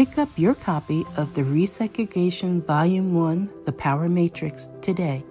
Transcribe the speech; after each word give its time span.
Pick 0.00 0.16
up 0.16 0.30
your 0.38 0.54
copy 0.54 1.04
of 1.18 1.34
the 1.34 1.42
Resegregation 1.42 2.64
Volume 2.64 3.12
1 3.12 3.52
The 3.66 3.72
Power 3.72 4.08
Matrix 4.08 4.70
today 4.80 5.22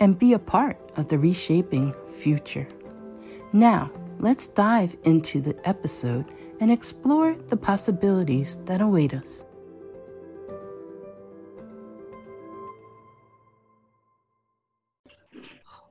and 0.00 0.18
be 0.18 0.32
a 0.32 0.38
part 0.38 0.78
of 0.96 1.08
the 1.08 1.18
reshaping 1.18 1.94
future. 2.18 2.66
Now, 3.52 3.90
let's 4.18 4.46
dive 4.46 4.96
into 5.04 5.42
the 5.42 5.54
episode 5.68 6.24
and 6.60 6.72
explore 6.72 7.34
the 7.48 7.58
possibilities 7.58 8.56
that 8.64 8.80
await 8.80 9.12
us. 9.12 9.44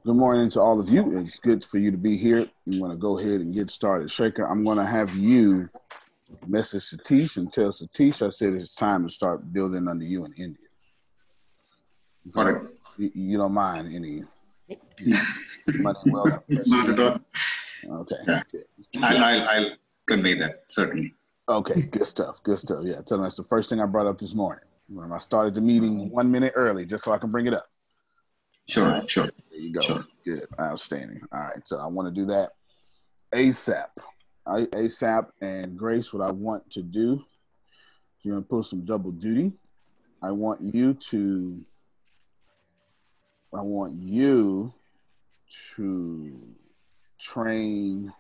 Good 0.04 0.16
morning 0.16 0.50
to 0.50 0.62
all 0.62 0.80
of 0.80 0.90
you. 0.90 1.16
It's 1.16 1.38
good 1.38 1.64
for 1.64 1.78
you 1.78 1.92
to 1.92 1.98
be 1.98 2.18
here. 2.18 2.50
I'm 2.66 2.80
going 2.80 2.90
to 2.90 2.98
go 2.98 3.20
ahead 3.20 3.42
and 3.42 3.54
get 3.54 3.70
started. 3.70 4.10
Shaker, 4.10 4.48
I'm 4.48 4.64
going 4.64 4.80
to 4.80 4.86
have 4.86 5.16
you 5.16 5.70
message 6.48 6.84
Satish 6.84 7.38
and 7.38 7.52
tell 7.52 7.70
Satish 7.70 8.26
I 8.26 8.30
said 8.30 8.54
it's 8.54 8.74
time 8.74 9.04
to 9.08 9.14
start 9.14 9.52
building 9.52 9.88
under 9.88 10.06
you 10.06 10.26
in 10.26 10.34
India. 10.34 10.68
It. 12.26 12.72
You, 12.98 13.12
you 13.14 13.38
don't 13.38 13.54
mind 13.54 13.94
any 13.94 14.24
money 15.68 16.00
well? 16.06 16.44
Not 16.48 16.90
at 16.90 17.00
all. 17.00 17.20
Okay. 18.02 18.16
Yeah. 18.28 18.42
I'll, 19.02 19.24
I'll, 19.24 19.50
I'll 19.50 19.70
convey 20.08 20.34
that, 20.36 20.64
certainly. 20.70 21.14
Okay, 21.48 21.82
good 21.84 22.08
stuff. 22.08 22.42
Good 22.42 22.60
stuff. 22.60 22.80
Yeah, 22.84 23.02
tell 23.02 23.18
them 23.18 23.24
that's 23.24 23.36
the 23.36 23.44
first 23.44 23.70
thing 23.70 23.80
I 23.80 23.86
brought 23.86 24.08
up 24.08 24.18
this 24.18 24.34
morning. 24.34 24.64
When 24.88 25.12
I 25.12 25.20
started 25.20 25.54
the 25.54 25.62
meeting 25.62 25.98
mm-hmm. 25.98 26.10
one 26.14 26.32
minute 26.32 26.54
early, 26.56 26.86
just 26.86 27.04
so 27.04 27.12
I 27.12 27.18
can 27.18 27.32
bring 27.32 27.48
it 27.48 27.54
up. 27.54 27.68
Sure, 28.68 28.86
right. 28.86 29.10
sure. 29.10 29.30
There 29.52 29.60
you 29.60 29.74
go. 29.74 29.82
Sure. 29.82 30.06
Good. 30.26 30.48
Outstanding. 30.60 31.22
All 31.32 31.40
right. 31.40 31.68
So 31.68 31.78
I 31.78 31.86
want 31.86 32.14
to 32.14 32.20
do 32.20 32.26
that 32.28 32.52
ASAP. 33.34 33.86
ASAP 34.48 35.28
and 35.42 35.78
Grace, 35.78 36.14
what 36.14 36.26
I 36.26 36.32
want 36.32 36.70
to 36.72 36.84
do, 36.84 37.24
you're 38.22 38.36
gonna 38.36 38.46
put 38.46 38.66
some 38.66 38.86
double 38.86 39.12
duty. 39.12 39.54
I 40.22 40.32
want 40.32 40.62
you 40.62 40.94
to, 40.94 41.66
I 43.54 43.62
want 43.62 43.94
you 43.96 44.74
to 45.76 46.56
train 47.20 48.14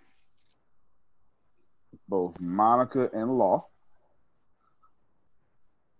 both 2.07 2.39
Monica 2.39 3.09
and 3.13 3.37
Law 3.37 3.67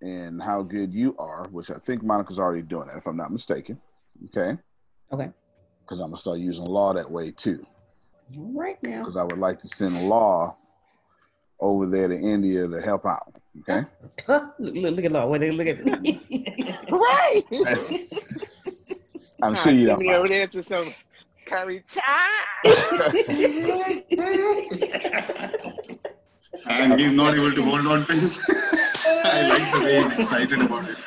and 0.01 0.41
how 0.41 0.61
good 0.61 0.93
you 0.93 1.15
are, 1.17 1.47
which 1.49 1.71
I 1.71 1.77
think 1.79 2.03
Monica's 2.03 2.37
already 2.37 2.61
doing 2.61 2.87
that, 2.87 2.97
if 2.97 3.07
I'm 3.07 3.17
not 3.17 3.31
mistaken. 3.31 3.79
Okay. 4.25 4.57
Okay. 5.11 5.31
Because 5.81 5.99
I'm 5.99 6.07
gonna 6.07 6.17
start 6.17 6.39
using 6.39 6.65
Law 6.65 6.93
that 6.93 7.09
way 7.09 7.31
too 7.31 7.65
right 8.35 8.81
now. 8.83 8.99
Because 8.99 9.17
I 9.17 9.23
would 9.23 9.37
like 9.37 9.59
to 9.59 9.67
send 9.67 10.07
Law 10.07 10.55
over 11.59 11.85
there 11.85 12.07
to 12.07 12.17
India 12.17 12.67
to 12.67 12.81
help 12.81 13.05
out. 13.05 13.33
Okay. 13.61 13.87
look, 14.27 14.53
look, 14.59 15.05
at 15.05 15.11
Law. 15.11 15.27
Wait, 15.27 15.53
look 15.53 15.67
at 15.67 15.79
right. 16.91 17.43
I'm 19.43 19.55
sure 19.55 19.71
you 19.71 19.87
don't. 19.87 19.99
Me 19.99 20.13
over 20.13 20.27
there 20.27 20.47
to 20.47 20.63
some 20.63 20.93
curry 21.45 21.83
chai. 21.87 22.29
and 26.67 26.99
he's 26.99 27.13
not 27.13 27.37
able 27.37 27.53
to 27.53 27.61
hold 27.63 27.87
on 27.87 28.07
to 28.07 28.13
his. 28.13 28.49
I 29.05 29.49
like 29.49 29.71
the 29.73 29.85
way 29.85 30.03
he's 30.03 30.13
excited 30.17 30.61
about 30.61 30.89
it. 30.89 30.97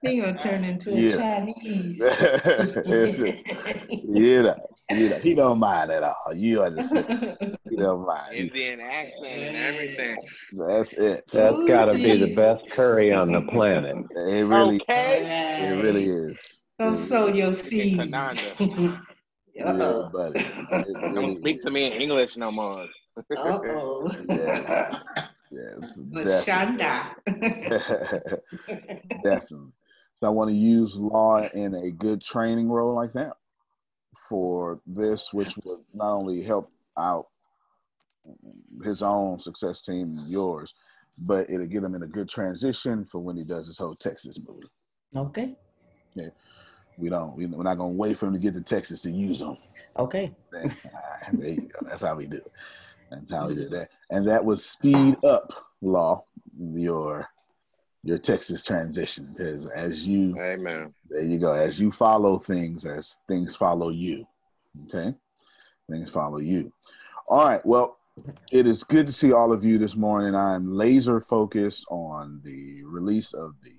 He 0.00 0.20
gonna 0.20 0.38
turn 0.38 0.62
into 0.64 0.94
a 0.94 1.00
yeah. 1.00 1.16
Chinese. 1.16 1.98
yeah, 4.08 4.54
yeah, 4.90 5.18
he 5.18 5.34
don't 5.34 5.58
mind 5.58 5.90
at 5.90 6.04
all. 6.04 6.32
You 6.34 6.62
understand? 6.62 7.36
He 7.68 7.76
don't 7.76 8.06
mind. 8.06 8.32
Indian 8.32 8.78
accent 8.80 9.26
and 9.26 9.56
everything. 9.56 10.16
That's 10.52 10.92
it. 10.92 11.24
That's 11.32 11.66
got 11.66 11.86
to 11.86 11.94
be 11.94 12.16
the 12.16 12.32
best 12.32 12.70
curry 12.70 13.12
on 13.12 13.32
the 13.32 13.42
planet. 13.42 13.96
It 14.14 14.46
really, 14.46 14.76
okay. 14.82 15.68
it 15.68 15.82
really 15.82 16.08
is. 16.08 16.62
Don't 16.78 16.96
sow 16.96 17.26
your 17.26 17.52
seeds. 17.52 17.96
yeah, 17.98 18.08
buddy. 20.12 20.44
Really 20.70 20.94
don't 21.12 21.34
speak 21.36 21.58
is. 21.58 21.64
to 21.64 21.72
me 21.72 21.86
in 21.86 21.94
English 21.94 22.36
no 22.36 22.52
more. 22.52 22.86
oh. 23.36 24.12
yeah. 24.28 25.00
Yes, 25.50 25.98
but 25.98 26.26
Shanda. 26.26 27.14
definitely. 29.24 29.72
So 30.20 30.26
I 30.26 30.30
want 30.30 30.50
to 30.50 30.56
use 30.56 30.96
law 30.96 31.46
in 31.54 31.74
a 31.74 31.90
good 31.90 32.22
training 32.22 32.68
role 32.68 32.94
like 32.94 33.12
that 33.12 33.34
for 34.28 34.80
this, 34.84 35.32
which 35.32 35.56
would 35.64 35.78
not 35.94 36.12
only 36.12 36.42
help 36.42 36.72
out 36.96 37.28
his 38.82 39.00
own 39.00 39.38
success 39.38 39.80
team 39.80 40.18
and 40.18 40.26
yours, 40.26 40.74
but 41.18 41.48
it'll 41.48 41.66
get 41.66 41.84
him 41.84 41.94
in 41.94 42.02
a 42.02 42.06
good 42.06 42.28
transition 42.28 43.04
for 43.04 43.20
when 43.20 43.36
he 43.36 43.44
does 43.44 43.68
his 43.68 43.78
whole 43.78 43.94
Texas 43.94 44.40
move. 44.46 44.64
Okay. 45.14 45.54
Yeah. 46.14 46.30
We 46.96 47.10
don't. 47.10 47.36
We, 47.36 47.44
are 47.44 47.62
not 47.62 47.78
gonna 47.78 47.90
wait 47.90 48.18
for 48.18 48.26
him 48.26 48.32
to 48.32 48.40
get 48.40 48.54
to 48.54 48.60
Texas 48.60 49.02
to 49.02 49.10
use 49.10 49.38
them. 49.38 49.56
Okay. 49.96 50.32
There, 50.50 50.76
there 51.32 51.50
you 51.50 51.68
go. 51.68 51.78
That's 51.82 52.02
how 52.02 52.16
we 52.16 52.26
do 52.26 52.38
it. 52.38 52.52
That's 53.08 53.30
how 53.30 53.46
we 53.46 53.54
do 53.54 53.68
that. 53.68 53.90
And 54.10 54.26
that 54.26 54.44
would 54.44 54.58
speed 54.58 55.16
up 55.24 55.52
Law, 55.80 56.24
your 56.58 57.28
your 58.08 58.16
Texas 58.16 58.64
transition 58.64 59.34
because 59.36 59.66
as 59.66 60.08
you 60.08 60.34
Amen. 60.40 60.94
there 61.10 61.22
you 61.22 61.38
go 61.38 61.52
as 61.52 61.78
you 61.78 61.92
follow 61.92 62.38
things 62.38 62.86
as 62.86 63.18
things 63.28 63.54
follow 63.54 63.90
you 63.90 64.24
okay? 64.88 65.14
Things 65.90 66.08
follow 66.08 66.38
you. 66.38 66.72
All 67.28 67.46
right 67.46 67.64
well 67.66 67.98
it 68.50 68.66
is 68.66 68.82
good 68.82 69.06
to 69.08 69.12
see 69.12 69.30
all 69.32 69.52
of 69.52 69.62
you 69.62 69.76
this 69.76 69.94
morning. 69.94 70.34
I'm 70.34 70.70
laser 70.70 71.20
focused 71.20 71.84
on 71.90 72.40
the 72.42 72.82
release 72.84 73.34
of 73.34 73.52
the 73.62 73.74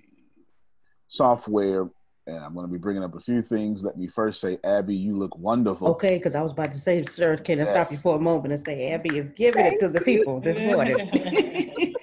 software 1.08 1.90
and 2.28 2.38
i'm 2.46 2.54
going 2.54 2.68
to 2.68 2.72
be 2.72 2.78
bringing 2.78 3.04
up 3.04 3.16
a 3.16 3.20
few 3.20 3.42
things. 3.42 3.82
Let 3.82 3.98
me 3.98 4.06
first 4.06 4.42
say 4.42 4.60
abby 4.64 4.96
you 4.96 5.16
look 5.16 5.36
wonderful. 5.40 5.88
Okay, 5.90 6.18
because 6.18 6.36
I 6.36 6.42
was 6.44 6.52
about 6.52 6.72
to 6.72 6.78
say, 6.78 7.04
sir, 7.04 7.36
can 7.36 7.60
I 7.62 7.64
stop 7.64 7.90
you 7.90 7.98
for 7.98 8.18
a 8.18 8.20
moment 8.20 8.54
and 8.54 8.60
say 8.60 8.92
Abby 8.92 9.18
is 9.18 9.32
giving 9.32 9.66
it 9.66 9.80
to 9.80 9.88
the 9.88 10.02
people 10.02 10.40
this 10.40 10.60
morning? 10.60 11.96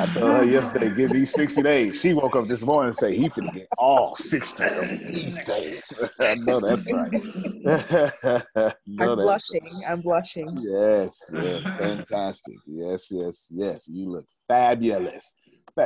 I 0.00 0.06
told 0.06 0.32
her 0.32 0.44
yesterday, 0.44 0.94
give 0.94 1.12
me 1.12 1.24
60 1.26 1.62
days. 1.62 2.00
She 2.00 2.14
woke 2.14 2.34
up 2.34 2.48
this 2.48 2.62
morning 2.62 2.88
and 2.88 2.96
say 2.96 3.14
he 3.14 3.28
finna 3.28 3.52
get 3.52 3.68
all 3.76 4.16
60 4.16 4.64
of 4.64 4.88
these 5.12 5.44
days. 5.44 6.00
I 6.20 6.36
know 6.36 6.58
that's 6.58 6.90
right. 6.90 7.12
know 7.64 8.42
I'm 8.64 8.96
that's 8.96 9.22
blushing. 9.22 9.82
I'm 9.86 10.00
blushing. 10.00 10.56
Yes, 10.62 11.30
yes, 11.34 11.62
fantastic. 11.76 12.56
Yes, 12.66 13.08
yes, 13.10 13.48
yes. 13.50 13.88
You 13.88 14.08
look 14.08 14.24
fabulous. 14.48 15.34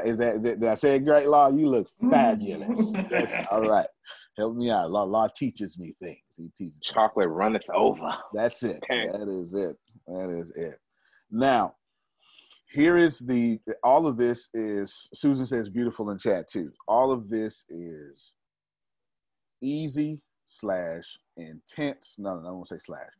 Is 0.05 0.19
that, 0.19 0.37
is 0.37 0.43
that 0.43 0.61
did 0.61 0.69
I 0.69 0.75
say 0.75 0.94
it 0.94 1.05
great, 1.05 1.26
Law? 1.26 1.49
You 1.49 1.66
look 1.69 1.88
fabulous. 2.08 2.93
Yes, 3.11 3.46
all 3.50 3.62
right. 3.62 3.88
Help 4.37 4.55
me 4.55 4.70
out. 4.70 4.93
Law, 4.93 5.02
Law 5.02 5.26
teaches 5.26 5.76
me 5.76 5.93
things. 6.00 6.19
He 6.37 6.50
teaches 6.56 6.76
me. 6.76 6.93
Chocolate 6.94 7.28
runneth 7.28 7.69
over. 7.75 8.12
That's 8.32 8.62
it. 8.62 8.81
Okay. 8.84 9.08
That 9.08 9.28
is 9.28 9.55
it. 9.55 9.76
That 10.06 10.31
is 10.31 10.52
it. 10.56 10.78
Now, 11.32 11.75
here 12.75 12.97
is 12.97 13.21
the 13.21 13.61
all 13.85 14.06
of 14.06 14.17
this 14.17 14.49
is 14.53 15.09
Susan 15.15 15.47
says 15.47 15.69
beautiful 15.69 16.11
in 16.11 16.19
chat 16.19 16.49
too. 16.49 16.73
All 16.88 17.12
of 17.12 17.31
this 17.31 17.65
is 17.69 18.35
easy 19.62 20.21
slash 20.47 21.17
intense. 21.37 22.17
No, 22.19 22.41
no, 22.41 22.49
I 22.49 22.50
won't 22.50 22.69
say 22.69 22.79
slash 22.79 23.12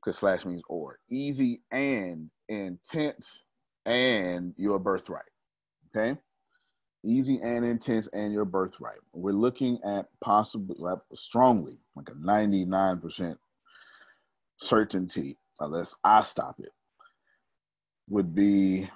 because 0.00 0.18
slash 0.18 0.44
means 0.44 0.62
or. 0.68 1.00
Easy 1.10 1.62
and 1.72 2.30
intense 2.48 3.42
and 3.86 4.54
your 4.56 4.78
birthright. 4.78 5.24
Okay. 5.94 6.16
Easy 7.04 7.40
and 7.42 7.64
intense 7.64 8.06
and 8.12 8.32
your 8.32 8.44
birthright. 8.44 8.98
We're 9.12 9.32
looking 9.32 9.80
at 9.84 10.06
possibly 10.20 10.76
strongly, 11.14 11.78
like 11.96 12.10
a 12.10 12.14
99% 12.14 13.36
certainty, 14.58 15.38
unless 15.58 15.94
I 16.04 16.22
stop 16.22 16.60
it, 16.60 16.70
would 18.10 18.34
be 18.34 18.90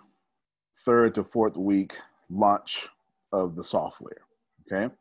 third 0.84 1.14
to 1.14 1.22
fourth 1.22 1.56
week 1.56 1.94
launch 2.28 2.88
of 3.32 3.56
the 3.56 3.64
software. 3.64 4.26
Okay. 4.70 4.92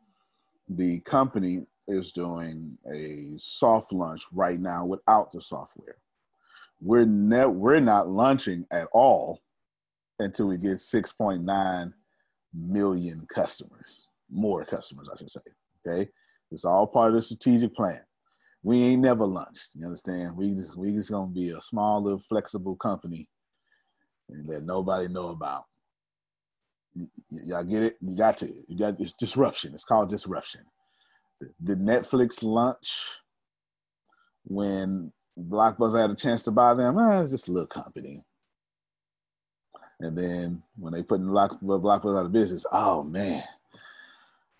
The 0.68 1.00
company 1.00 1.66
is 1.88 2.12
doing 2.12 2.78
a 2.90 3.32
soft 3.36 3.92
launch 3.92 4.22
right 4.32 4.58
now 4.58 4.86
without 4.86 5.32
the 5.32 5.40
software. 5.40 5.96
We're 6.80 7.06
ne- 7.06 7.46
we're 7.46 7.80
not 7.80 8.08
launching 8.08 8.66
at 8.70 8.88
all 8.92 9.42
until 10.20 10.46
we 10.46 10.58
get 10.58 10.74
6.9 10.74 11.92
million 12.54 13.26
customers, 13.28 14.08
more 14.30 14.64
customers, 14.64 15.10
I 15.12 15.18
should 15.18 15.30
say. 15.30 15.40
Okay. 15.86 16.10
It's 16.52 16.64
all 16.64 16.86
part 16.86 17.10
of 17.10 17.16
the 17.16 17.22
strategic 17.22 17.74
plan. 17.74 18.00
We 18.62 18.82
ain't 18.82 19.02
never 19.02 19.24
launched. 19.24 19.70
You 19.74 19.86
understand? 19.86 20.36
We 20.36 20.52
just 20.54 20.76
we 20.76 20.92
just 20.92 21.10
gonna 21.10 21.32
be 21.32 21.50
a 21.50 21.60
small 21.60 22.00
little 22.02 22.20
flexible 22.20 22.76
company 22.76 23.28
and 24.30 24.48
let 24.48 24.64
nobody 24.64 25.08
know 25.08 25.28
about. 25.28 25.66
Y- 26.96 27.06
y'all 27.30 27.64
get 27.64 27.82
it? 27.82 27.96
You 28.00 28.16
got 28.16 28.38
to. 28.38 28.52
You 28.68 28.78
got 28.78 29.00
it's 29.00 29.14
disruption. 29.14 29.74
It's 29.74 29.84
called 29.84 30.08
disruption. 30.10 30.62
The 31.62 31.76
Netflix 31.76 32.42
launch 32.42 33.18
when 34.44 35.12
Blockbuster 35.38 36.00
had 36.00 36.10
a 36.10 36.14
chance 36.14 36.42
to 36.44 36.50
buy 36.50 36.74
them? 36.74 36.98
Eh, 36.98 37.22
it's 37.22 37.30
just 37.32 37.48
a 37.48 37.52
little 37.52 37.66
company. 37.66 38.22
And 40.00 40.16
then 40.16 40.62
when 40.78 40.92
they 40.92 41.02
put 41.02 41.20
in 41.20 41.28
Block- 41.28 41.60
Blockbuster 41.60 42.20
out 42.20 42.26
of 42.26 42.32
business, 42.32 42.66
oh 42.72 43.04
man, 43.04 43.44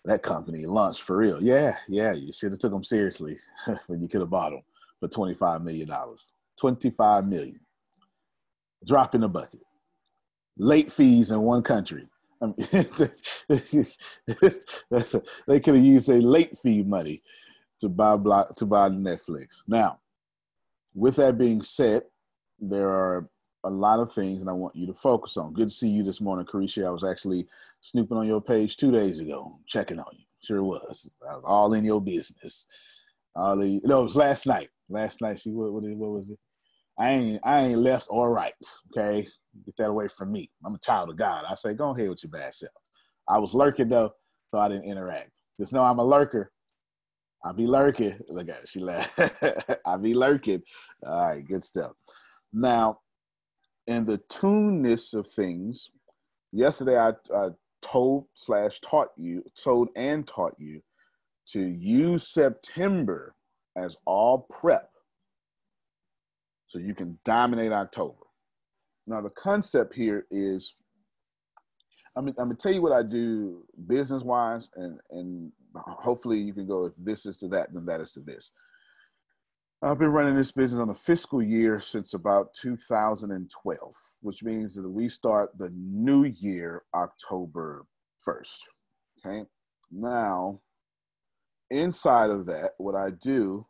that 0.05 0.23
company 0.23 0.65
launched 0.65 1.01
for 1.01 1.17
real. 1.17 1.41
Yeah, 1.41 1.77
yeah, 1.87 2.13
you 2.13 2.31
should 2.33 2.51
have 2.51 2.59
took 2.59 2.71
them 2.71 2.83
seriously 2.83 3.37
when 3.87 4.01
you 4.01 4.07
could 4.07 4.21
have 4.21 4.29
bought 4.29 4.51
them 4.51 4.63
for 4.99 5.09
twenty 5.09 5.33
five 5.35 5.63
million 5.63 5.87
dollars. 5.87 6.33
Twenty 6.59 6.89
five 6.91 7.27
million. 7.27 7.59
Drop 8.85 9.15
in 9.15 9.21
the 9.21 9.29
bucket. 9.29 9.61
Late 10.57 10.91
fees 10.91 11.31
in 11.31 11.41
one 11.41 11.63
country. 11.63 12.07
I 12.41 12.47
mean, 12.47 12.55
they 15.47 15.59
could 15.59 15.75
have 15.75 15.85
used 15.85 16.09
a 16.09 16.21
late 16.21 16.57
fee 16.57 16.83
money 16.83 17.19
to 17.81 17.89
buy 17.89 18.15
block 18.15 18.55
to 18.57 18.65
buy 18.65 18.89
Netflix. 18.89 19.61
Now, 19.67 19.99
with 20.93 21.15
that 21.17 21.37
being 21.37 21.61
said, 21.61 22.03
there 22.59 22.89
are 22.89 23.27
a 23.63 23.69
lot 23.69 23.99
of 23.99 24.13
things 24.13 24.43
that 24.43 24.49
I 24.49 24.53
want 24.53 24.75
you 24.75 24.85
to 24.87 24.93
focus 24.93 25.37
on. 25.37 25.53
Good 25.53 25.69
to 25.69 25.75
see 25.75 25.89
you 25.89 26.03
this 26.03 26.21
morning, 26.21 26.45
Carisha. 26.45 26.85
I 26.85 26.91
was 26.91 27.03
actually 27.03 27.47
snooping 27.81 28.17
on 28.17 28.27
your 28.27 28.41
page 28.41 28.77
two 28.77 28.91
days 28.91 29.19
ago, 29.19 29.59
checking 29.65 29.99
on 29.99 30.05
you. 30.13 30.25
Sure 30.41 30.63
was. 30.63 31.15
I 31.27 31.35
was 31.35 31.43
all 31.45 31.73
in 31.73 31.83
your 31.83 32.01
business. 32.01 32.67
All 33.35 33.57
the, 33.57 33.81
no, 33.83 34.01
it 34.01 34.03
was 34.03 34.15
last 34.15 34.45
night. 34.45 34.69
Last 34.87 35.19
night, 35.19 35.39
she 35.39 35.49
what, 35.49 35.73
what, 35.73 35.83
what 35.83 36.11
was 36.11 36.29
it? 36.29 36.37
I 36.97 37.09
ain't 37.11 37.41
I 37.43 37.65
ain't 37.65 37.79
left 37.79 38.07
or 38.09 38.31
right. 38.31 38.53
Okay, 38.91 39.27
get 39.65 39.77
that 39.77 39.89
away 39.89 40.07
from 40.07 40.31
me. 40.31 40.49
I'm 40.65 40.75
a 40.75 40.79
child 40.79 41.09
of 41.09 41.17
God. 41.17 41.45
I 41.49 41.55
say, 41.55 41.73
go 41.73 41.89
ahead 41.91 42.09
with 42.09 42.23
your 42.23 42.31
bad 42.31 42.53
self. 42.53 42.73
I 43.27 43.37
was 43.37 43.53
lurking 43.53 43.89
though, 43.89 44.13
so 44.51 44.59
I 44.59 44.69
didn't 44.69 44.89
interact. 44.89 45.31
Just 45.59 45.73
know 45.73 45.83
I'm 45.83 45.99
a 45.99 46.03
lurker. 46.03 46.51
I 47.43 47.51
be 47.51 47.67
lurking. 47.67 48.19
Look 48.27 48.49
at 48.49 48.63
it, 48.63 48.69
she 48.69 48.79
laughed. 48.79 49.19
I 49.85 49.97
be 49.97 50.13
lurking. 50.13 50.63
All 51.05 51.29
right, 51.29 51.45
good 51.45 51.63
stuff. 51.63 51.91
Now, 52.53 52.99
in 53.87 54.05
the 54.05 54.19
tuneness 54.29 55.13
of 55.13 55.27
things, 55.27 55.89
yesterday 56.51 56.97
I, 56.97 57.11
I 57.35 57.49
told 57.81 58.25
slash 58.33 58.79
taught 58.79 59.09
you, 59.17 59.43
told 59.61 59.89
and 59.95 60.27
taught 60.27 60.55
you 60.57 60.81
to 61.49 61.59
use 61.59 62.33
September 62.33 63.35
as 63.75 63.95
all 64.05 64.47
prep 64.49 64.89
so 66.75 66.81
you 66.81 66.93
can 66.93 67.17
dominate 67.23 67.71
October. 67.71 68.25
Now, 69.07 69.21
the 69.21 69.29
concept 69.29 69.95
here 69.95 70.25
is 70.29 70.75
I'm, 72.17 72.27
I'm 72.27 72.33
gonna 72.33 72.55
tell 72.55 72.73
you 72.73 72.81
what 72.81 72.91
I 72.91 73.01
do 73.01 73.63
business 73.87 74.23
wise, 74.23 74.69
and 74.75 74.99
and 75.11 75.51
hopefully 75.75 76.37
you 76.37 76.53
can 76.53 76.67
go 76.67 76.85
if 76.85 76.93
this 76.97 77.25
is 77.25 77.37
to 77.37 77.47
that, 77.49 77.73
then 77.73 77.85
that 77.85 78.01
is 78.01 78.11
to 78.13 78.19
this. 78.19 78.51
I've 79.81 79.99
been 79.99 80.11
running 80.11 80.35
this 80.35 80.51
business 80.51 80.81
on 80.81 80.89
a 80.89 80.95
fiscal 80.95 81.41
year 81.41 81.79
since 81.79 82.13
about 82.13 82.53
2012, 82.61 83.93
which 84.21 84.43
means 84.43 84.75
that 84.75 84.89
we 84.89 85.07
start 85.07 85.51
the 85.57 85.71
new 85.77 86.23
year 86.23 86.83
October 86.93 87.85
1st. 88.27 88.57
Okay. 89.25 89.43
Now, 89.91 90.61
inside 91.69 92.31
of 92.31 92.45
that, 92.47 92.71
what 92.77 92.95
I 92.95 93.11
do 93.21 93.65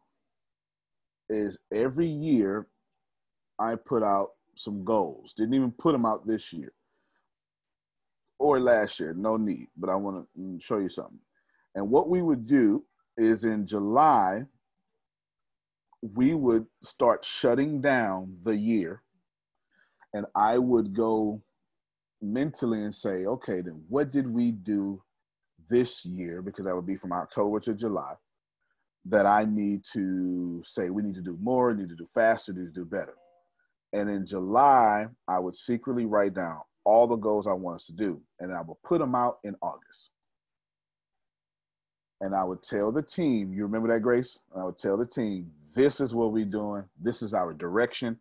is 1.30 1.60
every 1.74 2.08
year 2.08 2.68
I 3.60 3.76
put 3.76 4.04
out 4.04 4.30
some 4.56 4.84
goals. 4.84 5.34
Didn't 5.34 5.54
even 5.54 5.72
put 5.72 5.94
them 5.94 6.06
out 6.06 6.26
this 6.26 6.52
year 6.54 6.74
or 8.40 8.60
last 8.60 9.00
year. 9.00 9.14
No 9.14 9.38
need, 9.38 9.68
but 9.78 9.90
I 9.90 9.96
want 9.96 10.26
to 10.36 10.42
mm, 10.42 10.62
show 10.62 10.78
you 10.78 10.90
something. 10.90 11.20
And 11.76 11.90
what 11.90 12.10
we 12.10 12.22
would 12.22 12.48
do 12.48 12.86
is 13.18 13.44
in 13.44 13.66
July, 13.66 14.44
we 16.02 16.34
would 16.34 16.66
start 16.84 17.24
shutting 17.24 17.82
down 17.82 18.38
the 18.44 18.56
year. 18.56 19.02
And 20.14 20.26
I 20.36 20.58
would 20.58 20.94
go 20.96 21.42
mentally 22.22 22.84
and 22.84 22.96
say, 22.96 23.26
okay, 23.26 23.62
then 23.62 23.84
what 23.90 24.12
did 24.12 24.28
we 24.28 24.52
do 24.52 25.02
this 25.70 26.06
year? 26.06 26.42
Because 26.42 26.66
that 26.66 26.76
would 26.76 26.86
be 26.86 26.96
from 26.96 27.12
October 27.12 27.60
to 27.62 27.74
July. 27.74 28.14
That 29.06 29.26
I 29.26 29.46
need 29.46 29.84
to 29.94 30.64
say 30.66 30.90
we 30.90 31.04
need 31.04 31.16
to 31.16 31.22
do 31.22 31.38
more, 31.42 31.74
need 31.74 31.90
to 31.90 31.96
do 31.96 32.08
faster, 32.08 32.54
need 32.54 32.66
to 32.66 32.72
do 32.72 32.86
better. 32.86 33.14
And 33.96 34.10
in 34.10 34.26
July, 34.26 35.08
I 35.26 35.40
would 35.40 35.56
secretly 35.56 36.06
write 36.06 36.34
down 36.34 36.60
all 36.84 37.08
the 37.08 37.16
goals 37.16 37.48
I 37.48 37.54
want 37.54 37.76
us 37.76 37.86
to 37.86 37.94
do, 37.94 38.22
and 38.42 38.54
I 38.54 38.60
will 38.60 38.78
put 38.84 39.00
them 39.00 39.16
out 39.16 39.38
in 39.46 39.56
August. 39.62 40.10
And 42.20 42.36
I 42.36 42.44
would 42.44 42.62
tell 42.62 42.92
the 42.92 43.02
team, 43.02 43.54
you 43.54 43.64
remember 43.64 43.88
that, 43.94 44.02
Grace? 44.02 44.40
I 44.54 44.66
would 44.66 44.78
tell 44.78 44.98
the 44.98 45.06
team, 45.06 45.50
this 45.74 46.02
is 46.02 46.14
what 46.14 46.34
we're 46.34 46.44
doing. 46.44 46.84
This 47.02 47.22
is 47.22 47.34
our 47.34 47.54
direction 47.54 48.20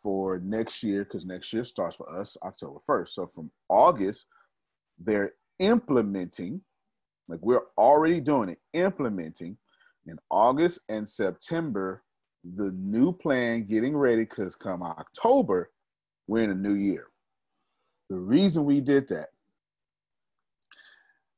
for 0.00 0.38
next 0.38 0.84
year, 0.84 1.02
because 1.02 1.26
next 1.26 1.52
year 1.52 1.64
starts 1.64 1.96
for 1.96 2.08
us 2.08 2.36
October 2.44 2.78
1st. 2.88 3.08
So 3.08 3.26
from 3.26 3.50
August, 3.68 4.26
they're 5.00 5.32
implementing, 5.58 6.60
like 7.26 7.40
we're 7.42 7.66
already 7.76 8.20
doing 8.20 8.50
it, 8.50 8.60
implementing 8.72 9.56
in 10.06 10.16
August 10.30 10.78
and 10.88 11.08
September 11.08 12.04
the 12.54 12.72
new 12.72 13.12
plan, 13.12 13.64
getting 13.64 13.96
ready, 13.96 14.24
because 14.24 14.54
come 14.54 14.82
October, 14.82 15.70
we're 16.26 16.44
in 16.44 16.50
a 16.50 16.54
new 16.54 16.74
year. 16.74 17.06
The 18.08 18.16
reason 18.16 18.64
we 18.64 18.80
did 18.80 19.08
that 19.08 19.30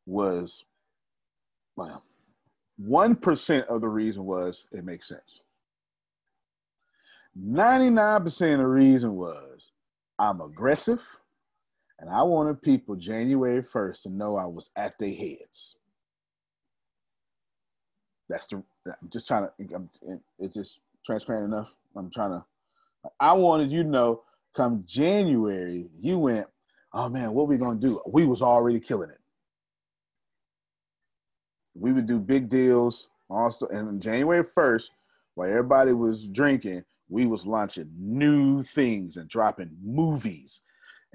was, 0.07 0.65
well, 1.77 2.03
1% 2.83 3.67
of 3.67 3.81
the 3.81 3.89
reason 3.89 4.25
was 4.25 4.65
it 4.73 4.85
makes 4.85 5.09
sense. 5.09 5.41
99% 7.39 8.53
of 8.53 8.59
the 8.59 8.67
reason 8.67 9.15
was 9.15 9.71
I'm 10.19 10.41
aggressive 10.41 11.05
and 11.99 12.11
I 12.11 12.23
wanted 12.23 12.63
people 12.63 12.97
January 12.97 13.63
1st 13.63 14.03
to 14.03 14.09
know 14.11 14.37
I 14.37 14.47
was 14.47 14.71
at 14.77 14.99
their 14.99 15.15
heads. 15.15 15.77
That's 18.29 18.47
the, 18.47 18.63
I'm 18.87 19.09
just 19.11 19.27
trying 19.27 19.47
to, 19.47 19.75
I'm, 19.75 19.91
it's 20.39 20.55
just 20.55 20.81
transparent 21.09 21.47
enough. 21.47 21.75
I'm 21.97 22.11
trying 22.11 22.33
to, 22.33 22.45
I 23.19 23.33
wanted 23.33 23.73
you 23.73 23.83
to 23.83 23.89
know 23.89 24.25
come 24.55 24.85
January, 24.87 25.89
you 25.99 26.19
went, 26.19 26.47
oh 26.93 27.09
man, 27.09 27.33
what 27.33 27.49
we 27.49 27.57
to 27.57 27.75
do? 27.77 28.03
We 28.07 28.27
was 28.27 28.43
already 28.43 28.79
killing 28.79 29.09
it. 29.09 29.21
We 31.75 31.93
would 31.93 32.05
do 32.05 32.19
big 32.19 32.51
deals 32.51 33.09
also. 33.31 33.69
And 33.69 34.03
January 34.03 34.45
1st, 34.45 34.91
while 35.35 35.49
everybody 35.49 35.93
was 35.93 36.29
drinking, 36.29 36.85
we 37.09 37.25
was 37.25 37.47
launching 37.47 37.91
new 37.99 38.63
things 38.63 39.17
and 39.17 39.31
dropping 39.31 39.71
movies 39.83 40.61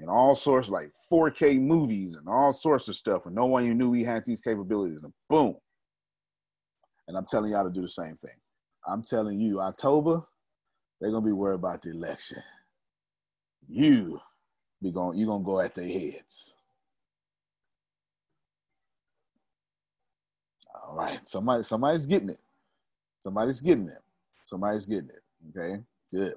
and 0.00 0.10
all 0.10 0.34
sorts 0.34 0.68
like 0.68 0.90
4K 1.12 1.60
movies 1.60 2.16
and 2.16 2.28
all 2.28 2.52
sorts 2.52 2.88
of 2.88 2.96
stuff. 2.96 3.26
And 3.26 3.34
no 3.36 3.44
one 3.44 3.64
you 3.64 3.74
knew 3.74 3.90
we 3.90 4.02
had 4.02 4.24
these 4.26 4.40
capabilities. 4.40 5.04
And 5.04 5.12
boom. 5.30 5.54
And 7.06 7.16
I'm 7.16 7.26
telling 7.26 7.52
y'all 7.52 7.62
to 7.62 7.70
do 7.70 7.82
the 7.82 7.88
same 7.88 8.16
thing. 8.16 8.34
I'm 8.86 9.02
telling 9.02 9.40
you, 9.40 9.60
October, 9.60 10.22
they're 11.00 11.10
gonna 11.10 11.24
be 11.24 11.32
worried 11.32 11.56
about 11.56 11.82
the 11.82 11.90
election. 11.90 12.42
You 13.68 14.20
be 14.82 14.92
going, 14.92 15.18
you're 15.18 15.28
gonna 15.28 15.44
go 15.44 15.60
at 15.60 15.74
their 15.74 15.88
heads. 15.88 16.54
All 20.74 20.94
right. 20.94 21.26
Somebody, 21.26 21.62
somebody's 21.62 22.06
getting 22.06 22.30
it. 22.30 22.40
Somebody's 23.20 23.60
getting 23.60 23.88
it. 23.88 24.02
Somebody's 24.46 24.86
getting 24.86 25.08
it. 25.08 25.22
Okay, 25.58 25.82
good. 26.12 26.34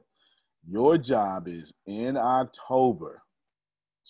Your 0.69 0.97
job 0.97 1.47
is 1.47 1.73
in 1.85 2.17
October 2.17 3.21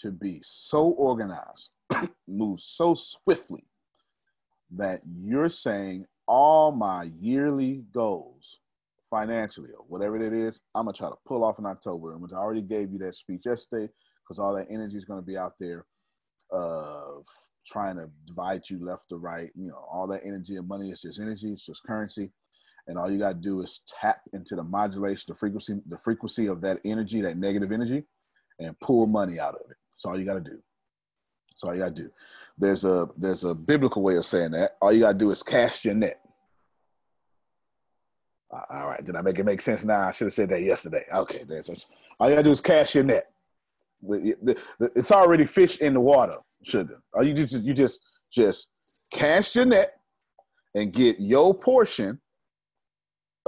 to 0.01 0.11
be 0.11 0.41
so 0.43 0.89
organized, 0.89 1.69
move 2.27 2.59
so 2.59 2.93
swiftly 2.95 3.65
that 4.71 5.01
you're 5.23 5.49
saying 5.49 6.05
all 6.27 6.71
my 6.71 7.11
yearly 7.19 7.83
goals 7.93 8.59
financially 9.09 9.69
or 9.77 9.85
whatever 9.87 10.17
it 10.17 10.33
is, 10.33 10.59
I'm 10.75 10.85
gonna 10.85 10.97
try 10.97 11.09
to 11.09 11.15
pull 11.25 11.43
off 11.43 11.59
in 11.59 11.65
October. 11.65 12.13
And 12.13 12.29
I 12.33 12.37
already 12.37 12.61
gave 12.61 12.91
you 12.91 12.99
that 12.99 13.15
speech 13.15 13.43
yesterday 13.45 13.91
because 14.23 14.39
all 14.39 14.53
that 14.55 14.67
energy 14.69 14.97
is 14.97 15.05
gonna 15.05 15.21
be 15.21 15.37
out 15.37 15.53
there 15.59 15.85
uh, 16.53 17.17
of 17.17 17.25
trying 17.65 17.97
to 17.97 18.09
divide 18.25 18.69
you 18.69 18.83
left 18.83 19.09
to 19.09 19.17
right. 19.17 19.51
You 19.55 19.69
know, 19.69 19.85
all 19.91 20.07
that 20.07 20.21
energy 20.25 20.55
and 20.55 20.67
money 20.67 20.91
is 20.91 21.01
just 21.01 21.19
energy, 21.19 21.51
it's 21.51 21.65
just 21.65 21.83
currency 21.83 22.31
and 22.87 22.97
all 22.97 23.11
you 23.11 23.19
got 23.19 23.33
to 23.33 23.35
do 23.35 23.61
is 23.61 23.81
tap 24.01 24.21
into 24.33 24.55
the 24.55 24.63
modulation, 24.63 25.25
the 25.27 25.35
frequency, 25.35 25.79
the 25.87 25.97
frequency 25.97 26.47
of 26.47 26.61
that 26.61 26.79
energy, 26.85 27.21
that 27.21 27.37
negative 27.37 27.71
energy, 27.71 28.03
and 28.59 28.79
pull 28.79 29.07
money 29.07 29.39
out 29.39 29.55
of 29.55 29.61
it. 29.69 29.77
That's 29.91 30.05
all 30.05 30.17
you 30.17 30.25
got 30.25 30.35
to 30.35 30.51
do. 30.51 30.59
That's 31.57 31.67
all 31.67 31.73
you 31.73 31.81
got 31.81 31.95
to 31.95 32.03
do. 32.03 32.11
There's 32.59 32.85
a 32.85 33.09
there's 33.17 33.43
a 33.43 33.55
biblical 33.55 34.03
way 34.03 34.15
of 34.17 34.25
saying 34.25 34.51
that. 34.51 34.77
All 34.79 34.91
you 34.91 34.99
got 34.99 35.13
to 35.13 35.17
do 35.17 35.31
is 35.31 35.41
cast 35.41 35.85
your 35.85 35.95
net. 35.95 36.19
Uh, 38.53 38.61
all 38.69 38.87
right, 38.87 39.03
did 39.03 39.15
I 39.15 39.21
make 39.21 39.39
it 39.39 39.43
make 39.43 39.61
sense 39.61 39.83
now? 39.83 40.07
I 40.07 40.11
should 40.11 40.25
have 40.25 40.33
said 40.33 40.49
that 40.49 40.61
yesterday. 40.61 41.03
Okay, 41.13 41.43
that's 41.47 41.69
all 42.19 42.29
you 42.29 42.35
got 42.35 42.41
to 42.41 42.43
do 42.43 42.51
is 42.51 42.61
cast 42.61 42.93
your 42.93 43.03
net. 43.03 43.31
It's 44.95 45.11
already 45.11 45.45
fish 45.45 45.79
in 45.79 45.95
the 45.95 45.99
water, 45.99 46.37
sugar. 46.63 47.01
All 47.13 47.23
you 47.23 47.33
just 47.33 47.65
you 47.65 47.73
just 47.73 48.01
just 48.31 48.67
cast 49.11 49.55
your 49.55 49.65
net 49.65 49.93
and 50.75 50.93
get 50.93 51.19
your 51.19 51.55
portion 51.55 52.19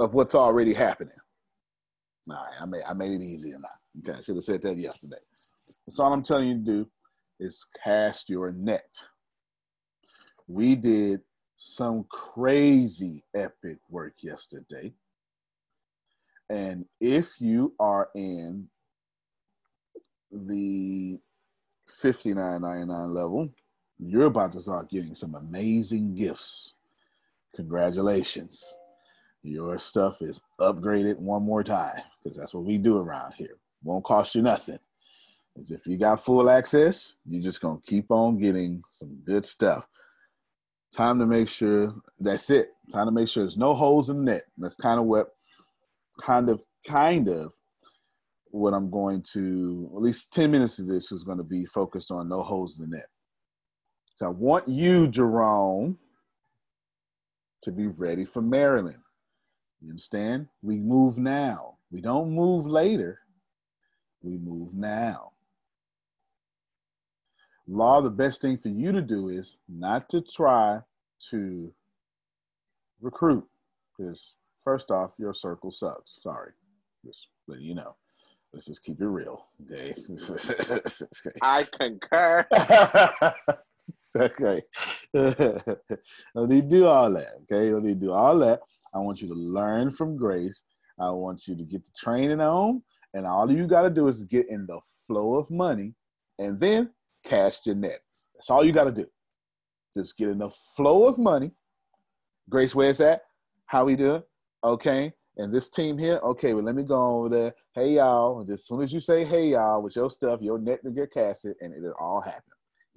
of 0.00 0.14
what's 0.14 0.34
already 0.34 0.74
happening. 0.74 1.14
All 2.28 2.36
right, 2.36 2.60
I 2.60 2.64
made 2.66 2.82
I 2.88 2.92
made 2.92 3.12
it 3.12 3.22
easier 3.22 3.58
now. 3.58 3.68
Okay, 4.00 4.18
I 4.18 4.22
should 4.22 4.34
have 4.34 4.44
said 4.44 4.62
that 4.62 4.76
yesterday. 4.76 5.16
That's 5.86 5.98
all 6.00 6.12
I'm 6.12 6.24
telling 6.24 6.48
you 6.48 6.54
to 6.54 6.60
do 6.60 6.90
is 7.40 7.66
cast 7.82 8.28
your 8.28 8.52
net. 8.52 8.94
We 10.46 10.76
did 10.76 11.22
some 11.56 12.04
crazy 12.08 13.24
epic 13.34 13.78
work 13.88 14.14
yesterday. 14.20 14.92
And 16.48 16.84
if 17.00 17.40
you 17.40 17.74
are 17.80 18.08
in 18.14 18.68
the 20.30 21.18
59.99 22.02 23.14
level, 23.14 23.48
you're 23.98 24.26
about 24.26 24.52
to 24.52 24.60
start 24.60 24.90
getting 24.90 25.14
some 25.14 25.34
amazing 25.34 26.14
gifts. 26.14 26.74
Congratulations 27.56 28.76
your 29.42 29.78
stuff 29.78 30.22
is 30.22 30.40
upgraded 30.60 31.16
one 31.16 31.42
more 31.42 31.62
time 31.62 32.00
because 32.22 32.36
that's 32.36 32.54
what 32.54 32.64
we 32.64 32.78
do 32.78 32.98
around 32.98 33.32
here. 33.34 33.56
Won't 33.82 34.04
cost 34.04 34.34
you 34.34 34.42
nothing. 34.42 34.78
As 35.60 35.70
if 35.70 35.86
you 35.86 35.98
got 35.98 36.24
full 36.24 36.48
access, 36.48 37.12
you're 37.28 37.42
just 37.42 37.60
gonna 37.60 37.80
keep 37.86 38.10
on 38.10 38.38
getting 38.38 38.82
some 38.88 39.18
good 39.26 39.44
stuff. 39.44 39.86
Time 40.96 41.18
to 41.18 41.26
make 41.26 41.48
sure 41.48 41.94
that's 42.18 42.48
it. 42.48 42.70
Time 42.90 43.06
to 43.06 43.12
make 43.12 43.28
sure 43.28 43.42
there's 43.42 43.58
no 43.58 43.74
holes 43.74 44.08
in 44.08 44.24
the 44.24 44.32
net. 44.32 44.44
That's 44.56 44.74
kind 44.74 44.98
of 44.98 45.04
what, 45.04 45.28
kind 46.18 46.48
of, 46.48 46.62
kind 46.86 47.28
of, 47.28 47.52
what 48.46 48.72
I'm 48.72 48.90
going 48.90 49.22
to. 49.34 49.90
At 49.94 50.02
least 50.02 50.32
ten 50.32 50.50
minutes 50.50 50.78
of 50.78 50.88
this 50.88 51.12
is 51.12 51.24
going 51.24 51.38
to 51.38 51.44
be 51.44 51.66
focused 51.66 52.10
on 52.10 52.28
no 52.28 52.42
holes 52.42 52.78
in 52.78 52.88
the 52.88 52.96
net. 52.96 53.06
So 54.16 54.26
I 54.26 54.30
want 54.30 54.66
you, 54.66 55.08
Jerome, 55.08 55.98
to 57.62 57.70
be 57.70 57.86
ready 57.86 58.24
for 58.24 58.40
Maryland. 58.40 58.98
You 59.80 59.90
understand? 59.90 60.48
We 60.62 60.76
move 60.76 61.18
now. 61.18 61.76
We 61.92 62.00
don't 62.00 62.32
move 62.32 62.66
later. 62.66 63.20
We 64.22 64.38
move 64.38 64.74
now. 64.74 65.29
Law, 67.70 68.00
the 68.00 68.10
best 68.10 68.42
thing 68.42 68.58
for 68.58 68.68
you 68.68 68.90
to 68.90 69.00
do 69.00 69.28
is 69.28 69.56
not 69.68 70.08
to 70.08 70.20
try 70.20 70.80
to 71.30 71.72
recruit. 73.00 73.46
Because 73.96 74.34
first 74.64 74.90
off, 74.90 75.12
your 75.18 75.32
circle 75.32 75.70
sucks. 75.70 76.18
Sorry. 76.20 76.50
Just 77.06 77.28
let 77.46 77.60
you 77.60 77.76
know. 77.76 77.94
Let's 78.52 78.66
just 78.66 78.82
keep 78.82 79.00
it 79.00 79.06
real. 79.06 79.46
Okay. 79.64 79.94
I 81.42 81.64
concur. 81.78 82.44
okay. 84.16 84.62
no 86.34 86.46
need 86.46 86.68
do 86.68 86.88
all 86.88 87.08
that. 87.12 87.34
Okay. 87.42 87.70
No 87.70 87.78
need 87.78 88.00
do 88.00 88.10
all 88.10 88.36
that. 88.40 88.62
I 88.92 88.98
want 88.98 89.22
you 89.22 89.28
to 89.28 89.34
learn 89.34 89.92
from 89.92 90.16
grace. 90.16 90.64
I 90.98 91.08
want 91.10 91.46
you 91.46 91.54
to 91.54 91.62
get 91.62 91.84
the 91.84 91.92
training 91.96 92.40
on. 92.40 92.82
And 93.14 93.28
all 93.28 93.48
you 93.48 93.68
got 93.68 93.82
to 93.82 93.90
do 93.90 94.08
is 94.08 94.24
get 94.24 94.48
in 94.48 94.66
the 94.66 94.80
flow 95.06 95.36
of 95.36 95.48
money 95.52 95.94
and 96.40 96.58
then 96.58 96.90
cast 97.24 97.66
your 97.66 97.74
net. 97.74 98.00
That's 98.34 98.50
all 98.50 98.64
you 98.64 98.72
got 98.72 98.84
to 98.84 98.92
do. 98.92 99.06
Just 99.94 100.16
get 100.16 100.38
the 100.38 100.50
flow 100.76 101.06
of 101.06 101.18
money. 101.18 101.52
Grace, 102.48 102.74
where's 102.74 102.98
that? 102.98 103.22
How 103.66 103.84
we 103.84 103.96
doing? 103.96 104.22
Okay. 104.62 105.12
And 105.36 105.54
this 105.54 105.70
team 105.70 105.96
here, 105.96 106.16
okay, 106.22 106.54
well, 106.54 106.64
let 106.64 106.74
me 106.74 106.82
go 106.82 107.18
over 107.18 107.28
there. 107.28 107.54
Hey, 107.74 107.94
y'all. 107.94 108.40
And 108.40 108.50
As 108.50 108.66
soon 108.66 108.82
as 108.82 108.92
you 108.92 109.00
say, 109.00 109.24
hey, 109.24 109.48
y'all, 109.50 109.82
with 109.82 109.96
your 109.96 110.10
stuff, 110.10 110.40
your 110.42 110.58
net 110.58 110.84
to 110.84 110.90
get 110.90 111.12
casted, 111.12 111.56
and 111.60 111.72
it'll 111.72 111.94
all 111.98 112.20
happen. 112.20 112.42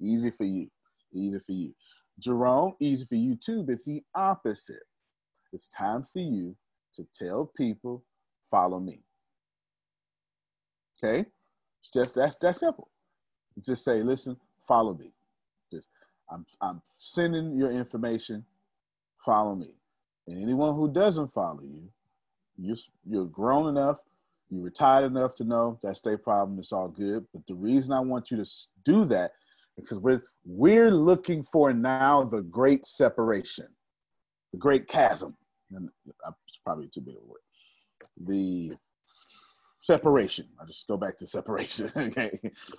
Easy 0.00 0.30
for 0.30 0.44
you. 0.44 0.68
Easy 1.14 1.38
for 1.38 1.52
you. 1.52 1.72
Jerome, 2.18 2.74
easy 2.80 3.06
for 3.06 3.14
you 3.14 3.36
too, 3.36 3.62
but 3.62 3.78
the 3.84 4.02
opposite. 4.14 4.82
It's 5.52 5.68
time 5.68 6.04
for 6.12 6.18
you 6.18 6.56
to 6.96 7.06
tell 7.14 7.50
people, 7.56 8.04
follow 8.50 8.80
me. 8.80 9.02
Okay? 11.02 11.26
It's 11.80 11.90
just 11.92 12.14
that's 12.14 12.36
that 12.40 12.56
simple. 12.56 12.90
Just 13.60 13.84
say, 13.84 14.02
listen, 14.02 14.36
follow 14.66 14.94
me. 14.94 15.12
Just 15.72 15.88
I'm 16.30 16.44
I'm 16.60 16.80
sending 16.96 17.56
your 17.56 17.70
information, 17.70 18.44
follow 19.24 19.54
me. 19.54 19.74
And 20.26 20.42
anyone 20.42 20.74
who 20.74 20.92
doesn't 20.92 21.32
follow 21.32 21.62
you, 21.62 21.88
you're 22.56 22.76
you're 23.08 23.26
grown 23.26 23.68
enough, 23.68 23.98
you're 24.50 24.62
retired 24.62 25.04
enough 25.04 25.34
to 25.36 25.44
know 25.44 25.78
that's 25.82 26.00
their 26.00 26.18
problem. 26.18 26.58
It's 26.58 26.72
all 26.72 26.88
good. 26.88 27.26
But 27.32 27.46
the 27.46 27.54
reason 27.54 27.92
I 27.92 28.00
want 28.00 28.30
you 28.30 28.36
to 28.42 28.50
do 28.84 29.04
that 29.06 29.32
because 29.76 29.98
we're 29.98 30.22
we're 30.44 30.90
looking 30.90 31.42
for 31.42 31.72
now 31.72 32.22
the 32.24 32.42
great 32.42 32.86
separation, 32.86 33.66
the 34.52 34.58
great 34.58 34.88
chasm. 34.88 35.36
And 35.70 35.88
uh, 36.26 36.32
it's 36.48 36.58
probably 36.64 36.88
too 36.88 37.00
big 37.00 37.16
a 37.16 37.26
word. 37.26 37.40
The 38.26 38.74
separation. 39.84 40.46
I 40.60 40.64
just 40.64 40.86
go 40.86 40.96
back 40.96 41.18
to 41.18 41.26
separation. 41.26 41.90
okay, 41.96 42.30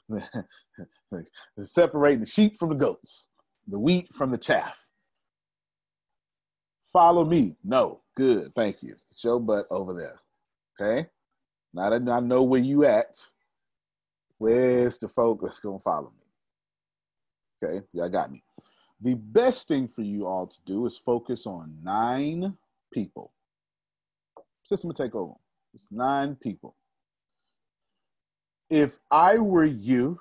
separating 1.63 2.21
the 2.21 2.25
sheep 2.25 2.57
from 2.57 2.69
the 2.69 2.75
goats, 2.75 3.27
the 3.67 3.79
wheat 3.79 4.13
from 4.13 4.31
the 4.31 4.37
chaff. 4.37 4.81
Follow 6.91 7.25
me. 7.25 7.55
No, 7.63 8.01
good. 8.15 8.53
Thank 8.55 8.81
you. 8.81 8.95
Show 9.13 9.39
butt 9.39 9.65
over 9.69 9.93
there. 9.93 10.19
Okay. 10.79 11.09
Now 11.73 11.89
that 11.89 12.09
I 12.09 12.19
know 12.21 12.43
where 12.43 12.61
you 12.61 12.85
at, 12.85 13.17
Where's 14.37 14.97
the 14.97 15.07
folk 15.07 15.41
that's 15.41 15.59
gonna 15.59 15.79
follow 15.79 16.11
me? 16.11 17.67
Okay, 17.67 17.85
y'all 17.93 18.09
got 18.09 18.31
me. 18.31 18.43
The 19.01 19.13
best 19.13 19.67
thing 19.67 19.87
for 19.87 20.01
you 20.01 20.25
all 20.25 20.47
to 20.47 20.57
do 20.65 20.85
is 20.85 20.97
focus 20.97 21.45
on 21.45 21.77
nine 21.81 22.57
people. 22.93 23.31
System 24.63 24.89
will 24.89 24.95
take 24.95 25.15
over. 25.15 25.33
It's 25.73 25.85
nine 25.91 26.35
people. 26.35 26.75
If 28.69 28.99
I 29.11 29.37
were 29.37 29.65
you, 29.65 30.19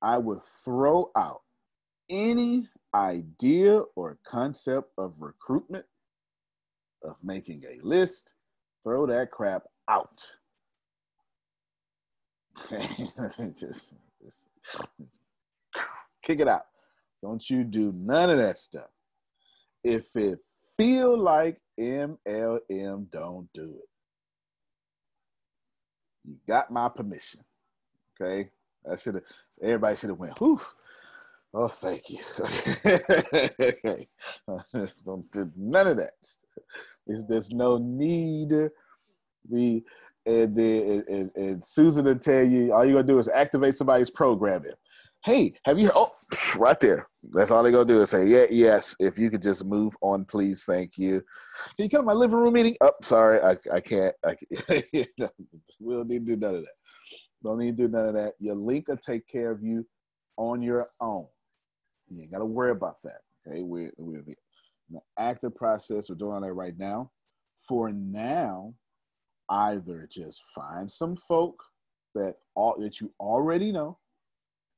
I 0.00 0.18
would 0.18 0.42
throw 0.42 1.10
out 1.16 1.42
any 2.10 2.68
idea 2.94 3.80
or 3.94 4.18
concept 4.26 4.90
of 4.98 5.14
recruitment, 5.18 5.86
of 7.04 7.16
making 7.22 7.62
a 7.64 7.78
list, 7.86 8.32
throw 8.82 9.06
that 9.06 9.30
crap 9.30 9.62
out. 9.88 10.26
just, 13.58 13.94
just 14.22 14.46
kick 16.22 16.40
it 16.40 16.48
out. 16.48 16.62
Don't 17.22 17.48
you 17.48 17.62
do 17.62 17.92
none 17.96 18.30
of 18.30 18.38
that 18.38 18.58
stuff. 18.58 18.90
If 19.84 20.16
it 20.16 20.40
feel 20.76 21.16
like 21.16 21.60
MLM, 21.78 23.10
don't 23.10 23.48
do 23.54 23.78
it. 23.78 23.88
You 26.24 26.36
got 26.46 26.70
my 26.70 26.88
permission. 26.88 27.40
Okay. 28.20 28.50
I 28.90 28.96
should 28.96 29.14
have 29.14 29.24
everybody 29.62 29.96
should 29.96 30.10
have 30.10 30.18
went, 30.18 30.38
whew. 30.38 30.60
Oh, 31.54 31.68
thank 31.68 32.08
you. 32.08 32.18
okay. 32.86 34.08
Don't 35.04 35.30
do 35.30 35.50
none 35.56 35.86
of 35.88 35.96
that. 35.98 36.12
There's, 37.06 37.24
there's 37.26 37.50
no 37.50 37.78
need. 37.78 38.52
We 39.48 39.84
and 40.24 40.56
then 40.56 41.04
and, 41.08 41.30
and 41.36 41.64
Susan 41.64 42.04
will 42.04 42.18
tell 42.18 42.44
you 42.44 42.72
all 42.72 42.84
you're 42.84 42.94
gonna 42.94 43.06
do 43.06 43.18
is 43.18 43.28
activate 43.28 43.76
somebody's 43.76 44.10
programming. 44.10 44.72
Hey, 45.24 45.54
have 45.64 45.78
you? 45.78 45.90
Oh, 45.94 46.10
right 46.56 46.78
there. 46.80 47.06
That's 47.22 47.50
all 47.50 47.62
they're 47.62 47.70
gonna 47.70 47.84
do 47.84 48.00
is 48.00 48.10
say, 48.10 48.26
yeah, 48.26 48.46
yes. 48.50 48.96
If 48.98 49.18
you 49.18 49.30
could 49.30 49.42
just 49.42 49.64
move 49.64 49.94
on, 50.00 50.24
please, 50.24 50.64
thank 50.64 50.96
you. 50.96 51.22
Can 51.76 51.84
you 51.84 51.90
come 51.90 52.02
to 52.02 52.06
my 52.06 52.12
living 52.12 52.38
room 52.38 52.54
meeting? 52.54 52.76
Oh, 52.80 52.92
sorry, 53.02 53.40
I, 53.40 53.56
I 53.72 53.80
can't. 53.80 54.14
I 54.24 54.34
can't. 54.34 55.08
we 55.80 55.94
don't 55.94 56.08
need 56.08 56.26
to 56.26 56.34
do 56.34 56.36
none 56.36 56.56
of 56.56 56.62
that. 56.62 56.81
Don't 57.42 57.58
need 57.58 57.76
to 57.76 57.84
do 57.84 57.88
none 57.88 58.06
of 58.06 58.14
that. 58.14 58.34
Your 58.38 58.54
link 58.54 58.88
will 58.88 58.96
take 58.96 59.26
care 59.26 59.50
of 59.50 59.62
you 59.62 59.86
on 60.36 60.62
your 60.62 60.86
own. 61.00 61.26
You 62.08 62.22
ain't 62.22 62.32
got 62.32 62.38
to 62.38 62.44
worry 62.44 62.70
about 62.70 63.02
that. 63.04 63.20
Okay, 63.46 63.62
we're, 63.62 63.92
we're 63.96 64.18
in 64.18 64.34
the 64.90 65.00
active 65.18 65.54
process. 65.54 66.08
We're 66.08 66.16
doing 66.16 66.42
that 66.42 66.52
right 66.52 66.78
now. 66.78 67.10
For 67.68 67.90
now, 67.92 68.74
either 69.48 70.08
just 70.10 70.42
find 70.54 70.90
some 70.90 71.16
folk 71.16 71.62
that 72.14 72.36
all 72.54 72.78
that 72.80 73.00
you 73.00 73.12
already 73.18 73.72
know 73.72 73.98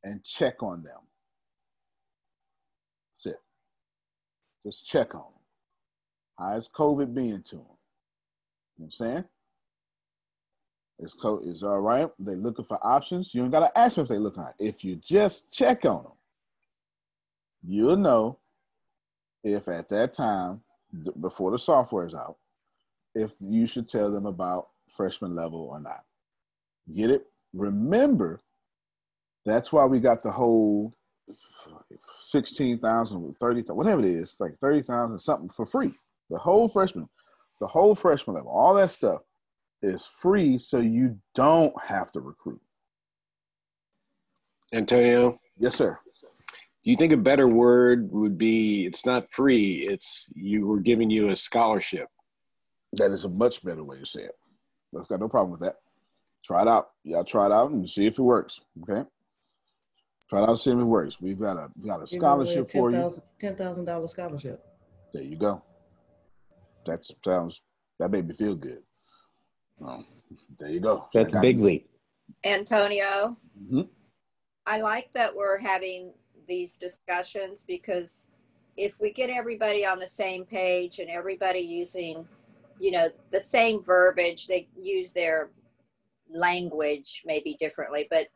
and 0.05 0.25
check 0.25 0.63
on 0.63 0.83
them. 0.83 1.01
That's 3.13 3.35
it. 3.35 3.41
Just 4.65 4.87
check 4.87 5.15
on 5.15 5.23
them. 5.23 5.31
How's 6.39 6.69
COVID 6.69 7.15
being 7.15 7.43
to 7.45 7.57
them? 7.57 7.65
You 8.77 8.85
know 8.85 8.87
what 8.87 8.87
I'm 8.87 8.91
saying? 8.91 9.25
Is 11.01 11.13
code 11.13 11.45
is 11.45 11.63
all 11.63 11.81
right. 11.81 12.09
They 12.19 12.37
looking 12.37 12.65
for 12.65 12.79
options. 12.87 13.35
You 13.35 13.43
don't 13.43 13.51
gotta 13.51 13.77
ask 13.77 13.97
them 13.97 14.05
if 14.05 14.09
they 14.09 14.19
looking. 14.19 14.45
If 14.59 14.85
you 14.85 14.97
just 14.97 15.53
check 15.53 15.85
on 15.85 16.05
them, 16.05 16.13
you'll 17.65 17.97
know 17.97 18.39
if 19.43 19.69
at 19.69 19.89
that 19.89 20.13
time 20.13 20.61
before 21.21 21.51
the 21.51 21.59
software 21.59 22.07
is 22.07 22.15
out, 22.15 22.37
if 23.15 23.35
you 23.41 23.67
should 23.67 23.89
tell 23.89 24.11
them 24.11 24.27
about 24.27 24.69
freshman 24.89 25.35
level 25.35 25.69
or 25.71 25.81
not. 25.81 26.05
Get 26.95 27.11
it? 27.11 27.27
Remember, 27.53 28.41
that's 29.45 29.73
why 29.73 29.85
we 29.87 30.01
got 30.01 30.23
the 30.23 30.31
whole 30.31 30.95
16,000, 32.21 33.35
30, 33.35 33.63
whatever 33.73 34.01
it 34.01 34.07
is, 34.07 34.37
like 34.39 34.57
30,000 34.61 35.19
something 35.19 35.49
for 35.49 35.67
free. 35.67 35.93
The 36.31 36.39
whole 36.39 36.69
freshman, 36.69 37.09
the 37.61 37.67
whole 37.67 37.95
freshman 37.95 38.37
level, 38.37 38.51
all 38.51 38.75
that 38.75 38.91
stuff 38.91 39.23
is 39.85 40.07
free 40.07 40.59
so 40.59 40.79
you 40.79 41.19
don't 41.35 41.75
have 41.83 42.11
to 42.13 42.21
recruit. 42.21 42.61
Antonio? 44.73 45.39
Yes, 45.59 45.77
sir. 45.77 45.99
Do 46.85 46.91
you 46.91 46.97
think 46.97 47.13
a 47.13 47.17
better 47.17 47.47
word 47.47 48.11
would 48.11 48.37
be 48.37 48.87
it's 48.87 49.07
not 49.07 49.31
free, 49.33 49.87
it's 49.89 50.29
you 50.35 50.67
were 50.67 50.81
giving 50.81 51.11
you 51.11 51.31
a 51.31 51.37
scholarship? 51.37 52.09
That 52.95 53.11
is 53.11 53.25
a 53.25 53.29
much 53.29 53.63
better 53.65 53.85
way 53.85 53.99
to 53.99 54.07
say 54.07 54.23
it. 54.23 54.35
That's 54.93 55.07
got 55.07 55.21
no 55.21 55.29
problem 55.29 55.51
with 55.51 55.61
that. 55.61 55.77
Try 56.45 56.63
it 56.63 56.69
out. 56.69 56.91
Y'all 57.05 57.25
try 57.25 57.47
it 57.47 57.53
out 57.53 57.71
and 57.71 57.89
see 57.89 58.07
if 58.07 58.19
it 58.19 58.23
works. 58.23 58.61
Okay. 58.83 59.09
Try 60.29 60.41
it 60.41 60.43
out 60.43 60.51
and 60.51 60.59
see 60.59 60.71
if 60.71 60.79
it 60.79 60.85
works. 60.85 61.21
We've 61.21 61.39
got 61.39 61.57
a 61.57 61.69
we 61.81 61.89
got 61.89 62.03
a 62.03 62.07
scholarship 62.07 62.69
10, 62.69 62.81
for 62.81 62.91
you. 62.91 63.23
Ten 63.41 63.57
thousand 63.57 63.87
dollar 63.87 64.07
scholarship. 64.07 64.63
There 65.13 65.23
you 65.23 65.37
go. 65.37 65.63
That 66.87 67.07
sounds 67.25 67.63
that 67.99 68.11
made 68.11 68.29
me 68.29 68.35
feel 68.35 68.55
good. 68.55 68.83
Oh, 69.83 70.05
there 70.59 70.69
you 70.69 70.81
go. 70.81 71.09
That's 71.13 71.31
big 71.41 71.61
leap. 71.61 71.89
Antonio, 72.45 73.37
mm-hmm. 73.61 73.83
I 74.67 74.81
like 74.81 75.13
that 75.13 75.35
we're 75.35 75.59
having 75.59 76.13
these 76.47 76.77
discussions 76.77 77.65
because 77.67 78.29
if 78.77 78.99
we 79.01 79.13
get 79.13 79.31
everybody 79.31 79.87
on 79.87 79.99
the 79.99 80.07
same 80.07 80.45
page 80.45 80.99
and 80.99 81.09
everybody 81.09 81.61
using, 81.61 82.27
you 82.79 82.91
know, 82.91 83.09
the 83.31 83.41
same 83.41 83.83
verbiage, 83.83 84.47
they 84.47 84.69
use 84.81 85.13
their 85.13 85.51
language 86.33 87.23
maybe 87.25 87.55
differently, 87.59 88.07
but 88.11 88.29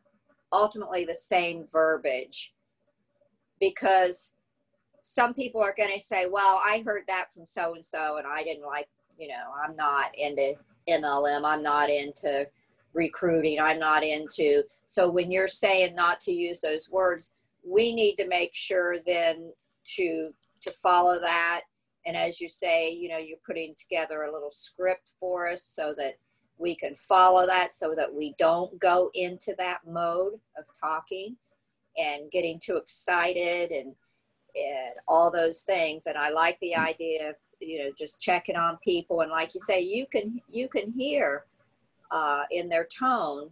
ultimately 0.51 1.05
the 1.05 1.15
same 1.15 1.65
verbiage 1.71 2.53
because 3.59 4.33
some 5.03 5.33
people 5.33 5.61
are 5.61 5.73
going 5.77 5.91
to 5.93 6.03
say, 6.03 6.27
well, 6.27 6.61
I 6.63 6.83
heard 6.85 7.03
that 7.07 7.33
from 7.33 7.45
so 7.45 7.75
and 7.75 7.85
so 7.85 8.17
and 8.17 8.27
I 8.27 8.43
didn't 8.43 8.65
like, 8.65 8.87
you 9.17 9.27
know, 9.27 9.51
I'm 9.63 9.75
not 9.75 10.11
into 10.17 10.55
MLM. 10.89 11.45
I'm 11.45 11.63
not 11.63 11.89
into 11.89 12.47
recruiting. 12.93 13.59
I'm 13.59 13.79
not 13.79 14.03
into. 14.03 14.63
So 14.87 15.09
when 15.09 15.31
you're 15.31 15.47
saying 15.47 15.95
not 15.95 16.21
to 16.21 16.31
use 16.31 16.59
those 16.61 16.89
words, 16.89 17.31
we 17.63 17.93
need 17.93 18.15
to 18.15 18.27
make 18.27 18.53
sure 18.53 18.97
then 19.05 19.51
to 19.95 20.31
to 20.61 20.71
follow 20.73 21.19
that. 21.19 21.61
And 22.05 22.17
as 22.17 22.41
you 22.41 22.49
say, 22.49 22.89
you 22.89 23.09
know, 23.09 23.17
you're 23.17 23.37
putting 23.45 23.75
together 23.75 24.23
a 24.23 24.33
little 24.33 24.51
script 24.51 25.11
for 25.19 25.47
us 25.47 25.63
so 25.63 25.93
that 25.97 26.15
we 26.59 26.75
can 26.75 26.93
follow 26.93 27.47
that 27.47 27.73
so 27.73 27.95
that 27.95 28.13
we 28.13 28.35
don't 28.37 28.77
go 28.79 29.09
into 29.15 29.55
that 29.57 29.79
mode 29.87 30.33
of 30.57 30.65
talking 30.79 31.35
and 31.97 32.29
getting 32.31 32.59
too 32.59 32.77
excited 32.77 33.71
and 33.71 33.95
and 34.55 34.95
all 35.07 35.31
those 35.31 35.61
things 35.61 36.05
and 36.05 36.17
i 36.17 36.29
like 36.29 36.59
the 36.59 36.75
idea 36.75 37.29
of 37.29 37.35
you 37.59 37.79
know 37.79 37.91
just 37.97 38.21
checking 38.21 38.55
on 38.55 38.77
people. 38.83 39.21
And 39.21 39.31
like 39.31 39.53
you 39.53 39.61
say 39.61 39.81
you 39.81 40.05
can 40.05 40.41
you 40.49 40.67
can 40.67 40.91
hear 40.91 41.45
uh, 42.11 42.43
in 42.51 42.69
their 42.69 42.85
tone 42.85 43.49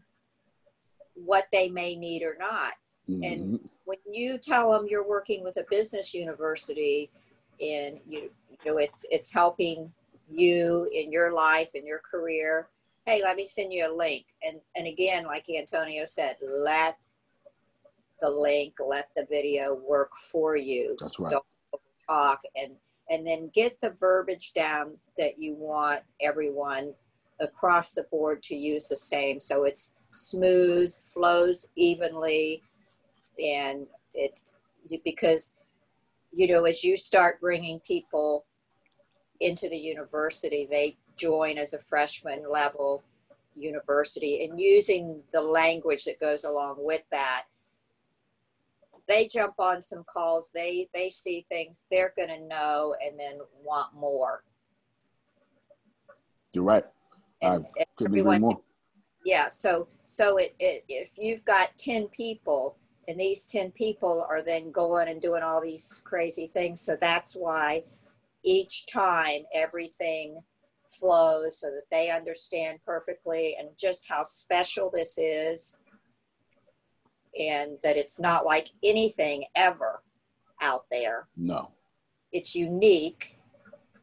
what 1.13 1.47
they 1.51 1.69
may 1.69 1.95
need 1.95 2.23
or 2.23 2.35
not. 2.39 2.73
Mm-hmm. 3.09 3.23
and 3.23 3.69
when 3.85 3.97
you 4.11 4.37
tell 4.37 4.69
them 4.69 4.85
you're 4.89 5.07
working 5.07 5.41
with 5.41 5.55
a 5.55 5.63
business 5.69 6.13
university 6.13 7.09
and 7.61 8.01
you, 8.05 8.29
you 8.49 8.57
know 8.65 8.77
it's 8.79 9.05
it's 9.09 9.31
helping 9.31 9.89
you 10.29 10.89
in 10.93 11.09
your 11.09 11.31
life 11.31 11.69
in 11.73 11.87
your 11.87 11.99
career 11.99 12.67
hey 13.05 13.21
let 13.23 13.37
me 13.37 13.45
send 13.45 13.71
you 13.71 13.89
a 13.89 13.93
link. 13.95 14.25
And 14.43 14.59
and 14.75 14.87
again 14.87 15.25
like 15.25 15.45
antonio 15.49 16.03
said 16.05 16.35
let 16.45 16.97
the 18.19 18.29
link 18.29 18.73
let 18.85 19.09
the 19.15 19.25
video 19.29 19.75
work 19.75 20.17
for 20.17 20.55
you. 20.55 20.95
That's 20.99 21.19
right. 21.19 21.31
Don't 21.31 21.45
talk 22.07 22.41
and 22.55 22.73
and 23.09 23.25
then 23.25 23.49
get 23.53 23.79
the 23.79 23.89
verbiage 23.89 24.53
down 24.53 24.97
that 25.17 25.39
you 25.39 25.53
want 25.55 26.01
everyone 26.21 26.93
across 27.39 27.91
the 27.91 28.03
board 28.03 28.43
to 28.43 28.55
use 28.55 28.87
the 28.87 28.95
same. 28.95 29.39
So 29.39 29.63
it's 29.63 29.93
smooth 30.09 30.93
flows 31.03 31.67
evenly 31.75 32.63
and 33.39 33.87
it's 34.13 34.57
because 35.03 35.51
you 36.33 36.47
know 36.47 36.63
as 36.65 36.83
you 36.83 36.97
start 36.97 37.41
bringing 37.41 37.79
people 37.81 38.45
into 39.41 39.69
the 39.69 39.77
university 39.77 40.67
they 40.69 40.95
join 41.17 41.57
as 41.57 41.73
a 41.73 41.79
freshman 41.79 42.49
level 42.49 43.03
university 43.55 44.45
and 44.45 44.59
using 44.59 45.19
the 45.33 45.41
language 45.41 46.05
that 46.05 46.19
goes 46.19 46.43
along 46.43 46.75
with 46.79 47.01
that 47.11 47.43
they 49.07 49.27
jump 49.27 49.53
on 49.59 49.81
some 49.81 50.03
calls 50.03 50.51
they 50.53 50.89
they 50.93 51.09
see 51.09 51.45
things 51.49 51.85
they're 51.89 52.13
going 52.15 52.29
to 52.29 52.47
know 52.47 52.95
and 53.05 53.19
then 53.19 53.39
want 53.63 53.93
more. 53.93 54.43
You're 56.53 56.63
right. 56.63 56.85
And, 57.41 57.65
I 57.79 57.85
couldn't 57.97 58.17
agree 58.17 58.39
more. 58.39 58.61
yeah 59.23 59.47
so 59.47 59.87
so 60.03 60.37
it, 60.37 60.55
it 60.59 60.83
if 60.89 61.11
you've 61.17 61.45
got 61.45 61.77
10 61.77 62.07
people 62.07 62.75
and 63.07 63.19
these 63.19 63.45
10 63.47 63.71
people 63.71 64.25
are 64.27 64.41
then 64.41 64.71
going 64.71 65.07
and 65.07 65.21
doing 65.21 65.43
all 65.43 65.61
these 65.61 66.01
crazy 66.03 66.49
things 66.53 66.81
so 66.81 66.97
that's 66.99 67.35
why 67.35 67.83
each 68.43 68.87
time 68.87 69.43
everything 69.53 70.41
flows 70.87 71.59
so 71.59 71.67
that 71.67 71.83
they 71.91 72.09
understand 72.09 72.79
perfectly 72.85 73.55
and 73.59 73.69
just 73.77 74.07
how 74.07 74.23
special 74.23 74.89
this 74.91 75.17
is 75.17 75.77
and 77.39 77.77
that 77.83 77.97
it's 77.97 78.19
not 78.19 78.45
like 78.45 78.69
anything 78.83 79.45
ever 79.55 80.01
out 80.61 80.85
there. 80.91 81.27
No. 81.35 81.71
It's 82.31 82.55
unique. 82.55 83.37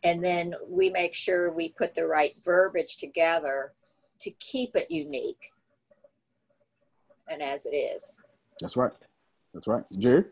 And 0.03 0.23
then 0.23 0.55
we 0.69 0.91
make 0.91 1.15
sure 1.15 1.53
we 1.53 1.71
put 1.71 1.95
the 1.95 2.07
right 2.07 2.35
verbiage 2.45 2.97
together 2.99 3.73
to 4.21 4.31
keep 4.33 4.77
it 4.77 4.91
unique 4.91 5.53
and 7.29 7.43
as 7.43 7.67
it 7.67 7.75
is. 7.75 8.19
That's 8.61 8.77
right. 8.77 8.93
That's 9.53 9.67
right. 9.67 9.85
Jerry? 9.99 10.25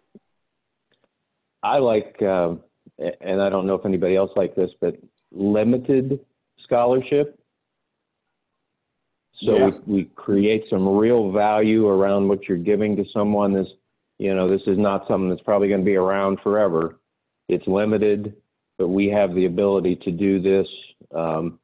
I 1.62 1.79
like, 1.79 2.21
um, 2.23 2.61
and 3.21 3.41
I 3.41 3.49
don't 3.49 3.67
know 3.67 3.75
if 3.75 3.87
anybody 3.87 4.17
else 4.17 4.31
like 4.37 4.55
this, 4.55 4.71
but 4.81 4.97
limited 5.31 6.21
scholarship. 6.65 7.38
So 9.45 9.57
yeah. 9.57 9.71
we, 9.87 9.95
we 9.95 10.05
create 10.15 10.65
some 10.71 10.89
real 10.89 11.33
value 11.33 11.89
around 11.89 12.29
what 12.29 12.49
you're 12.49 12.59
giving 12.59 12.97
to 12.97 13.05
someone. 13.13 13.53
This, 13.53 13.69
you 14.19 14.35
know, 14.35 14.49
this 14.49 14.63
is 14.67 14.79
not 14.79 15.07
something 15.09 15.29
that's 15.29 15.43
probably 15.43 15.69
going 15.69 15.81
to 15.81 15.85
be 15.85 15.97
around 15.97 16.39
forever. 16.43 16.99
It's 17.49 17.67
limited, 17.67 18.37
but 18.79 18.89
we 18.89 19.09
have 19.09 19.35
the 19.35 19.47
ability 19.47 19.97
to 19.97 20.11
do 20.11 20.41
this. 20.41 20.67
Um, 21.15 21.59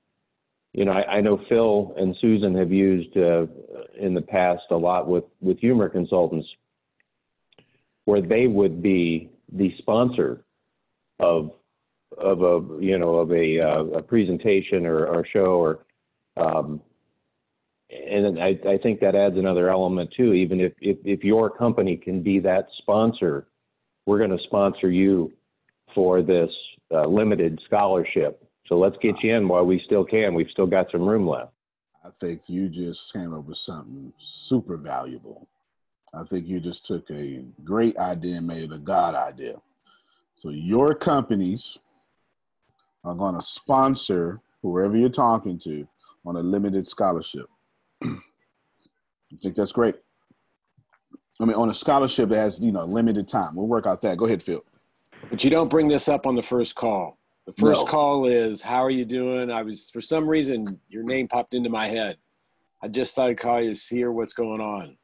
you 0.73 0.85
know, 0.85 0.93
I, 0.93 1.17
I, 1.17 1.21
know 1.21 1.41
Phil 1.49 1.95
and 1.97 2.17
Susan 2.21 2.55
have 2.57 2.73
used 2.73 3.17
uh, 3.17 3.47
in 3.99 4.15
the 4.15 4.21
past 4.21 4.65
a 4.71 4.77
lot 4.77 5.09
with 5.09 5.25
with 5.41 5.59
humor 5.59 5.89
consultants, 5.89 6.47
where 8.05 8.21
they 8.21 8.47
would 8.47 8.83
be 8.83 9.31
the 9.53 9.75
sponsor 9.79 10.45
of 11.19 11.53
of 12.17 12.43
a 12.43 12.83
you 12.83 12.99
know 12.99 13.17
of 13.17 13.33
a 13.33 13.61
uh, 13.61 13.85
a 13.85 14.03
presentation 14.03 14.85
or, 14.85 15.07
or 15.07 15.25
show 15.27 15.59
or 15.61 15.79
um, 16.37 16.83
and 17.91 18.41
I, 18.41 18.59
I 18.69 18.79
think 18.83 19.01
that 19.01 19.15
adds 19.15 19.37
another 19.37 19.71
element 19.71 20.13
too. 20.17 20.35
Even 20.35 20.61
if, 20.61 20.73
if, 20.81 20.99
if 21.05 21.25
your 21.25 21.51
company 21.51 21.97
can 21.97 22.23
be 22.23 22.39
that 22.41 22.69
sponsor, 22.79 23.49
we're 24.07 24.19
going 24.19 24.37
to 24.37 24.45
sponsor 24.45 24.91
you 24.91 25.33
for 25.95 26.23
this 26.23 26.51
uh, 26.93 27.07
limited 27.07 27.61
scholarship. 27.65 28.45
So 28.67 28.77
let's 28.79 28.97
get 29.01 29.15
you 29.23 29.35
in 29.35 29.49
while 29.49 29.65
we 29.65 29.81
still 29.87 30.05
can. 30.05 30.35
We've 30.35 30.51
still 30.51 30.67
got 30.67 30.91
some 30.93 31.09
room 31.09 31.27
left. 31.27 31.53
I 32.05 32.11
think 32.21 32.43
you 32.47 32.69
just 32.69 33.13
came 33.13 33.35
up 33.35 33.45
with 33.45 33.57
something 33.57 34.13
super 34.19 34.77
valuable. 34.77 35.49
I 36.15 36.25
think 36.25 36.47
you 36.47 36.61
just 36.61 36.87
took 36.87 37.11
a 37.11 37.45
great 37.65 37.97
idea 37.99 38.37
and 38.37 38.47
made 38.47 38.65
it 38.65 38.73
a 38.73 38.79
God 38.79 39.15
idea. 39.15 39.57
So 40.37 40.51
your 40.51 40.95
companies 40.95 41.79
are 43.05 43.15
going 43.15 43.35
to 43.35 43.43
sponsor 43.43 44.41
whoever 44.63 44.97
you're 44.97 45.09
talking 45.09 45.59
to 45.61 45.87
on 46.25 46.37
a 46.37 46.41
limited 46.41 46.87
scholarship. 46.87 47.49
I 49.33 49.37
think 49.37 49.57
that's 49.57 49.73
great. 49.73 49.95
I 51.41 51.45
mean, 51.45 51.55
on 51.55 51.71
a 51.71 51.75
scholarship 51.75 52.31
that 52.31 52.37
has 52.37 52.61
you 52.61 52.73
know 52.73 52.85
limited 52.85 53.29
time, 53.29 53.55
we'll 53.55 53.67
work 53.67 53.87
out 53.87 54.03
that. 54.03 54.17
Go 54.17 54.27
ahead, 54.27 54.43
Phil. 54.43 54.65
But 55.31 55.45
you 55.45 55.51
don't 55.51 55.69
bring 55.69 55.89
this 55.89 56.09
up 56.09 56.27
on 56.27 56.35
the 56.35 56.43
first 56.43 56.75
call. 56.75 57.19
The 57.47 57.53
first 57.53 57.85
no. 57.85 57.87
call 57.87 58.27
is, 58.27 58.61
"How 58.61 58.83
are 58.83 58.91
you 58.91 59.05
doing?" 59.05 59.51
I 59.51 59.63
was 59.63 59.91
for 59.91 60.01
some 60.01 60.29
reason 60.29 60.67
your 60.89 61.03
name 61.03 61.29
popped 61.29 61.55
into 61.55 61.71
my 61.71 61.87
head. 61.87 62.17
I 62.83 62.89
just 62.89 63.15
thought 63.15 63.31
I'd 63.31 63.39
call 63.39 63.61
you 63.63 63.75
to 63.75 63.95
hear 63.95 64.13
what's 64.13 64.33
going 64.33 64.61
on, 64.61 64.97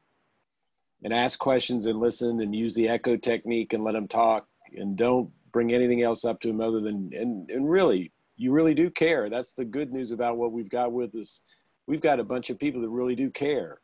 and 1.03 1.13
ask 1.13 1.39
questions 1.39 1.85
and 1.85 1.99
listen 1.99 2.41
and 2.41 2.55
use 2.55 2.73
the 2.73 2.89
echo 2.89 3.15
technique 3.15 3.73
and 3.73 3.83
let 3.83 3.93
them 3.93 4.07
talk 4.07 4.47
and 4.75 4.97
don't 4.97 5.29
bring 5.51 5.73
anything 5.73 6.01
else 6.01 6.25
up 6.25 6.41
to 6.41 6.49
them 6.49 6.59
other 6.59 6.81
than 6.81 7.11
and 7.13 7.49
and 7.49 7.69
really 7.69 8.11
you 8.35 8.51
really 8.51 8.73
do 8.73 8.89
care. 8.89 9.29
That's 9.29 9.53
the 9.53 9.63
good 9.63 9.93
news 9.93 10.11
about 10.11 10.37
what 10.37 10.51
we've 10.51 10.69
got 10.69 10.91
with 10.91 11.15
us 11.15 11.41
we've 11.87 12.01
got 12.01 12.19
a 12.19 12.23
bunch 12.23 12.49
of 12.49 12.59
people 12.59 12.81
that 12.81 12.89
really 12.89 13.15
do 13.15 13.29
care. 13.29 13.79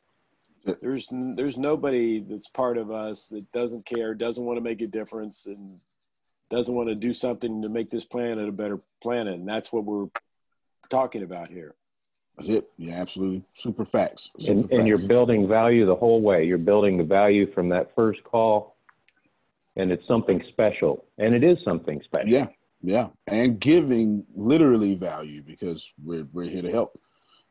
There's 0.65 1.07
there's 1.11 1.57
nobody 1.57 2.19
that's 2.19 2.47
part 2.47 2.77
of 2.77 2.91
us 2.91 3.27
that 3.27 3.51
doesn't 3.51 3.85
care, 3.85 4.13
doesn't 4.13 4.43
want 4.43 4.57
to 4.57 4.61
make 4.61 4.81
a 4.81 4.87
difference, 4.87 5.45
and 5.45 5.79
doesn't 6.49 6.75
want 6.75 6.89
to 6.89 6.95
do 6.95 7.13
something 7.13 7.61
to 7.63 7.69
make 7.69 7.89
this 7.89 8.03
planet 8.03 8.47
a 8.47 8.51
better 8.51 8.79
planet. 9.01 9.35
And 9.35 9.47
that's 9.47 9.71
what 9.71 9.85
we're 9.85 10.07
talking 10.89 11.23
about 11.23 11.49
here. 11.49 11.73
That's 12.37 12.49
it. 12.49 12.69
Yeah, 12.77 12.95
absolutely. 12.95 13.43
Super 13.53 13.85
facts. 13.85 14.29
Super 14.39 14.51
and, 14.51 14.61
facts. 14.63 14.73
and 14.73 14.87
you're 14.87 14.97
building 14.97 15.47
value 15.47 15.85
the 15.85 15.95
whole 15.95 16.21
way. 16.21 16.45
You're 16.45 16.57
building 16.57 16.97
the 16.97 17.03
value 17.03 17.51
from 17.51 17.69
that 17.69 17.95
first 17.95 18.23
call, 18.23 18.75
and 19.75 19.91
it's 19.91 20.05
something 20.07 20.41
special. 20.43 21.05
And 21.17 21.33
it 21.33 21.43
is 21.43 21.57
something 21.63 22.01
special. 22.03 22.29
Yeah, 22.29 22.47
yeah. 22.81 23.07
And 23.27 23.59
giving 23.59 24.25
literally 24.35 24.95
value 24.95 25.41
because 25.41 25.91
we're, 26.03 26.25
we're 26.33 26.49
here 26.49 26.61
to 26.61 26.71
help. 26.71 26.89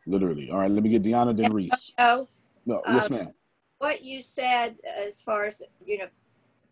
Literally. 0.06 0.50
All 0.50 0.58
right, 0.58 0.70
let 0.70 0.82
me 0.82 0.90
get 0.90 1.02
Deanna 1.02 1.36
then 1.36 1.52
Reese. 1.52 1.92
No. 1.98 2.28
No, 2.66 2.82
yes, 2.86 3.10
um, 3.10 3.16
ma'am. 3.16 3.34
What 3.78 4.02
you 4.02 4.22
said 4.22 4.76
as 4.86 5.22
far 5.22 5.46
as, 5.46 5.62
you 5.84 5.98
know, 5.98 6.08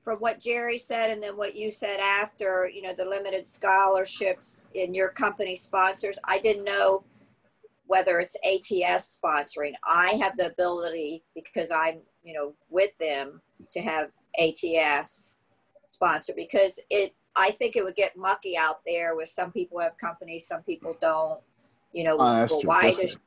from 0.03 0.19
what 0.19 0.41
Jerry 0.41 0.79
said 0.79 1.11
and 1.11 1.23
then 1.23 1.37
what 1.37 1.57
you 1.57 1.71
said 1.71 2.01
after, 2.01 2.71
you 2.73 2.83
know, 2.83 2.95
the 2.95 3.05
limited 3.05 3.47
scholarships 3.47 4.61
in 4.75 4.95
your 4.95 5.09
company 5.09 5.55
sponsors, 5.55 6.19
I 6.25 6.39
didn't 6.39 6.65
know 6.65 7.05
whether 7.87 8.21
it's 8.21 8.37
ATS 8.45 9.19
sponsoring. 9.23 9.73
I 9.85 10.11
have 10.21 10.37
the 10.37 10.47
ability 10.47 11.25
because 11.35 11.71
I'm, 11.71 12.01
you 12.23 12.35
know, 12.35 12.55
with 12.69 12.91
them 12.99 13.41
to 13.73 13.81
have 13.81 14.11
ATS 14.39 15.37
sponsor 15.89 16.33
because 16.37 16.79
it 16.91 17.15
I 17.35 17.53
think 17.53 17.77
it 17.77 17.85
would 17.85 17.95
get 17.95 18.17
mucky 18.17 18.57
out 18.57 18.81
there 18.87 19.15
with 19.15 19.29
some 19.29 19.53
people 19.53 19.79
have 19.81 19.97
companies, 19.97 20.47
some 20.47 20.63
people 20.63 20.97
don't. 21.01 21.41
You 21.93 22.05
know, 22.05 22.17
oh, 22.19 22.47
well, 22.51 22.61
why 22.65 22.93
does 22.93 23.19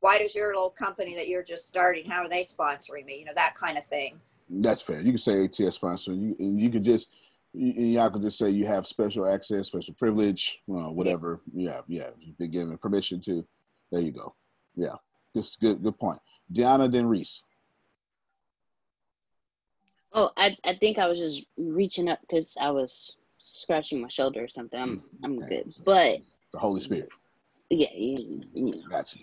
why 0.00 0.18
does 0.18 0.34
your 0.34 0.48
little 0.54 0.70
company 0.70 1.14
that 1.16 1.28
you're 1.28 1.42
just 1.42 1.68
starting, 1.68 2.08
how 2.08 2.24
are 2.24 2.28
they 2.28 2.42
sponsoring 2.42 3.04
me? 3.04 3.18
You 3.18 3.24
know, 3.26 3.32
that 3.34 3.54
kind 3.54 3.76
of 3.76 3.84
thing. 3.84 4.20
That's 4.48 4.80
fair. 4.80 5.00
You 5.00 5.12
can 5.12 5.18
say 5.18 5.44
ATS 5.44 5.76
sponsor. 5.76 6.14
You 6.14 6.34
and 6.38 6.60
you 6.60 6.70
could 6.70 6.84
just 6.84 7.12
y'all 7.52 8.10
could 8.10 8.22
just 8.22 8.38
say 8.38 8.50
you 8.50 8.66
have 8.66 8.86
special 8.86 9.26
access, 9.26 9.66
special 9.66 9.94
privilege, 9.94 10.60
uh, 10.68 10.72
well, 10.72 10.94
whatever. 10.94 11.40
Yeah, 11.52 11.80
yeah. 11.86 12.08
You've 12.20 12.38
been 12.38 12.50
given 12.50 12.78
permission 12.78 13.20
to. 13.22 13.44
There 13.90 14.00
you 14.00 14.12
go. 14.12 14.34
Yeah, 14.76 14.94
just 15.34 15.60
good. 15.60 15.82
Good 15.82 15.98
point. 15.98 16.18
Deanna, 16.52 16.90
then 16.90 17.06
Reese. 17.06 17.42
Oh, 20.12 20.30
I 20.36 20.56
I 20.64 20.74
think 20.74 20.98
I 20.98 21.08
was 21.08 21.18
just 21.18 21.44
reaching 21.58 22.08
up 22.08 22.20
because 22.22 22.56
I 22.60 22.70
was 22.70 23.16
scratching 23.38 24.00
my 24.00 24.08
shoulder 24.08 24.44
or 24.44 24.48
something. 24.48 24.80
I'm 24.80 24.96
hmm. 24.98 25.24
I'm 25.24 25.38
good, 25.40 25.74
but 25.84 26.20
the 26.52 26.58
Holy 26.58 26.80
Spirit. 26.80 27.10
Yeah, 27.70 27.88
you, 27.94 28.42
you 28.54 28.70
know. 28.72 28.82
Gotcha. 28.90 29.18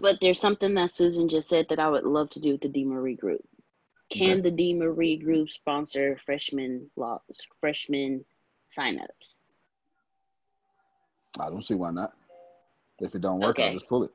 but 0.00 0.20
there's 0.20 0.40
something 0.40 0.74
that 0.74 0.92
Susan 0.92 1.28
just 1.28 1.48
said 1.48 1.66
that 1.68 1.80
I 1.80 1.88
would 1.88 2.04
love 2.04 2.30
to 2.30 2.40
do 2.40 2.52
with 2.52 2.60
the 2.60 2.68
D. 2.68 2.84
Marie 2.84 3.16
Group. 3.16 3.44
Can 4.10 4.32
okay. 4.32 4.40
the 4.40 4.50
D. 4.50 4.74
Marie 4.74 5.16
Group 5.16 5.50
sponsor 5.50 6.18
freshman 6.24 6.88
law 6.96 7.20
freshman 7.60 8.24
signups? 8.76 9.38
I 11.40 11.48
don't 11.48 11.64
see 11.64 11.74
why 11.74 11.90
not. 11.90 12.12
If 13.00 13.14
it 13.14 13.20
don't 13.20 13.40
work, 13.40 13.58
okay. 13.58 13.68
I'll 13.68 13.72
just 13.72 13.88
pull 13.88 14.04
it. 14.04 14.10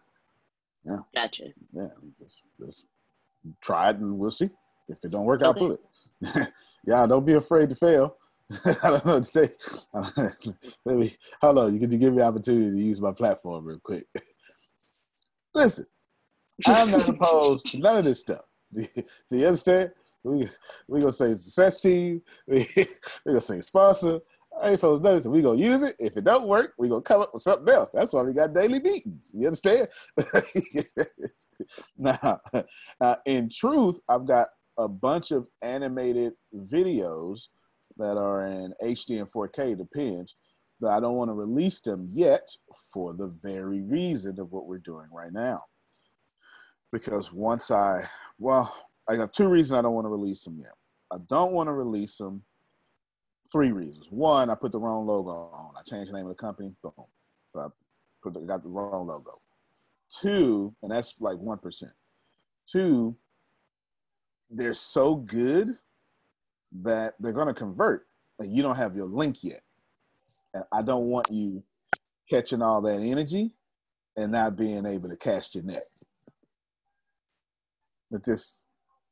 Yeah. 0.85 0.99
Gotcha. 1.13 1.45
Yeah. 1.73 1.87
Just, 2.21 2.43
just 2.63 2.85
try 3.59 3.89
it 3.89 3.97
and 3.97 4.17
we'll 4.17 4.31
see. 4.31 4.49
If 4.87 5.03
it 5.03 5.11
don't 5.11 5.25
work, 5.25 5.41
okay. 5.41 5.47
I'll 5.47 5.53
pull 5.53 5.71
it. 5.73 6.47
yeah, 6.85 7.05
don't 7.05 7.25
be 7.25 7.33
afraid 7.33 7.69
to 7.69 7.75
fail. 7.75 8.15
I 8.65 9.01
don't 9.03 9.05
know. 9.05 9.49
Let 10.85 10.97
me. 10.97 11.15
Hold 11.41 11.57
on. 11.57 11.73
You 11.73 11.79
could 11.79 11.91
you 11.91 11.97
give 11.97 12.13
me 12.13 12.21
opportunity 12.21 12.71
to 12.77 12.85
use 12.85 13.01
my 13.01 13.11
platform 13.11 13.65
real 13.65 13.79
quick? 13.79 14.05
Listen, 15.53 15.85
I'm 16.65 16.91
not 16.91 17.09
opposed 17.09 17.67
to 17.71 17.79
none 17.79 17.97
of 17.97 18.05
this 18.05 18.21
stuff. 18.21 18.45
Do 18.73 18.87
you 19.31 19.47
understand? 19.47 19.91
We 20.23 20.49
we 20.87 20.99
gonna 20.99 21.11
say 21.11 21.33
success 21.33 21.81
team. 21.81 22.21
We 22.47 22.67
we 22.75 22.85
gonna 23.25 23.41
say 23.41 23.61
sponsor. 23.61 24.19
I 24.61 24.71
ain't 24.71 24.79
supposed 24.79 25.03
to 25.03 25.13
nothing. 25.13 25.31
We 25.31 25.41
gonna 25.41 25.59
use 25.59 25.83
it. 25.83 25.95
If 25.99 26.17
it 26.17 26.23
don't 26.23 26.47
work, 26.47 26.73
we 26.77 26.89
gonna 26.89 27.01
come 27.01 27.21
up 27.21 27.33
with 27.33 27.43
something 27.43 27.71
else. 27.73 27.89
That's 27.93 28.13
why 28.13 28.23
we 28.23 28.33
got 28.33 28.53
daily 28.53 28.79
meetings. 28.79 29.31
You 29.33 29.47
understand? 29.47 29.87
now, 31.97 32.39
now, 32.99 33.17
in 33.25 33.49
truth, 33.49 33.99
I've 34.09 34.27
got 34.27 34.47
a 34.77 34.87
bunch 34.87 35.31
of 35.31 35.47
animated 35.61 36.33
videos 36.55 37.47
that 37.97 38.17
are 38.17 38.45
in 38.45 38.73
HD 38.81 39.19
and 39.19 39.31
4K, 39.31 39.77
depends. 39.77 40.35
But 40.79 40.91
I 40.91 40.99
don't 40.99 41.15
want 41.15 41.29
to 41.29 41.33
release 41.33 41.81
them 41.81 42.05
yet 42.09 42.47
for 42.93 43.13
the 43.13 43.27
very 43.41 43.81
reason 43.81 44.39
of 44.39 44.51
what 44.51 44.67
we're 44.67 44.77
doing 44.77 45.07
right 45.11 45.33
now. 45.33 45.63
Because 46.91 47.33
once 47.33 47.71
I, 47.71 48.07
well, 48.37 48.73
I 49.09 49.15
got 49.15 49.33
two 49.33 49.47
reasons 49.47 49.77
I 49.77 49.81
don't 49.81 49.93
want 49.93 50.05
to 50.05 50.09
release 50.09 50.43
them 50.43 50.59
yet. 50.59 50.73
I 51.11 51.17
don't 51.27 51.53
want 51.53 51.67
to 51.67 51.73
release 51.73 52.17
them. 52.17 52.43
Three 53.51 53.71
reasons. 53.71 54.07
One, 54.09 54.49
I 54.49 54.55
put 54.55 54.73
the 54.73 54.79
wrong 54.79 55.07
logo 55.07 55.49
on. 55.53 55.73
I 55.77 55.81
changed 55.89 56.11
the 56.11 56.15
name 56.15 56.25
of 56.25 56.35
the 56.35 56.41
company. 56.41 56.73
Boom. 56.83 56.91
So 57.53 57.59
I 57.61 57.67
put 58.21 58.33
the, 58.33 58.41
got 58.41 58.61
the 58.61 58.69
wrong 58.69 59.07
logo. 59.07 59.37
Two, 60.21 60.73
and 60.83 60.91
that's 60.91 61.21
like 61.21 61.37
one 61.37 61.57
percent. 61.57 61.93
Two, 62.69 63.15
they're 64.49 64.73
so 64.73 65.15
good 65.15 65.77
that 66.83 67.15
they're 67.19 67.33
going 67.33 67.47
to 67.47 67.53
convert 67.53 68.07
and 68.39 68.55
you 68.55 68.61
don't 68.61 68.75
have 68.75 68.95
your 68.95 69.07
link 69.07 69.43
yet. 69.43 69.61
And 70.53 70.63
I 70.71 70.81
don't 70.81 71.05
want 71.05 71.31
you 71.31 71.63
catching 72.29 72.61
all 72.61 72.81
that 72.81 72.99
energy 72.99 73.53
and 74.15 74.31
not 74.31 74.57
being 74.57 74.85
able 74.85 75.09
to 75.09 75.15
cast 75.15 75.55
your 75.55 75.63
net. 75.63 75.83
But 78.09 78.25
just 78.25 78.63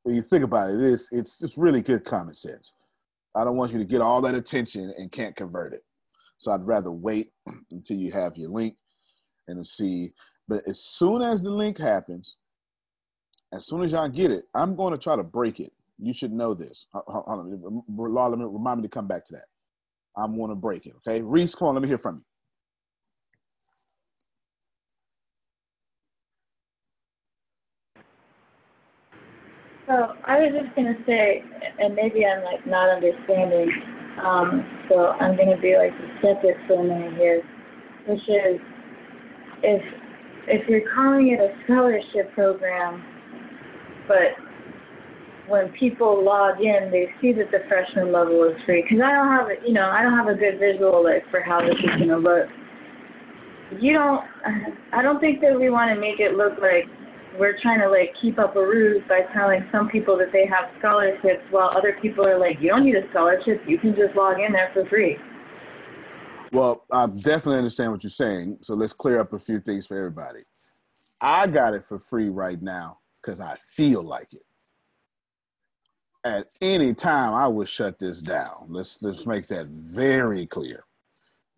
when 0.04 0.16
you 0.16 0.22
think 0.22 0.44
about 0.44 0.72
it, 0.72 0.82
it's 0.82 1.10
it's 1.12 1.58
really 1.58 1.82
good 1.82 2.06
common 2.06 2.34
sense. 2.34 2.72
I 3.36 3.44
don't 3.44 3.58
want 3.58 3.74
you 3.74 3.80
to 3.80 3.86
get 3.86 4.02
all 4.02 4.22
that 4.22 4.36
attention 4.36 4.94
and 4.98 5.12
can't 5.12 5.36
convert 5.36 5.74
it. 5.74 5.84
So 6.38 6.52
I'd 6.52 6.66
rather 6.66 6.92
wait 6.92 7.32
until 7.72 7.98
you 7.98 8.12
have 8.12 8.38
your 8.38 8.50
link 8.50 8.78
and 9.48 9.66
see. 9.66 10.14
But 10.48 10.68
as 10.68 10.80
soon 10.80 11.22
as 11.22 11.42
the 11.42 11.52
link 11.52 11.78
happens, 11.78 12.36
as 13.54 13.66
soon 13.66 13.84
as 13.84 13.92
y'all 13.92 14.10
get 14.10 14.32
it, 14.32 14.46
I'm 14.54 14.76
going 14.76 14.94
to 14.94 14.98
try 14.98 15.16
to 15.16 15.24
break 15.24 15.60
it. 15.60 15.74
You 15.98 16.14
should 16.14 16.34
know 16.34 16.54
this. 16.54 16.88
Hold 16.94 17.26
on, 17.28 18.54
remind 18.54 18.82
me 18.82 18.88
to 18.88 18.92
come 18.92 19.08
back 19.08 19.26
to 19.28 19.34
that. 19.36 19.46
I'm 20.18 20.38
going 20.38 20.50
to 20.50 20.56
break 20.56 20.86
it. 20.86 20.94
Okay, 21.08 21.22
Reese, 21.22 21.56
come 21.56 21.70
on, 21.70 21.76
let 21.76 21.82
me 21.82 21.88
hear 21.88 21.98
from 21.98 22.18
you. 22.18 22.22
So 29.88 30.16
I 30.26 30.40
was 30.40 30.52
just 30.52 30.76
gonna 30.76 30.98
say, 31.06 31.44
and 31.80 31.94
maybe 31.94 32.26
I'm 32.26 32.44
like 32.44 32.66
not 32.66 32.90
understanding. 32.90 33.70
Um, 34.24 34.66
so 34.90 35.10
I'm 35.10 35.38
gonna 35.38 35.62
be 35.62 35.78
like 35.78 35.94
skeptic 36.18 36.58
for 36.68 36.82
a 36.82 36.84
minute 36.84 37.14
here, 37.14 37.44
which 38.08 38.22
is 38.22 38.60
if 39.62 39.82
if 40.48 40.68
you're 40.68 40.92
calling 40.94 41.28
it 41.28 41.40
a 41.40 41.54
scholarship 41.66 42.34
program, 42.34 43.04
but 44.08 44.34
when 45.48 45.70
people 45.74 46.24
log 46.24 46.60
in, 46.60 46.90
they 46.92 47.10
see 47.22 47.34
that 47.34 47.52
the 47.52 47.60
freshman 47.68 48.12
level 48.12 48.44
is 48.46 48.56
free. 48.66 48.82
Because 48.82 49.02
I 49.02 49.12
don't 49.12 49.28
have, 49.28 49.48
you 49.66 49.74
know, 49.74 49.90
I 49.90 50.02
don't 50.02 50.18
have 50.18 50.28
a 50.28 50.36
good 50.36 50.60
visual 50.60 51.04
like 51.04 51.30
for 51.30 51.42
how 51.42 51.62
this 51.62 51.76
is 51.78 51.90
gonna 52.00 52.18
look. 52.18 52.48
You 53.80 53.94
don't. 53.94 54.24
I 54.94 55.02
don't 55.02 55.20
think 55.20 55.42
that 55.42 55.60
we 55.60 55.70
want 55.70 55.94
to 55.94 56.00
make 56.00 56.20
it 56.20 56.36
look 56.36 56.60
like 56.60 56.86
we're 57.40 57.60
trying 57.62 57.80
to 57.80 57.90
like 57.90 58.14
keep 58.22 58.40
up 58.40 58.56
a 58.56 58.62
ruse 58.62 59.04
by 59.08 59.22
telling 59.34 59.68
some 59.72 59.90
people 59.90 60.18
that 60.18 60.32
they 60.32 60.46
have 60.46 60.70
scholarships 60.80 61.44
while 61.52 61.70
other 61.70 61.98
people 62.02 62.26
are 62.26 62.40
like, 62.40 62.60
you 62.62 62.70
don't 62.70 62.86
need 62.86 62.96
a 62.96 63.10
scholarship, 63.10 63.62
you 63.68 63.78
can 63.78 63.96
just 63.96 64.16
log 64.16 64.40
in 64.40 64.54
there 64.54 64.70
for 64.74 64.86
free. 64.86 65.18
Well, 66.52 66.86
I 66.92 67.08
definitely 67.08 67.58
understand 67.58 67.92
what 67.92 68.04
you're 68.04 68.12
saying. 68.12 68.60
So 68.62 68.76
let's 68.76 68.94
clear 68.94 69.20
up 69.20 69.34
a 69.34 69.40
few 69.40 69.60
things 69.60 69.86
for 69.86 69.98
everybody. 69.98 70.42
I 71.20 71.48
got 71.48 71.74
it 71.74 71.84
for 71.86 72.00
free 72.00 72.30
right 72.30 72.62
now 72.62 73.00
because 73.22 73.42
I 73.42 73.58
feel 73.76 74.04
like 74.04 74.32
it. 74.34 74.46
At 76.26 76.48
any 76.60 76.96
time, 76.96 77.36
I 77.36 77.48
would 77.48 77.70
shut 77.70 78.00
this 78.00 78.20
down. 78.20 78.66
Let's 78.68 79.00
let's 79.04 79.28
make 79.28 79.46
that 79.48 79.68
very 79.68 80.48
clear, 80.48 80.84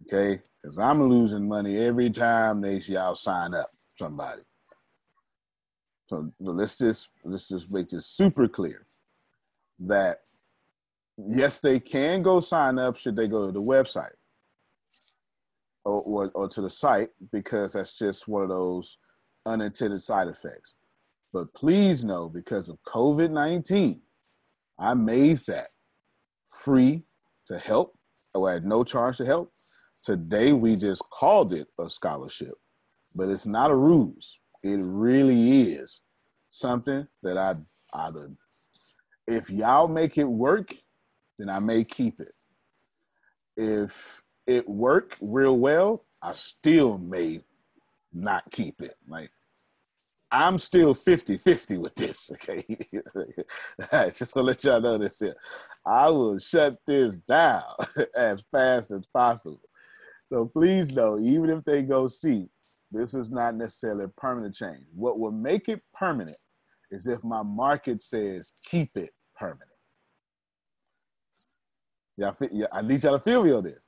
okay? 0.05 0.41
Because 0.61 0.77
I'm 0.77 1.01
losing 1.01 1.47
money 1.47 1.77
every 1.77 2.09
time 2.09 2.59
they 2.59 2.79
y'all 2.79 3.15
sign 3.15 3.53
up 3.53 3.69
somebody. 3.97 4.41
So 6.09 6.31
let's 6.39 6.77
just 6.77 7.09
let's 7.23 7.47
just 7.47 7.71
make 7.71 7.87
this 7.87 8.05
super 8.05 8.49
clear 8.49 8.85
that 9.79 10.23
yes, 11.17 11.61
they 11.61 11.79
can 11.79 12.21
go 12.21 12.41
sign 12.41 12.77
up 12.77 12.97
should 12.97 13.15
they 13.15 13.27
go 13.29 13.45
to 13.45 13.53
the 13.53 13.61
website 13.61 14.15
or, 15.85 16.01
or, 16.01 16.31
or 16.35 16.49
to 16.49 16.61
the 16.61 16.69
site 16.69 17.09
because 17.31 17.73
that's 17.73 17.97
just 17.97 18.27
one 18.27 18.43
of 18.43 18.49
those 18.49 18.97
unintended 19.45 20.01
side 20.01 20.27
effects. 20.27 20.73
But 21.31 21.53
please 21.53 22.03
know 22.03 22.27
because 22.27 22.67
of 22.67 22.77
COVID 22.83 23.31
19, 23.31 24.01
I 24.79 24.93
made 24.93 25.39
that 25.47 25.67
free 26.47 27.03
to 27.47 27.57
help 27.57 27.97
or 28.33 28.51
at 28.51 28.63
no 28.63 28.83
charge 28.83 29.17
to 29.17 29.25
help. 29.25 29.51
Today 30.03 30.53
we 30.53 30.75
just 30.75 31.03
called 31.09 31.53
it 31.53 31.67
a 31.79 31.89
scholarship, 31.89 32.53
but 33.15 33.29
it's 33.29 33.45
not 33.45 33.71
a 33.71 33.75
ruse. 33.75 34.37
It 34.63 34.79
really 34.81 35.71
is 35.71 36.01
something 36.49 37.07
that 37.23 37.37
I 37.37 37.55
I 37.93 38.11
if 39.27 39.49
y'all 39.49 39.87
make 39.87 40.17
it 40.17 40.23
work, 40.23 40.73
then 41.37 41.49
I 41.49 41.59
may 41.59 41.83
keep 41.83 42.19
it. 42.19 42.33
If 43.57 44.23
it 44.45 44.67
work 44.67 45.17
real 45.19 45.57
well, 45.57 46.05
I 46.23 46.31
still 46.31 46.97
may 46.97 47.41
not 48.13 48.43
keep 48.51 48.81
it. 48.81 48.95
Like 49.07 49.29
I'm 50.31 50.57
still 50.57 50.93
50-50 50.93 51.77
with 51.79 51.95
this, 51.95 52.31
okay? 52.33 52.63
just 54.11 54.33
to 54.33 54.41
let 54.41 54.63
y'all 54.63 54.81
know 54.81 54.97
this 54.97 55.19
here. 55.19 55.35
I 55.85 56.09
will 56.09 56.37
shut 56.39 56.77
this 56.85 57.17
down 57.17 57.63
as 58.15 58.43
fast 58.51 58.91
as 58.91 59.05
possible. 59.13 59.61
So 60.29 60.45
please 60.45 60.91
know, 60.91 61.19
even 61.19 61.49
if 61.49 61.63
they 61.63 61.81
go 61.81 62.07
see, 62.07 62.49
this 62.91 63.13
is 63.13 63.31
not 63.31 63.55
necessarily 63.55 64.05
a 64.05 64.19
permanent 64.19 64.55
change. 64.55 64.85
What 64.93 65.19
will 65.19 65.31
make 65.31 65.69
it 65.69 65.81
permanent 65.93 66.37
is 66.91 67.07
if 67.07 67.23
my 67.23 67.43
market 67.43 68.01
says 68.01 68.53
keep 68.65 68.95
it 68.97 69.13
permanent. 69.35 69.69
Y'all, 72.17 72.33
feel, 72.33 72.67
I 72.71 72.81
need 72.81 73.03
y'all 73.03 73.17
to 73.17 73.23
feel 73.23 73.43
me 73.43 73.51
on 73.51 73.63
this. 73.63 73.85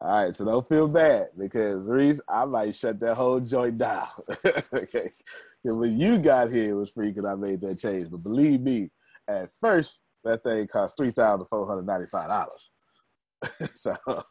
All 0.00 0.24
right, 0.24 0.34
so 0.34 0.46
don't 0.46 0.66
feel 0.66 0.88
bad 0.88 1.28
because 1.38 1.86
Reese, 1.86 2.22
I 2.26 2.46
might 2.46 2.74
shut 2.74 2.98
that 3.00 3.16
whole 3.16 3.38
joint 3.38 3.76
down. 3.76 4.08
okay, 4.72 5.12
when 5.64 5.98
you 5.98 6.18
got 6.18 6.50
here, 6.50 6.70
it 6.70 6.74
was 6.74 6.90
free 6.90 7.08
because 7.08 7.24
I 7.24 7.34
made 7.34 7.60
that 7.60 7.78
change. 7.80 8.10
But 8.10 8.22
believe 8.22 8.60
me, 8.60 8.90
at 9.28 9.50
first 9.60 10.02
that 10.24 10.42
thing 10.42 10.66
cost 10.66 10.96
three 10.96 11.10
thousand 11.10 11.46
four 11.46 11.66
hundred 11.66 11.86
ninety-five 11.86 12.28
dollars. 12.28 12.72
so, 13.74 13.96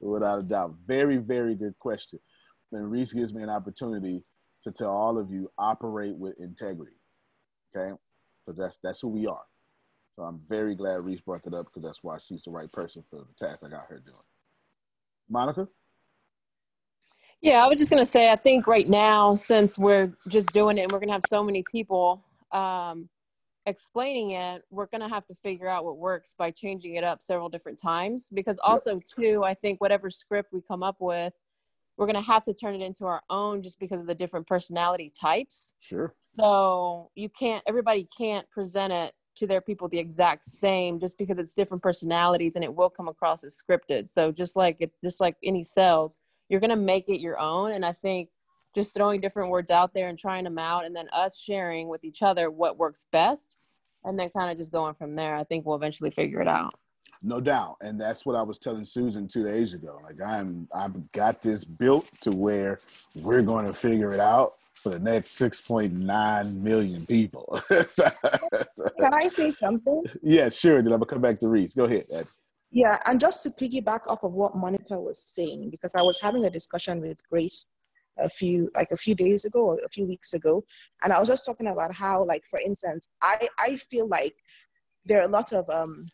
without 0.00 0.38
a 0.38 0.42
doubt, 0.42 0.74
very, 0.86 1.18
very 1.18 1.54
good 1.54 1.78
question. 1.78 2.18
And 2.72 2.90
Reese 2.90 3.12
gives 3.12 3.34
me 3.34 3.42
an 3.42 3.50
opportunity 3.50 4.24
to 4.64 4.72
tell 4.72 4.90
all 4.90 5.18
of 5.18 5.30
you 5.30 5.50
operate 5.58 6.16
with 6.16 6.40
integrity. 6.40 6.96
Okay, 7.74 7.94
because 8.46 8.58
that's 8.58 8.78
that's 8.82 9.00
who 9.00 9.08
we 9.08 9.26
are. 9.26 9.44
So 10.16 10.22
I'm 10.24 10.40
very 10.48 10.74
glad 10.74 11.04
Reese 11.04 11.20
brought 11.20 11.44
that 11.44 11.54
up 11.54 11.66
because 11.66 11.82
that's 11.82 12.02
why 12.02 12.18
she's 12.18 12.42
the 12.42 12.50
right 12.50 12.70
person 12.70 13.02
for 13.10 13.20
the 13.20 13.46
task 13.46 13.64
I 13.64 13.68
got 13.70 13.86
her 13.88 13.98
doing. 14.04 14.18
Monica. 15.28 15.68
Yeah, 17.42 17.64
I 17.64 17.68
was 17.68 17.78
just 17.78 17.90
gonna 17.90 18.04
say 18.04 18.30
I 18.30 18.36
think 18.36 18.66
right 18.66 18.88
now 18.88 19.34
since 19.34 19.78
we're 19.78 20.12
just 20.28 20.52
doing 20.52 20.78
it 20.78 20.82
and 20.82 20.92
we're 20.92 21.00
gonna 21.00 21.12
have 21.12 21.24
so 21.28 21.42
many 21.42 21.64
people 21.70 22.22
um, 22.52 23.08
explaining 23.66 24.32
it, 24.32 24.62
we're 24.70 24.86
gonna 24.86 25.08
have 25.08 25.26
to 25.26 25.34
figure 25.34 25.68
out 25.68 25.84
what 25.84 25.98
works 25.98 26.34
by 26.36 26.50
changing 26.50 26.96
it 26.96 27.04
up 27.04 27.22
several 27.22 27.48
different 27.48 27.80
times. 27.80 28.28
Because 28.32 28.58
also 28.62 28.98
too, 29.16 29.42
I 29.44 29.54
think 29.54 29.80
whatever 29.80 30.10
script 30.10 30.52
we 30.52 30.60
come 30.60 30.82
up 30.82 30.96
with 31.00 31.32
we're 32.00 32.06
going 32.06 32.16
to 32.16 32.22
have 32.22 32.42
to 32.44 32.54
turn 32.54 32.74
it 32.74 32.80
into 32.80 33.04
our 33.04 33.20
own 33.28 33.60
just 33.60 33.78
because 33.78 34.00
of 34.00 34.06
the 34.06 34.14
different 34.14 34.46
personality 34.46 35.12
types. 35.20 35.74
Sure. 35.80 36.14
So 36.38 37.10
you 37.14 37.28
can't, 37.28 37.62
everybody 37.66 38.08
can't 38.16 38.48
present 38.50 38.90
it 38.90 39.12
to 39.36 39.46
their 39.46 39.60
people 39.60 39.86
the 39.86 39.98
exact 39.98 40.44
same 40.44 40.98
just 40.98 41.18
because 41.18 41.38
it's 41.38 41.52
different 41.52 41.82
personalities 41.82 42.56
and 42.56 42.64
it 42.64 42.74
will 42.74 42.88
come 42.88 43.06
across 43.06 43.44
as 43.44 43.54
scripted. 43.54 44.08
So 44.08 44.32
just 44.32 44.56
like 44.56 44.78
it, 44.80 44.92
just 45.04 45.20
like 45.20 45.36
any 45.44 45.62
sales, 45.62 46.16
you're 46.50 46.60
going 46.60 46.70
to 46.70 46.76
make 46.76 47.08
it 47.08 47.20
your 47.20 47.38
own. 47.38 47.72
And 47.72 47.86
I 47.86 47.92
think 47.92 48.28
just 48.74 48.92
throwing 48.92 49.20
different 49.20 49.50
words 49.50 49.70
out 49.70 49.94
there 49.94 50.08
and 50.08 50.18
trying 50.18 50.44
them 50.44 50.58
out 50.58 50.84
and 50.84 50.94
then 50.94 51.08
us 51.12 51.38
sharing 51.38 51.88
with 51.88 52.04
each 52.04 52.22
other 52.22 52.50
what 52.50 52.76
works 52.76 53.06
best 53.12 53.56
and 54.04 54.18
then 54.18 54.28
kind 54.30 54.50
of 54.50 54.58
just 54.58 54.72
going 54.72 54.94
from 54.94 55.14
there, 55.14 55.36
I 55.36 55.44
think 55.44 55.64
we'll 55.64 55.76
eventually 55.76 56.10
figure 56.10 56.42
it 56.42 56.48
out. 56.48 56.74
No 57.22 57.38
doubt, 57.38 57.76
and 57.82 58.00
that's 58.00 58.24
what 58.24 58.34
I 58.34 58.40
was 58.40 58.58
telling 58.58 58.86
Susan 58.86 59.28
two 59.28 59.44
days 59.44 59.74
ago. 59.74 60.00
Like 60.02 60.22
I'm, 60.26 60.66
I've 60.74 61.12
got 61.12 61.42
this 61.42 61.64
built 61.64 62.08
to 62.22 62.30
where 62.30 62.80
we're 63.14 63.42
going 63.42 63.66
to 63.66 63.74
figure 63.74 64.14
it 64.14 64.20
out 64.20 64.54
for 64.72 64.88
the 64.88 64.98
next 64.98 65.32
six 65.32 65.60
point 65.60 65.92
nine 65.92 66.62
million 66.62 67.04
people. 67.04 67.60
Can 67.68 67.84
I 69.12 69.28
say 69.28 69.50
something? 69.50 70.04
Yeah, 70.22 70.48
sure. 70.48 70.80
Then 70.80 70.94
I'm 70.94 71.00
gonna 71.00 71.10
come 71.10 71.20
back 71.20 71.38
to 71.40 71.48
Reese. 71.48 71.74
Go 71.74 71.84
ahead. 71.84 72.04
Ed. 72.10 72.24
Yeah, 72.72 72.98
and 73.06 73.18
just 73.18 73.42
to 73.42 73.50
piggyback 73.50 74.06
off 74.06 74.22
of 74.22 74.32
what 74.32 74.56
Monica 74.56 74.98
was 74.98 75.20
saying, 75.20 75.70
because 75.70 75.94
I 75.94 76.02
was 76.02 76.20
having 76.20 76.44
a 76.44 76.50
discussion 76.50 77.00
with 77.00 77.18
Grace 77.28 77.68
a 78.18 78.28
few 78.28 78.70
like 78.74 78.90
a 78.90 78.96
few 78.96 79.14
days 79.14 79.44
ago 79.44 79.60
or 79.60 79.78
a 79.84 79.88
few 79.88 80.06
weeks 80.06 80.34
ago, 80.34 80.64
and 81.02 81.12
I 81.12 81.18
was 81.18 81.28
just 81.28 81.44
talking 81.46 81.66
about 81.66 81.92
how, 81.92 82.24
like, 82.24 82.44
for 82.48 82.60
instance, 82.60 83.08
I 83.22 83.48
I 83.58 83.76
feel 83.90 84.06
like 84.08 84.34
there 85.04 85.20
are 85.20 85.24
a 85.24 85.28
lot 85.28 85.52
of 85.52 85.68
um 85.70 86.08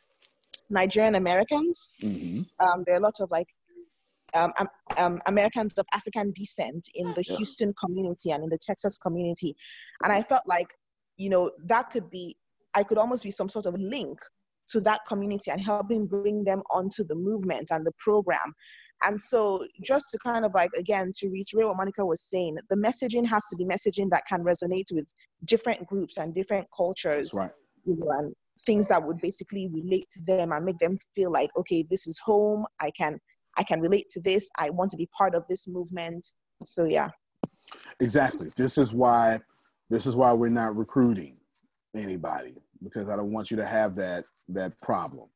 Nigerian 0.71 1.17
Americans. 1.17 1.95
Mm-hmm. 2.03 2.43
Um, 2.65 2.85
there 2.87 2.95
are 2.95 2.99
a 2.99 3.03
lot 3.03 3.21
of 3.21 3.31
like 3.31 3.49
um, 4.35 4.53
um, 4.97 5.21
Americans 5.27 5.75
of 5.79 5.87
African 5.93 6.33
descent 6.33 6.89
in 6.95 7.13
the 7.15 7.25
yeah. 7.27 7.37
Houston 7.37 7.75
community 7.75 8.31
and 8.31 8.45
in 8.45 8.51
the 8.51 8.59
Texas 8.59 8.99
community. 8.99 9.57
And 10.03 10.13
I 10.13 10.23
felt 10.23 10.43
like, 10.47 10.75
you 11.17 11.31
know, 11.31 11.51
that 11.65 11.91
could 11.91 12.11
be, 12.11 12.37
I 12.75 12.83
could 12.83 12.99
almost 12.99 13.25
be 13.25 13.31
some 13.31 13.49
sort 13.49 13.67
of 13.67 13.75
link 13.79 14.19
to 14.69 14.81
that 14.83 15.01
community 15.07 15.51
and 15.51 15.61
helping 15.61 16.07
bring 16.07 16.45
them 16.45 16.63
onto 16.71 17.05
the 17.05 17.15
movement 17.15 17.69
and 17.71 17.87
the 17.87 17.93
program. 17.99 18.55
And 19.03 19.21
so, 19.21 19.67
just 19.83 20.07
to 20.13 20.19
kind 20.19 20.45
of 20.47 20.55
like, 20.55 20.71
again, 20.77 21.13
to 21.19 21.29
reiterate 21.29 21.67
what 21.67 21.77
Monica 21.77 22.05
was 22.05 22.23
saying, 22.23 22.57
the 22.71 22.77
messaging 22.77 23.27
has 23.27 23.45
to 23.51 23.57
be 23.57 23.65
messaging 23.65 24.09
that 24.11 24.23
can 24.27 24.43
resonate 24.43 24.91
with 24.91 25.07
different 25.45 25.87
groups 25.87 26.17
and 26.17 26.33
different 26.33 26.67
cultures. 26.75 27.31
That's 27.33 27.35
right. 27.35 27.51
You 27.85 27.97
know, 27.97 28.11
and 28.11 28.35
things 28.65 28.89
that 28.89 29.03
would 29.03 29.19
basically 29.21 29.69
relate 29.69 30.09
to 30.11 30.21
them 30.23 30.53
and 30.53 30.65
make 30.65 30.79
them 30.79 30.99
feel 31.15 31.31
like 31.31 31.51
okay 31.57 31.85
this 31.91 32.07
is 32.07 32.19
home 32.19 32.65
i 32.81 32.91
can 32.91 33.19
i 33.59 33.63
can 33.63 33.81
relate 33.81 34.09
to 34.09 34.21
this 34.21 34.49
i 34.57 34.71
want 34.71 34.91
to 34.91 34.97
be 34.97 35.09
part 35.17 35.35
of 35.35 35.45
this 35.49 35.69
movement 35.69 36.27
so 36.65 36.85
yeah 36.85 37.11
exactly 38.01 38.51
this 38.57 38.79
is 38.79 38.93
why 38.93 39.39
this 39.91 40.07
is 40.07 40.17
why 40.17 40.33
we're 40.33 40.49
not 40.49 40.75
recruiting 40.75 41.37
anybody 41.95 42.55
because 42.83 43.09
I 43.09 43.17
don't 43.17 43.33
want 43.33 43.51
you 43.51 43.57
to 43.59 43.67
have 43.67 43.95
that 43.97 44.25
that 44.49 44.81
problem. 44.81 45.29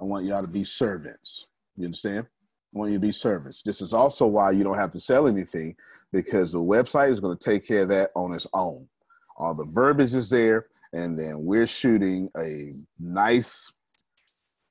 I 0.00 0.04
want 0.04 0.24
y'all 0.24 0.42
to 0.42 0.48
be 0.48 0.64
servants. 0.64 1.46
You 1.76 1.84
understand? 1.84 2.26
I 2.74 2.78
want 2.78 2.90
you 2.90 2.96
to 2.96 3.06
be 3.06 3.12
servants. 3.12 3.62
This 3.62 3.80
is 3.80 3.92
also 3.92 4.26
why 4.26 4.50
you 4.50 4.64
don't 4.64 4.78
have 4.78 4.90
to 4.92 5.00
sell 5.00 5.28
anything 5.28 5.76
because 6.12 6.52
the 6.52 6.58
website 6.58 7.10
is 7.10 7.20
going 7.20 7.36
to 7.36 7.44
take 7.44 7.66
care 7.66 7.82
of 7.82 7.88
that 7.88 8.10
on 8.16 8.32
its 8.32 8.46
own. 8.52 8.88
All 9.36 9.54
the 9.54 9.64
verbiage 9.64 10.14
is 10.14 10.30
there, 10.30 10.64
and 10.92 11.18
then 11.18 11.44
we're 11.44 11.66
shooting 11.66 12.28
a 12.36 12.72
nice 12.98 13.70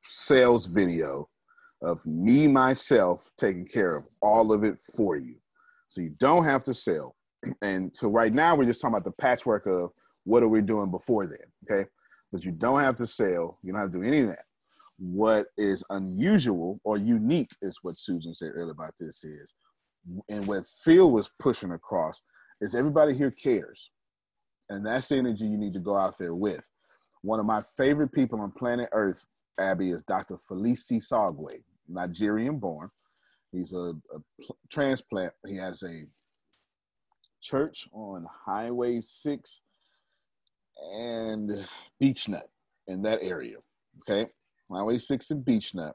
sales 0.04 0.66
video 0.66 1.28
of 1.82 2.06
me 2.06 2.48
myself 2.48 3.32
taking 3.38 3.66
care 3.66 3.96
of 3.96 4.08
all 4.22 4.52
of 4.52 4.64
it 4.64 4.80
for 4.96 5.18
you. 5.18 5.36
So 5.90 6.02
you 6.02 6.16
don't 6.18 6.46
have 6.46 6.64
to 6.64 6.74
sell. 6.74 7.16
And 7.62 7.94
so 7.94 8.10
right 8.10 8.34
now 8.34 8.56
we're 8.56 8.66
just 8.66 8.82
talking 8.82 8.96
about 8.96 9.04
the 9.04 9.22
patchwork 9.22 9.66
of 9.66 9.92
what 10.24 10.44
are 10.44 10.48
we 10.48 10.62
doing 10.62 10.90
before 10.90 11.28
then, 11.28 11.38
okay? 11.70 11.90
But 12.34 12.44
you 12.44 12.52
don't 12.52 12.80
have 12.80 12.96
to 12.96 13.06
sell. 13.06 13.60
You 13.62 13.72
don't 13.72 13.82
have 13.82 13.92
to 13.92 14.00
do 14.00 14.04
any 14.04 14.22
of 14.22 14.30
that. 14.30 14.46
What 14.98 15.48
is 15.56 15.84
unusual 15.92 16.80
or 16.84 16.98
unique 16.98 17.52
is 17.62 17.78
what 17.84 18.00
Susan 18.00 18.34
said 18.34 18.54
earlier 18.56 18.72
about 18.72 18.96
this 19.00 19.24
is, 19.24 19.54
and 20.28 20.48
what 20.48 20.66
Phil 20.84 21.12
was 21.12 21.30
pushing 21.40 21.72
across 21.72 22.20
is 22.60 22.74
everybody 22.74 23.14
here 23.14 23.30
cares. 23.30 23.92
And 24.70 24.84
that's 24.84 25.10
the 25.10 25.18
energy 25.18 25.46
you 25.46 25.58
need 25.58 25.74
to 25.74 25.80
go 25.80 25.96
out 25.96 26.18
there 26.18 26.34
with. 26.34 26.68
One 27.22 27.40
of 27.40 27.46
my 27.46 27.62
favorite 27.78 28.12
people 28.12 28.42
on 28.42 28.52
planet 28.52 28.90
Earth, 28.94 29.28
Abby, 29.60 29.92
is 29.92 30.02
Dr. 30.02 30.38
Felici 30.50 30.98
Sogwe, 30.98 31.62
Nigerian 31.88 32.58
born. 32.58 32.90
He's 33.52 33.74
a, 33.74 33.94
a 34.16 34.20
transplant. 34.72 35.34
He 35.46 35.56
has 35.58 35.84
a 35.84 36.06
church 37.42 37.88
on 37.94 38.26
Highway 38.46 39.02
6 39.02 39.62
and 40.94 41.68
Beechnut 42.02 42.44
in 42.88 43.02
that 43.04 43.22
area. 43.22 43.58
Okay. 44.00 44.30
Highway 44.72 44.98
6 44.98 45.32
and 45.32 45.46
Beechnut. 45.46 45.94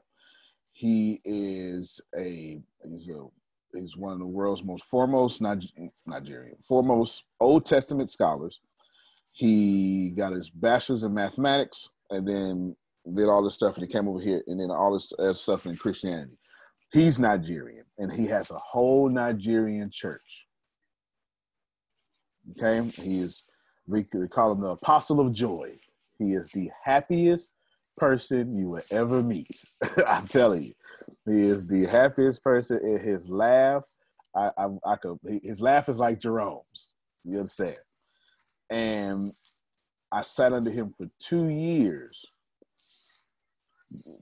He 0.71 1.19
is 1.25 1.99
a 2.15 2.59
he's 2.87 3.09
a 3.09 3.27
he's 3.73 3.97
one 3.97 4.13
of 4.13 4.19
the 4.19 4.25
world's 4.25 4.63
most 4.63 4.85
foremost 4.85 5.41
Nigerian, 5.41 6.57
foremost 6.63 7.25
Old 7.39 7.65
Testament 7.65 8.09
scholars. 8.09 8.61
He 9.31 10.11
got 10.11 10.33
his 10.33 10.49
bachelor's 10.49 11.03
in 11.03 11.13
mathematics 11.13 11.89
and 12.09 12.27
then 12.27 12.75
did 13.13 13.27
all 13.27 13.43
this 13.43 13.55
stuff 13.55 13.75
and 13.75 13.85
he 13.85 13.91
came 13.91 14.07
over 14.07 14.21
here 14.21 14.41
and 14.47 14.59
then 14.59 14.71
all 14.71 14.93
this 14.93 15.11
stuff 15.41 15.65
in 15.65 15.75
Christianity. 15.75 16.37
He's 16.93 17.19
Nigerian 17.19 17.85
and 17.97 18.11
he 18.11 18.25
has 18.27 18.49
a 18.49 18.57
whole 18.57 19.09
Nigerian 19.09 19.89
church. 19.91 20.47
Okay, 22.51 22.87
he 23.01 23.19
is 23.19 23.43
we 23.89 24.03
call 24.03 24.51
him 24.51 24.61
the 24.61 24.69
apostle 24.69 25.19
of 25.19 25.33
joy. 25.33 25.71
He 26.17 26.33
is 26.33 26.49
the 26.49 26.69
happiest 26.83 27.49
person 27.97 28.55
you 28.55 28.69
will 28.69 28.83
ever 28.91 29.23
meet. 29.23 29.49
I'm 30.07 30.27
telling 30.27 30.63
you, 30.63 30.73
he 31.25 31.41
is 31.41 31.65
the 31.65 31.85
happiest 31.85 32.43
person. 32.43 32.79
In 32.83 32.99
his 32.99 33.29
laugh, 33.29 33.85
I, 34.35 34.51
I, 34.57 34.67
I 34.85 34.95
could. 34.95 35.17
His 35.43 35.61
laugh 35.61 35.89
is 35.89 35.97
like 35.97 36.19
Jerome's. 36.19 36.93
You 37.23 37.39
understand? 37.39 37.77
And 38.69 39.33
I 40.11 40.21
sat 40.21 40.53
under 40.53 40.71
him 40.71 40.91
for 40.91 41.07
two 41.19 41.49
years, 41.49 42.25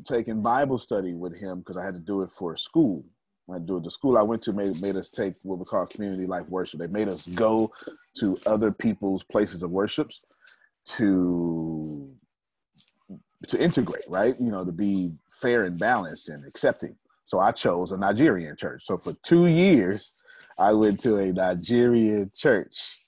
taking 0.06 0.42
Bible 0.42 0.78
study 0.78 1.14
with 1.14 1.38
him 1.38 1.60
because 1.60 1.78
I 1.78 1.84
had 1.84 1.94
to 1.94 2.00
do 2.00 2.22
it 2.22 2.30
for 2.30 2.56
school. 2.56 3.04
I 3.54 3.60
do 3.60 3.78
it. 3.78 3.84
The 3.84 3.92
school 3.92 4.18
I 4.18 4.24
went 4.24 4.42
to 4.44 4.54
made 4.54 4.82
made 4.82 4.98
us 4.98 5.10
take 5.10 5.36
what 5.44 5.58
we 5.58 5.66
call 5.66 5.86
community 5.86 6.26
life 6.26 6.48
worship. 6.50 6.80
They 6.80 6.88
made 6.88 7.08
us 7.08 7.28
go 7.28 7.72
to 8.20 8.38
other 8.46 8.72
people's 8.72 9.24
places 9.24 9.64
of 9.64 9.72
worships 9.72 10.26
to 10.88 12.12
to 13.48 13.62
integrate, 13.62 14.04
right? 14.10 14.36
You 14.40 14.52
know, 14.52 14.66
to 14.66 14.72
be 14.72 15.14
fair 15.30 15.64
and 15.64 15.80
balanced 15.80 16.30
and 16.30 16.46
accepting. 16.46 16.98
So 17.24 17.40
I 17.40 17.52
chose 17.52 17.92
a 17.92 17.98
Nigerian 17.98 18.56
church. 18.58 18.86
So 18.86 18.98
for 18.98 19.14
two 19.24 19.48
years, 19.48 20.14
I 20.58 20.74
went 20.74 21.00
to 21.02 21.18
a 21.18 21.32
Nigerian 21.32 22.32
church, 22.36 23.06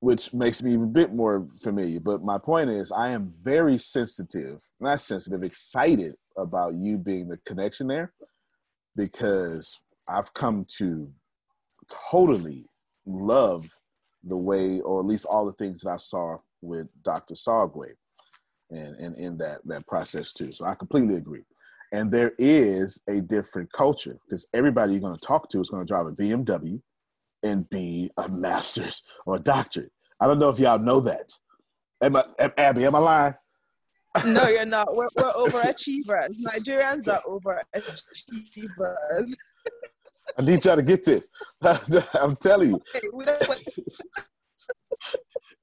which 0.00 0.34
makes 0.34 0.62
me 0.62 0.74
a 0.74 0.78
bit 0.78 1.14
more 1.14 1.46
familiar. 1.62 2.00
But 2.00 2.24
my 2.24 2.36
point 2.36 2.70
is, 2.70 2.90
I 2.90 3.10
am 3.10 3.30
very 3.42 3.78
sensitive, 3.78 4.62
not 4.80 5.00
sensitive, 5.00 5.42
excited 5.42 6.16
about 6.36 6.74
you 6.74 6.98
being 6.98 7.28
the 7.28 7.38
connection 7.46 7.86
there 7.86 8.12
because 8.96 9.80
I've 10.08 10.32
come 10.34 10.66
to 10.78 11.12
totally 12.10 12.66
love 13.06 13.68
the 14.22 14.36
way, 14.36 14.80
or 14.80 15.00
at 15.00 15.06
least 15.06 15.26
all 15.26 15.46
the 15.46 15.52
things 15.52 15.82
that 15.82 15.90
I 15.90 15.96
saw 15.96 16.38
with 16.62 16.88
Dr. 17.02 17.34
Sagwe 17.34 17.90
and, 18.70 18.96
and 18.96 19.16
in 19.16 19.36
that, 19.38 19.60
that 19.66 19.86
process 19.86 20.32
too. 20.32 20.52
So 20.52 20.64
I 20.64 20.74
completely 20.74 21.16
agree. 21.16 21.44
And 21.92 22.10
there 22.10 22.32
is 22.38 22.98
a 23.08 23.20
different 23.20 23.70
culture 23.72 24.18
because 24.24 24.46
everybody 24.54 24.92
you're 24.92 25.00
going 25.00 25.16
to 25.16 25.26
talk 25.26 25.48
to 25.50 25.60
is 25.60 25.70
going 25.70 25.82
to 25.82 25.86
drive 25.86 26.06
a 26.06 26.12
BMW 26.12 26.80
and 27.42 27.68
be 27.70 28.10
a 28.16 28.28
master's 28.28 29.02
or 29.26 29.36
a 29.36 29.40
doctorate. 29.40 29.92
I 30.20 30.26
don't 30.26 30.38
know 30.38 30.48
if 30.48 30.58
y'all 30.58 30.78
know 30.78 31.00
that. 31.00 31.30
Am 32.02 32.16
I, 32.16 32.24
Abby, 32.58 32.86
am 32.86 32.94
I 32.94 32.98
lying? 32.98 33.34
No, 34.26 34.48
you're 34.48 34.64
not. 34.64 34.94
We're, 34.94 35.08
we're 35.16 35.32
overachievers. 35.32 36.36
Nigerians 36.46 37.08
are 37.08 37.20
overachievers. 37.26 39.34
I 40.38 40.42
need 40.42 40.64
y'all 40.64 40.76
to 40.76 40.82
get 40.82 41.04
this. 41.04 41.28
I'm 42.14 42.36
telling 42.36 42.70
you. 42.70 42.80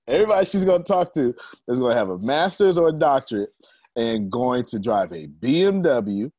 Everybody 0.08 0.46
she's 0.46 0.66
going 0.66 0.84
to 0.84 0.88
talk 0.88 1.14
to 1.14 1.34
is 1.68 1.80
going 1.80 1.94
to 1.94 1.98
have 1.98 2.10
a 2.10 2.18
master's 2.18 2.78
or 2.78 2.90
a 2.90 2.94
doctorate 2.94 3.52
and 3.96 4.30
going 4.32 4.66
to 4.66 4.80
drive 4.80 5.14
a 5.14 5.28
BMW. 5.28 6.30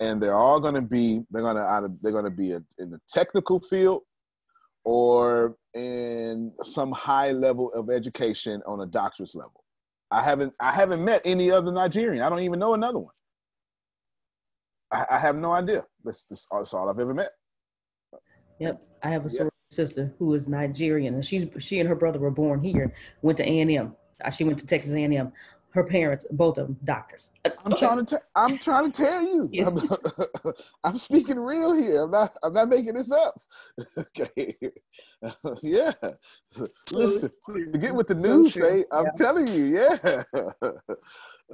And 0.00 0.22
they're 0.22 0.34
all 0.34 0.60
going 0.60 0.74
to 0.74 0.82
be 0.82 1.22
they're 1.30 1.42
going 1.42 1.56
to 1.56 1.90
they're 2.02 2.12
going 2.12 2.24
to 2.24 2.30
be 2.30 2.52
a, 2.52 2.62
in 2.78 2.90
the 2.90 3.00
technical 3.08 3.60
field 3.60 4.02
or 4.84 5.56
in 5.74 6.52
some 6.62 6.92
high 6.92 7.30
level 7.30 7.72
of 7.72 7.88
education 7.88 8.60
on 8.66 8.80
a 8.80 8.86
doctorate 8.86 9.34
level. 9.34 9.61
I 10.12 10.22
haven't 10.22 10.52
I 10.60 10.72
haven't 10.72 11.02
met 11.02 11.22
any 11.24 11.50
other 11.50 11.72
Nigerian. 11.72 12.22
I 12.22 12.28
don't 12.28 12.40
even 12.40 12.58
know 12.58 12.74
another 12.74 12.98
one. 12.98 13.14
I, 14.90 15.06
I 15.12 15.18
have 15.18 15.36
no 15.36 15.52
idea. 15.52 15.86
That's, 16.04 16.26
that's, 16.26 16.74
all 16.74 16.90
I've 16.90 16.98
ever 16.98 17.14
met. 17.14 17.30
Yep, 18.60 18.82
I 19.02 19.08
have 19.08 19.24
a 19.24 19.30
yep. 19.30 19.48
sister 19.70 20.12
who 20.18 20.34
is 20.34 20.46
Nigerian, 20.46 21.14
and 21.14 21.24
she's 21.24 21.48
she 21.58 21.80
and 21.80 21.88
her 21.88 21.94
brother 21.94 22.18
were 22.18 22.30
born 22.30 22.62
here. 22.62 22.94
Went 23.22 23.38
to 23.38 23.48
A 23.48 23.60
and 23.60 23.70
M. 23.70 23.96
Uh, 24.22 24.30
she 24.30 24.44
went 24.44 24.58
to 24.58 24.66
Texas 24.66 24.92
A 24.92 25.02
and 25.02 25.14
M. 25.14 25.32
Her 25.72 25.84
parents, 25.84 26.26
both 26.30 26.58
of 26.58 26.66
them, 26.66 26.76
doctors. 26.84 27.30
I'm 27.44 27.74
trying 27.74 28.04
to. 28.04 28.20
i 28.34 28.44
I'm 28.44 28.58
trying 28.58 28.90
to 28.90 29.02
tell 29.02 29.22
you. 29.22 29.48
Yeah. 29.52 29.68
I'm, 29.68 30.52
I'm, 30.84 30.98
speaking 30.98 31.38
real 31.38 31.74
here. 31.74 32.02
I'm 32.02 32.10
not. 32.10 32.36
I'm 32.42 32.52
not 32.52 32.68
making 32.68 32.94
this 32.94 33.10
up. 33.10 33.40
okay. 33.98 34.56
yeah. 35.62 35.92
Listen. 36.92 37.30
To 37.54 37.78
get 37.78 37.94
what 37.94 38.06
the 38.06 38.16
so 38.16 38.36
news 38.36 38.52
true. 38.52 38.62
say. 38.62 38.84
I'm 38.92 39.06
yeah. 39.06 39.10
telling 39.16 39.48
you. 39.48 39.64
Yeah. 39.64 40.22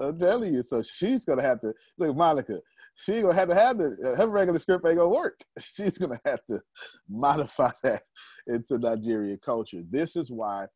I'm 0.01 0.19
telling 0.19 0.55
you. 0.55 0.63
So 0.63 0.83
she's 0.83 1.25
gonna 1.25 1.43
have 1.43 1.61
to 1.61 1.73
look, 1.99 2.17
Monica 2.17 2.61
she 2.99 3.15
ain't 3.15 3.23
gonna 3.23 3.35
have 3.35 3.49
to 3.49 3.55
have 3.55 3.79
the 3.79 4.15
her 4.17 4.27
regular 4.27 4.59
script 4.59 4.85
ain't 4.87 4.97
gonna 4.97 5.09
work. 5.09 5.39
She's 5.61 5.99
gonna 5.99 6.21
have 6.25 6.45
to 6.47 6.61
modify 7.09 7.71
that 7.85 8.03
into 8.49 8.79
Nigerian 8.79 9.39
culture. 9.39 9.83
This 9.89 10.17
is 10.17 10.31
why. 10.31 10.67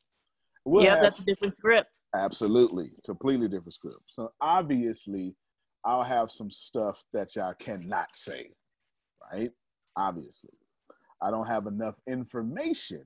We'll 0.65 0.85
yeah, 0.85 0.95
have, 0.95 1.03
that's 1.03 1.21
a 1.21 1.25
different 1.25 1.57
script. 1.57 2.01
Absolutely, 2.15 2.91
completely 3.05 3.49
different 3.49 3.75
script. 3.75 4.03
So 4.09 4.33
obviously, 4.41 5.35
I'll 5.85 6.05
have 6.05 6.31
some 6.31 6.51
stuff 6.51 7.03
that 7.13 7.35
y'all 7.35 7.55
cannot 7.55 8.15
say, 8.15 8.51
right? 9.33 9.51
Obviously, 9.97 10.55
I 11.21 11.31
don't 11.31 11.47
have 11.47 11.67
enough 11.67 12.01
information 12.07 13.03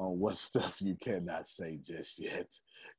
on 0.00 0.18
what 0.18 0.36
stuff 0.48 0.80
you 0.80 0.96
cannot 1.00 1.46
say 1.46 1.78
just 1.82 2.18
yet 2.18 2.50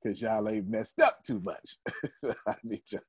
because 0.02 0.22
y'all 0.22 0.48
ain't 0.48 0.70
messed 0.70 1.00
up 1.00 1.24
too 1.24 1.42
much. 1.44 1.78
I, 2.48 2.56
need 2.64 2.84
you, 2.92 3.00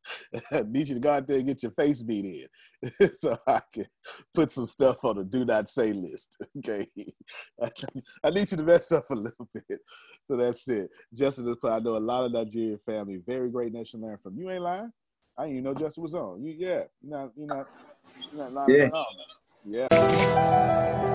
I 0.51 0.63
need 0.67 0.89
you 0.89 0.95
to 0.95 1.01
go 1.01 1.13
out 1.13 1.27
there 1.29 1.37
and 1.37 1.47
get 1.47 1.63
your 1.63 1.73
face 1.73 2.03
beat 2.03 2.49
in 2.91 3.11
so 3.15 3.37
I 3.47 3.61
can 3.73 3.87
put 4.35 4.51
some 4.51 4.67
stuff 4.67 5.05
on 5.05 5.19
the 5.19 5.25
do 5.25 5.45
not 5.45 5.69
say 5.69 5.93
list. 5.93 6.37
Okay. 6.59 6.87
I 8.25 8.31
need 8.31 8.51
you 8.51 8.57
to 8.57 8.63
mess 8.63 8.91
up 8.93 9.09
a 9.11 9.15
little 9.15 9.49
bit. 9.53 9.81
So 10.25 10.37
that's 10.37 10.67
it. 10.69 10.91
Justin, 11.13 11.55
I 11.65 11.79
know 11.81 11.97
a 11.97 11.99
lot 11.99 12.25
of 12.25 12.33
Nigerian 12.33 12.79
family, 12.79 13.21
very 13.27 13.51
great 13.51 13.73
nation 13.73 14.01
learn 14.01 14.19
from. 14.23 14.37
You 14.37 14.51
ain't 14.51 14.63
lying. 14.63 14.93
I 15.39 15.45
didn't 15.45 15.59
even 15.59 15.65
know 15.65 15.75
Justin 15.75 16.03
was 16.03 16.15
on. 16.15 16.43
You, 16.43 16.55
yeah, 16.57 16.85
you're 17.03 17.19
not, 17.19 17.33
you're 17.37 17.47
not, 17.47 17.67
you're 18.33 18.43
not 18.43 18.53
lying 18.53 18.75
yeah. 18.75 18.85
at 18.85 18.93
all. 18.93 19.07
Yeah. 19.65 21.15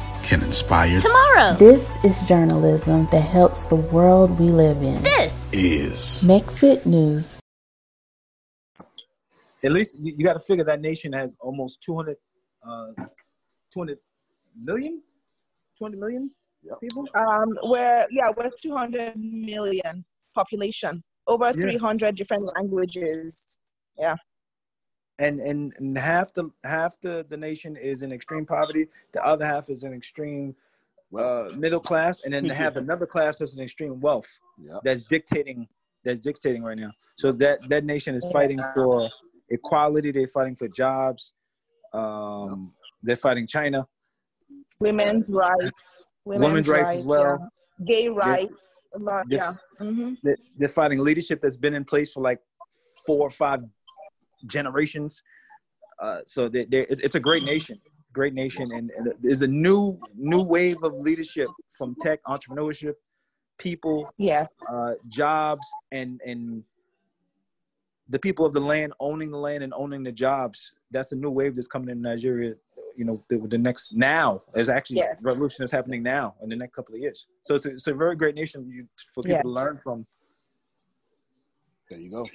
can 0.31 0.43
inspire 0.43 1.01
tomorrow. 1.01 1.57
This 1.57 1.97
is 2.05 2.25
journalism 2.25 3.05
that 3.11 3.19
helps 3.19 3.65
the 3.65 3.75
world 3.75 4.39
we 4.39 4.45
live 4.45 4.81
in. 4.81 5.03
This 5.03 5.49
is 5.51 6.23
Mexit 6.23 6.85
News. 6.85 7.41
At 9.61 9.73
least 9.73 9.97
you, 9.99 10.13
you 10.15 10.23
got 10.23 10.35
to 10.35 10.39
figure 10.39 10.63
that 10.63 10.79
nation 10.79 11.11
has 11.11 11.35
almost 11.41 11.83
200, 11.83 12.15
uh, 12.65 12.91
200 13.73 13.97
million, 14.63 15.01
200 15.77 15.99
million 15.99 16.31
yep. 16.63 16.79
people. 16.79 17.05
Um, 17.13 17.49
we're 17.63 18.07
yeah, 18.09 18.29
we're 18.37 18.51
200 18.57 19.17
million 19.17 20.05
population, 20.33 21.03
over 21.27 21.47
yeah. 21.47 21.61
300 21.61 22.15
different 22.15 22.49
languages. 22.55 23.59
Yeah 23.99 24.15
and 25.21 25.39
and, 25.39 25.73
and 25.77 25.97
half 25.97 26.33
the 26.33 26.49
half 26.63 26.99
the, 26.99 27.25
the 27.29 27.37
nation 27.37 27.77
is 27.77 28.01
in 28.01 28.11
extreme 28.11 28.45
poverty. 28.45 28.87
The 29.13 29.23
other 29.25 29.45
half 29.45 29.69
is 29.69 29.83
in 29.83 29.93
extreme 29.93 30.55
uh, 31.17 31.49
middle 31.55 31.79
class. 31.79 32.23
And 32.25 32.33
then 32.33 32.47
they 32.47 32.55
have 32.55 32.77
another 32.85 33.05
class 33.05 33.37
that's 33.37 33.55
in 33.55 33.63
extreme 33.63 33.99
wealth 34.01 34.39
yep. 34.61 34.81
that's 34.83 35.03
dictating 35.03 35.67
that's 36.03 36.19
dictating 36.19 36.63
right 36.63 36.77
now. 36.77 36.91
So 37.15 37.31
that 37.33 37.59
that 37.69 37.85
nation 37.85 38.15
is 38.15 38.25
fighting 38.33 38.61
for 38.73 39.09
equality. 39.49 40.11
They're 40.11 40.27
fighting 40.27 40.55
for 40.55 40.67
jobs. 40.67 41.33
Um, 41.93 42.73
they're 43.03 43.15
fighting 43.15 43.47
china. 43.47 43.87
Women's 44.79 45.29
rights. 45.29 46.09
Women's, 46.25 46.47
women's 46.47 46.69
rights, 46.69 46.89
rights, 46.89 46.99
as 46.99 47.05
well. 47.05 47.37
yeah. 47.79 47.85
gay 47.85 48.07
rights 48.07 48.75
they're, 48.93 49.23
yeah. 49.29 49.53
Mm-hmm. 49.79 50.13
they're, 50.23 50.37
they're 50.57 50.69
fighting 50.69 50.99
leadership 50.99 51.41
that's 51.41 51.57
been 51.57 51.73
in 51.73 51.83
place 51.83 52.11
for 52.13 52.21
like 52.21 52.39
four 53.05 53.27
or 53.27 53.29
five 53.29 53.61
generations. 54.47 55.21
Uh, 56.01 56.19
so 56.25 56.49
they, 56.49 56.65
they, 56.65 56.81
it's, 56.89 56.99
it's, 57.01 57.15
a 57.15 57.19
great 57.19 57.43
nation, 57.43 57.79
great 58.11 58.33
nation, 58.33 58.71
and, 58.71 58.89
and, 58.97 59.13
there's 59.21 59.43
a 59.43 59.47
new 59.47 59.99
new 60.15 60.43
wave 60.43 60.77
of 60.83 60.93
leadership 60.95 61.47
from 61.77 61.95
tech 62.01 62.19
entrepreneurship, 62.23 62.93
people, 63.59 64.11
yes, 64.17 64.49
uh, 64.71 64.93
jobs, 65.07 65.67
and 65.91 66.19
and 66.25 66.63
the 68.11 68.19
people 68.19 68.45
of 68.45 68.53
the 68.53 68.59
land 68.59 68.93
owning 68.99 69.31
the 69.31 69.37
land 69.37 69.63
and 69.63 69.73
owning 69.75 70.03
the 70.03 70.11
jobs. 70.11 70.75
That's 70.91 71.11
a 71.13 71.15
new 71.15 71.29
wave 71.29 71.55
that's 71.55 71.67
coming 71.67 71.89
in 71.89 72.01
Nigeria. 72.01 72.55
You 72.97 73.05
know, 73.05 73.23
the, 73.29 73.37
the 73.37 73.57
next 73.57 73.95
now 73.95 74.41
is 74.53 74.67
actually 74.67 74.97
yes. 74.97 75.23
revolution 75.23 75.63
is 75.63 75.71
happening 75.71 76.03
now 76.03 76.35
in 76.43 76.49
the 76.49 76.55
next 76.55 76.75
couple 76.75 76.93
of 76.93 77.01
years. 77.01 77.27
So 77.43 77.55
it's 77.55 77.65
a, 77.65 77.69
it's 77.69 77.87
a 77.87 77.93
very 77.93 78.15
great 78.17 78.35
nation 78.35 78.69
you, 78.69 78.85
for 79.13 79.21
people 79.23 79.37
yes. 79.37 79.43
to 79.43 79.49
learn 79.49 79.77
from. 79.77 80.05
There 81.89 81.99
you 81.99 82.11
go. 82.11 82.25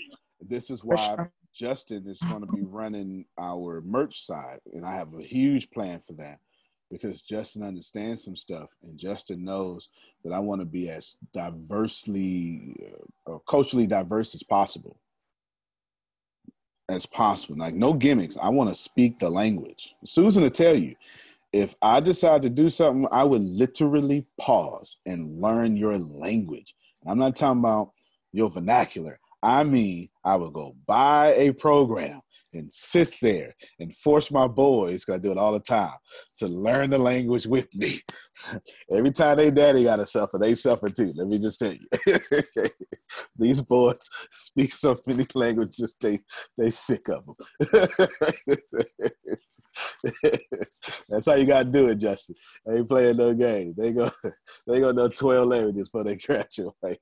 This 0.41 0.71
is 0.71 0.83
why 0.83 0.97
sure. 0.97 1.33
Justin 1.57 2.07
is 2.07 2.19
going 2.21 2.45
to 2.45 2.53
be 2.53 2.63
running 2.63 3.25
our 3.39 3.81
merch 3.81 4.27
side, 4.27 4.61
and 4.75 4.85
I 4.85 4.95
have 4.95 5.15
a 5.15 5.23
huge 5.23 5.71
plan 5.71 6.01
for 6.01 6.13
that 6.15 6.39
because 6.91 7.23
Justin 7.23 7.63
understands 7.63 8.23
some 8.25 8.37
stuff, 8.37 8.71
and 8.83 8.99
Justin 8.99 9.45
knows 9.45 9.89
that 10.23 10.33
I 10.33 10.39
want 10.39 10.61
to 10.61 10.67
be 10.67 10.91
as 10.91 11.17
diversely, 11.33 12.77
uh, 13.27 13.39
culturally 13.49 13.87
diverse 13.87 14.35
as 14.35 14.43
possible, 14.43 14.99
as 16.91 17.07
possible. 17.07 17.57
Like 17.57 17.75
no 17.75 17.95
gimmicks. 17.95 18.37
I 18.37 18.51
want 18.51 18.69
to 18.71 18.77
speak 18.77 19.19
the 19.19 19.31
language. 19.31 19.95
Susan 20.05 20.43
will 20.43 20.51
tell 20.51 20.77
you, 20.77 20.95
if 21.53 21.75
I 21.81 22.01
decide 22.01 22.43
to 22.43 22.51
do 22.51 22.69
something, 22.69 23.09
I 23.11 23.25
would 23.25 23.43
literally 23.43 24.27
pause 24.39 24.99
and 25.07 25.41
learn 25.41 25.77
your 25.77 25.97
language. 25.97 26.75
I'm 27.07 27.19
not 27.19 27.35
talking 27.35 27.61
about 27.61 27.93
your 28.33 28.51
vernacular. 28.51 29.19
I 29.47 29.63
mean, 29.63 30.09
I 30.25 30.35
would 30.35 30.53
go 30.53 30.75
buy 30.89 31.33
a 31.35 31.53
program 31.53 32.21
and 32.53 32.73
sit 32.73 33.15
there 33.23 33.55
and 33.79 33.95
force 33.95 34.33
my 34.33 34.49
boys, 34.49 35.05
because 35.05 35.21
I 35.21 35.23
do 35.23 35.31
it 35.31 35.39
all 35.39 35.53
the 35.53 35.61
time, 35.61 35.95
to 36.39 36.49
learn 36.49 36.91
the 36.91 36.99
language 36.99 37.47
with 37.47 37.73
me. 37.73 38.01
Every 38.93 39.13
time 39.13 39.37
they 39.37 39.53
daddy 39.53 39.85
got 39.85 39.97
to 39.97 40.07
suffer, 40.07 40.39
they 40.39 40.57
suffer 40.57 40.89
too. 40.89 41.13
Let 41.15 41.29
me 41.29 41.39
just 41.39 41.61
tell 41.61 41.73
you. 41.73 41.87
These 43.39 43.63
boys 43.63 44.01
speak 44.33 44.73
so 44.73 44.99
many 45.07 45.25
languages, 45.37 45.95
they 46.01 46.19
they 46.59 46.71
sick 46.71 47.09
of 47.09 47.25
them. 47.25 47.37
That's 51.09 51.27
how 51.27 51.35
you 51.35 51.47
gotta 51.47 51.67
do 51.67 51.87
it, 51.89 51.99
Justin. 51.99 52.35
They 52.65 52.79
ain't 52.79 52.89
playing 52.89 53.19
no 53.19 53.33
game. 53.33 53.75
They 53.79 53.93
go 53.93 54.11
they 54.67 54.81
go 54.81 54.91
know 54.91 55.09
12 55.09 55.47
languages 55.47 55.89
before 55.89 56.03
they 56.03 56.17
graduate. 56.17 56.99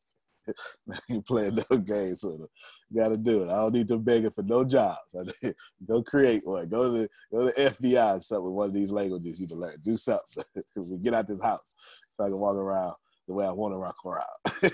You 1.09 1.23
playing 1.27 1.59
no 1.71 1.77
games 1.79 2.23
with 2.25 2.39
them. 2.39 2.49
You 2.91 3.01
got 3.01 3.09
to 3.09 3.17
do 3.17 3.43
it. 3.43 3.49
I 3.49 3.57
don't 3.57 3.75
need 3.75 3.89
to 3.89 3.99
beg 3.99 4.31
for 4.33 4.43
no 4.43 4.65
jobs. 4.65 5.15
go 5.89 6.03
create 6.03 6.47
one. 6.47 6.69
Go 6.69 6.93
to 6.93 7.09
go 7.33 7.51
to 7.51 7.53
FBI 7.53 8.17
or 8.17 8.21
something 8.21 8.45
with 8.45 8.55
one 8.55 8.69
of 8.69 8.75
these 8.75 8.91
languages 8.91 9.41
you 9.41 9.47
to 9.49 9.55
learn. 9.55 9.77
Do 9.83 9.97
something. 9.97 10.45
we 10.77 10.99
get 10.99 11.15
out 11.15 11.29
this 11.29 11.43
house 11.43 11.75
so 12.11 12.25
I 12.25 12.29
can 12.29 12.39
walk 12.39 12.57
around 12.57 12.95
the 13.27 13.35
way 13.35 13.47
I 13.47 13.53
want 13.53 13.75
to 13.75 13.79
walk 13.79 13.97
around. 14.05 14.73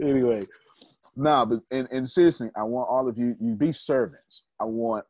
anyway, 0.00 0.46
no, 1.16 1.46
but 1.46 1.60
and, 1.70 1.88
and 1.90 2.08
seriously, 2.08 2.50
I 2.56 2.62
want 2.62 2.88
all 2.90 3.08
of 3.08 3.18
you 3.18 3.34
you 3.40 3.54
be 3.54 3.72
servants. 3.72 4.44
I 4.60 4.64
want 4.64 5.04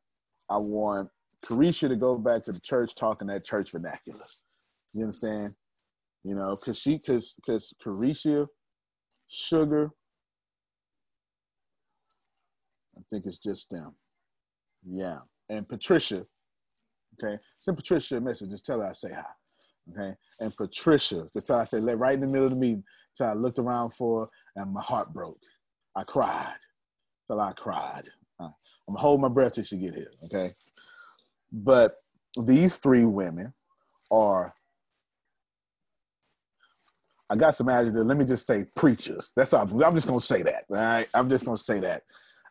I 0.48 0.58
want 0.58 1.10
Carisha 1.44 1.88
to 1.88 1.96
go 1.96 2.16
back 2.16 2.42
to 2.44 2.52
the 2.52 2.60
church 2.60 2.94
talking 2.96 3.28
that 3.28 3.44
church 3.44 3.72
vernacular. 3.72 4.24
You 4.94 5.02
understand? 5.02 5.54
You 6.26 6.34
know, 6.34 6.56
cause 6.56 6.76
she, 6.76 6.98
cause, 6.98 7.36
cause 7.46 7.72
Carisha, 7.80 8.48
Sugar, 9.28 9.90
I 12.96 13.00
think 13.10 13.26
it's 13.26 13.38
just 13.38 13.70
them. 13.70 13.94
Yeah, 14.84 15.18
and 15.48 15.68
Patricia. 15.68 16.26
Okay, 17.14 17.40
send 17.60 17.76
Patricia 17.76 18.16
a 18.16 18.20
message. 18.20 18.50
Just 18.50 18.66
tell 18.66 18.80
her 18.80 18.88
I 18.88 18.92
say 18.92 19.12
hi. 19.14 19.22
Okay, 19.92 20.16
and 20.40 20.54
Patricia, 20.56 21.28
tell 21.32 21.58
her 21.58 21.66
I 21.72 21.76
Let 21.78 21.98
right 21.98 22.14
in 22.14 22.22
the 22.22 22.26
middle 22.26 22.46
of 22.46 22.54
the 22.54 22.58
meeting. 22.58 22.82
So 23.12 23.24
I 23.24 23.34
looked 23.34 23.60
around 23.60 23.90
for 23.90 24.28
and 24.56 24.72
my 24.72 24.82
heart 24.82 25.12
broke. 25.12 25.38
I 25.94 26.02
cried. 26.02 26.56
Till 27.28 27.40
I 27.40 27.52
cried. 27.52 28.08
Uh, 28.40 28.50
I'm 28.88 28.94
gonna 28.94 29.00
hold 29.00 29.20
my 29.20 29.28
breath 29.28 29.52
till 29.52 29.64
she 29.64 29.78
get 29.78 29.94
here. 29.94 30.10
Okay, 30.24 30.52
but 31.52 31.94
these 32.42 32.78
three 32.78 33.04
women 33.04 33.52
are 34.10 34.52
I 37.28 37.36
got 37.36 37.54
some 37.54 37.68
adjectives. 37.68 38.06
Let 38.06 38.16
me 38.16 38.24
just 38.24 38.46
say 38.46 38.64
preachers. 38.76 39.32
That's 39.34 39.52
all. 39.52 39.62
I'm 39.82 39.94
just 39.94 40.06
gonna 40.06 40.20
say 40.20 40.42
that. 40.42 40.64
All 40.70 40.76
right. 40.76 41.08
I'm 41.12 41.28
just 41.28 41.44
gonna 41.44 41.58
say 41.58 41.80
that. 41.80 42.02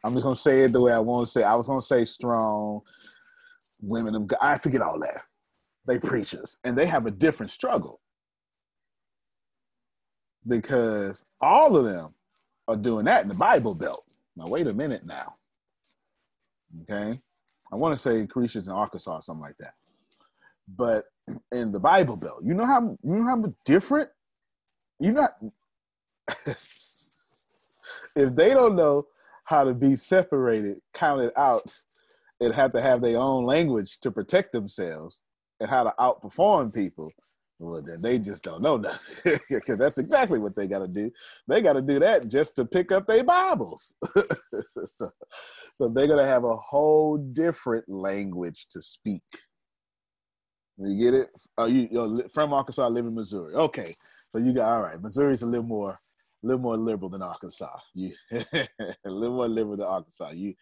I'm 0.04 0.14
just 0.14 0.24
gonna 0.24 0.36
say 0.36 0.62
it 0.62 0.74
the 0.74 0.82
way 0.82 0.92
I 0.92 1.00
want 1.00 1.28
to 1.28 1.32
say. 1.32 1.44
I 1.44 1.56
was 1.56 1.68
gonna 1.68 1.82
say 1.82 2.06
strong 2.06 2.82
women. 3.82 4.28
I 4.42 4.58
forget 4.58 4.82
all 4.82 5.00
that. 5.00 5.22
They 5.88 6.00
preachers, 6.00 6.58
and 6.64 6.78
they 6.78 6.88
have 6.88 7.06
a 7.06 7.12
different 7.12 7.52
struggle 7.52 8.02
because 10.48 11.24
all 11.42 11.76
of 11.76 11.86
them 11.86 12.14
are 12.68 12.76
doing 12.76 13.06
that 13.06 13.24
in 13.24 13.30
the 13.30 13.36
Bible 13.36 13.76
Belt. 13.76 14.04
Now 14.36 14.48
wait 14.48 14.68
a 14.68 14.74
minute 14.74 15.06
now. 15.06 15.36
Okay, 16.82 17.18
I 17.72 17.76
want 17.76 17.96
to 17.96 18.02
say 18.02 18.26
Carisha's 18.28 18.68
in 18.68 18.74
Arkansas 18.74 19.16
or 19.16 19.22
something 19.22 19.44
like 19.44 19.58
that, 19.60 19.74
but 20.76 21.06
in 21.52 21.72
the 21.72 21.80
Bible 21.80 22.18
Belt, 22.18 22.42
you 22.44 22.54
know 22.54 22.66
how 22.66 22.98
you 23.04 23.16
know 23.16 23.26
how 23.26 23.54
different 23.64 24.10
you're 25.00 25.14
not 25.14 25.36
if 28.16 28.36
they 28.36 28.50
don't 28.50 28.76
know 28.76 29.06
how 29.46 29.64
to 29.64 29.74
be 29.74 29.96
separated, 29.96 30.80
counted 30.94 31.32
out, 31.38 31.72
and 32.42 32.54
have 32.54 32.74
to 32.74 32.82
have 32.82 33.02
their 33.02 33.18
own 33.18 33.46
language 33.46 34.00
to 34.00 34.12
protect 34.12 34.52
themselves 34.52 35.22
and 35.60 35.70
how 35.70 35.84
to 35.84 35.94
outperform 36.00 36.74
people, 36.74 37.12
well, 37.60 37.82
then 37.82 38.02
they 38.02 38.20
just 38.20 38.44
don't 38.44 38.62
know 38.62 38.78
nothing. 38.78 39.40
Because 39.50 39.78
that's 39.78 39.98
exactly 39.98 40.40
what 40.40 40.56
they 40.56 40.68
got 40.68 40.80
to 40.80 40.88
do. 40.88 41.10
They 41.48 41.62
got 41.62 41.74
to 41.74 41.82
do 41.82 42.00
that 42.00 42.28
just 42.28 42.56
to 42.58 42.66
pick 42.66 42.92
up 42.92 43.08
their 43.08 43.24
Bibles. 43.24 43.94
so, 44.86 45.10
so 45.76 45.88
they're 45.88 46.08
going 46.08 46.20
to 46.20 46.26
have 46.26 46.44
a 46.44 46.56
whole 46.56 47.18
different 47.18 47.88
language 47.88 48.68
to 48.72 48.82
speak. 48.82 49.24
You 50.78 51.12
get 51.12 51.14
it? 51.14 51.30
Oh, 51.58 51.68
you, 51.68 52.28
from 52.34 52.52
Arkansas, 52.52 52.88
live 52.90 53.06
in 53.06 53.16
Missouri. 53.16 53.54
Okay, 53.56 53.96
so 54.36 54.44
you 54.44 54.52
got 54.52 54.70
all 54.70 54.82
right. 54.82 55.02
Missouri's 55.02 55.44
a 55.44 55.46
little 55.46 55.66
more, 55.66 55.92
a 55.92 56.46
little 56.46 56.62
more 56.62 56.76
liberal 56.76 57.10
than 57.10 57.22
Arkansas. 57.22 57.78
You 57.94 58.14
a 58.32 58.68
little 59.06 59.36
more 59.36 59.48
liberal 59.48 59.78
than 59.78 59.88
Arkansas. 59.88 60.32
You, 60.32 60.54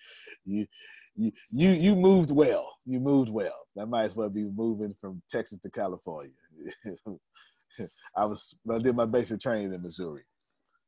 you, 0.45 0.67
you, 1.15 1.32
you 1.51 1.69
you 1.69 1.95
moved 1.95 2.30
well. 2.30 2.69
You 2.86 2.99
moved 2.99 3.32
well. 3.32 3.65
That 3.76 3.88
might 3.88 4.03
as 4.03 4.15
well 4.15 4.30
be 4.30 4.43
moving 4.43 4.93
from 4.93 5.24
Texas 5.28 5.57
to 5.59 5.71
California. 5.71 6.32
I 8.15 8.26
was 8.26 8.53
I 8.71 8.78
did 8.78 8.95
my 8.95 9.05
basic 9.05 9.39
training 9.39 9.74
in 9.74 9.82
Missouri. 9.82 10.21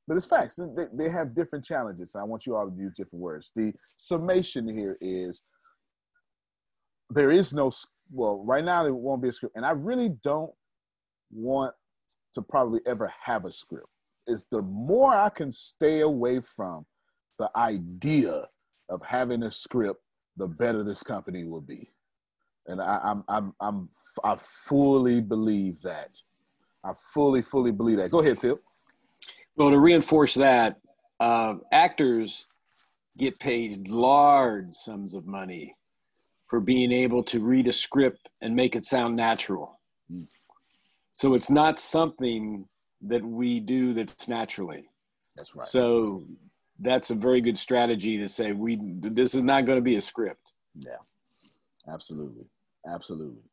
But 0.08 0.18
it's 0.18 0.28
facts. 0.28 0.56
They, 0.56 0.86
they 0.94 1.10
have 1.10 1.34
different 1.34 1.66
challenges. 1.66 2.16
I 2.16 2.24
want 2.24 2.46
you 2.46 2.56
all 2.56 2.70
to 2.70 2.78
use 2.78 2.94
different 2.96 3.24
words. 3.24 3.50
The 3.56 3.74
summation 3.98 4.68
here 4.68 5.00
is 5.02 5.42
there 7.10 7.32
is 7.32 7.52
no 7.52 7.72
well 8.12 8.44
right 8.46 8.64
now 8.64 8.84
there 8.84 8.94
won't 8.94 9.22
be 9.22 9.30
a 9.30 9.32
script 9.32 9.56
and 9.56 9.64
i 9.64 9.70
really 9.70 10.10
don't 10.24 10.52
want 11.32 11.72
to 12.36 12.42
probably 12.42 12.80
ever 12.86 13.12
have 13.24 13.46
a 13.46 13.52
script. 13.52 13.90
Is 14.28 14.46
the 14.52 14.62
more 14.62 15.16
i 15.16 15.30
can 15.30 15.52
stay 15.52 16.02
away 16.02 16.40
from 16.56 16.86
the 17.38 17.50
idea 17.56 18.48
of 18.90 19.02
having 19.06 19.44
a 19.44 19.52
script 19.52 20.02
the 20.38 20.48
better 20.48 20.84
this 20.84 21.04
company 21.04 21.44
will 21.44 21.62
be. 21.62 21.90
And 22.68 22.82
I, 22.82 23.00
i'm 23.04 23.24
i'm 23.28 23.54
i'm 23.60 23.90
i 24.24 24.36
fully 24.38 25.22
believe 25.22 25.82
that. 25.82 26.16
I 26.84 26.94
fully 27.14 27.42
fully 27.42 27.72
believe 27.72 27.98
that. 27.98 28.12
Go 28.12 28.20
ahead 28.20 28.40
phil. 28.40 28.60
Well 29.56 29.70
to 29.72 29.80
reinforce 29.80 30.36
that 30.36 30.78
uh, 31.20 31.56
actors 31.72 32.46
get 33.18 33.40
paid 33.40 33.88
large 33.88 34.74
sums 34.74 35.14
of 35.16 35.26
money 35.26 35.74
for 36.50 36.60
being 36.60 36.92
able 36.92 37.24
to 37.24 37.40
read 37.40 37.68
a 37.68 37.72
script 37.72 38.30
and 38.42 38.56
make 38.56 38.76
it 38.76 38.86
sound 38.86 39.16
natural. 39.16 39.80
Mm. 40.12 40.28
So 41.16 41.34
it's 41.34 41.50
not 41.50 41.80
something 41.80 42.68
that 43.02 43.24
we 43.24 43.62
do 43.62 43.94
that's 43.94 44.28
naturally. 44.28 44.90
That's 45.38 45.56
right. 45.56 45.66
So 45.66 46.24
that's 46.78 47.10
a 47.10 47.16
very 47.16 47.40
good 47.40 47.58
strategy 47.58 48.18
to 48.18 48.28
say 48.28 48.52
we 48.52 48.78
this 49.02 49.34
is 49.34 49.42
not 49.42 49.66
going 49.66 49.78
to 49.78 49.82
be 49.82 49.96
a 49.96 50.02
script. 50.02 50.52
Yeah. 50.76 50.98
Absolutely. 51.88 52.44
Absolutely. 52.86 53.44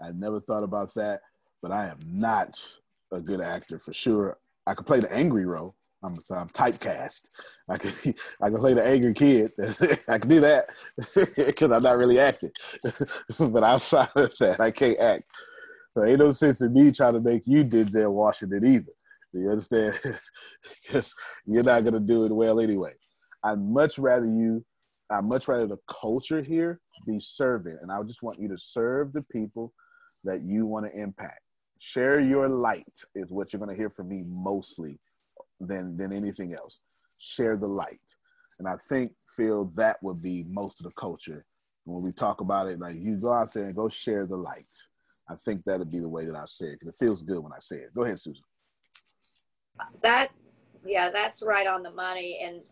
I 0.00 0.12
never 0.12 0.40
thought 0.40 0.62
about 0.62 0.94
that, 0.94 1.20
but 1.60 1.70
I 1.70 1.88
am 1.88 1.98
not 2.06 2.58
a 3.12 3.20
good 3.20 3.42
actor 3.42 3.78
for 3.78 3.92
sure. 3.92 4.38
I 4.66 4.72
could 4.72 4.86
play 4.86 5.00
the 5.00 5.12
angry 5.12 5.44
role, 5.44 5.74
I'm, 6.02 6.18
so 6.18 6.34
I'm 6.34 6.48
typecast. 6.48 7.28
I 7.68 7.76
can 7.76 8.14
I 8.40 8.48
can 8.48 8.56
play 8.56 8.72
the 8.72 8.86
angry 8.86 9.12
kid. 9.12 9.52
I 10.08 10.16
can 10.16 10.30
do 10.30 10.40
that 10.40 10.70
because 11.36 11.72
I'm 11.72 11.82
not 11.82 11.98
really 11.98 12.18
acting. 12.18 12.52
but 13.38 13.62
outside 13.62 14.08
of 14.16 14.32
that, 14.40 14.60
I 14.60 14.70
can't 14.70 14.98
act. 14.98 15.24
So 15.94 16.04
ain't 16.04 16.20
no 16.20 16.30
sense 16.30 16.62
in 16.62 16.72
me 16.72 16.90
trying 16.90 17.14
to 17.14 17.20
make 17.20 17.42
you 17.46 17.64
Denzel 17.64 18.12
Washington 18.12 18.64
either. 18.64 18.92
You 19.32 19.50
understand? 19.50 19.98
Because 20.82 21.14
you're 21.46 21.62
not 21.62 21.84
gonna 21.84 22.00
do 22.00 22.24
it 22.24 22.32
well 22.32 22.60
anyway. 22.60 22.92
I'd 23.42 23.60
much 23.60 23.98
rather 23.98 24.26
you. 24.26 24.64
I'd 25.10 25.24
much 25.24 25.48
rather 25.48 25.66
the 25.66 25.78
culture 25.90 26.42
here 26.42 26.80
be 27.06 27.18
serving, 27.20 27.78
and 27.82 27.90
I 27.90 28.02
just 28.02 28.22
want 28.22 28.38
you 28.40 28.48
to 28.48 28.58
serve 28.58 29.12
the 29.12 29.22
people 29.30 29.72
that 30.24 30.42
you 30.42 30.66
want 30.66 30.86
to 30.86 30.98
impact. 30.98 31.40
Share 31.78 32.20
your 32.20 32.48
light 32.48 33.04
is 33.14 33.32
what 33.32 33.52
you're 33.52 33.60
gonna 33.60 33.74
hear 33.74 33.90
from 33.90 34.08
me 34.08 34.24
mostly 34.26 35.00
than 35.60 35.96
than 35.96 36.12
anything 36.12 36.54
else. 36.54 36.80
Share 37.18 37.56
the 37.56 37.66
light, 37.66 38.16
and 38.58 38.68
I 38.68 38.76
think 38.88 39.12
feel 39.36 39.66
that 39.76 40.02
would 40.02 40.22
be 40.22 40.44
most 40.48 40.80
of 40.80 40.84
the 40.84 40.92
culture 40.92 41.44
when 41.84 42.02
we 42.02 42.12
talk 42.12 42.40
about 42.40 42.68
it. 42.68 42.78
Like 42.78 42.96
you 42.96 43.16
go 43.16 43.32
out 43.32 43.52
there 43.52 43.64
and 43.64 43.74
go 43.74 43.88
share 43.88 44.26
the 44.26 44.36
light. 44.36 44.74
I 45.28 45.34
think 45.34 45.64
that'd 45.64 45.90
be 45.90 46.00
the 46.00 46.08
way 46.08 46.24
that 46.24 46.36
I 46.36 46.44
say 46.46 46.66
it 46.66 46.80
because 46.80 46.94
it 46.94 47.04
feels 47.04 47.22
good 47.22 47.38
when 47.38 47.52
I 47.52 47.58
say 47.60 47.76
it. 47.76 47.94
Go 47.94 48.02
ahead, 48.02 48.20
Susan. 48.20 48.42
That 50.02 50.30
yeah, 50.84 51.10
that's 51.10 51.42
right 51.42 51.66
on 51.66 51.82
the 51.82 51.92
money. 51.92 52.40
And 52.42 52.62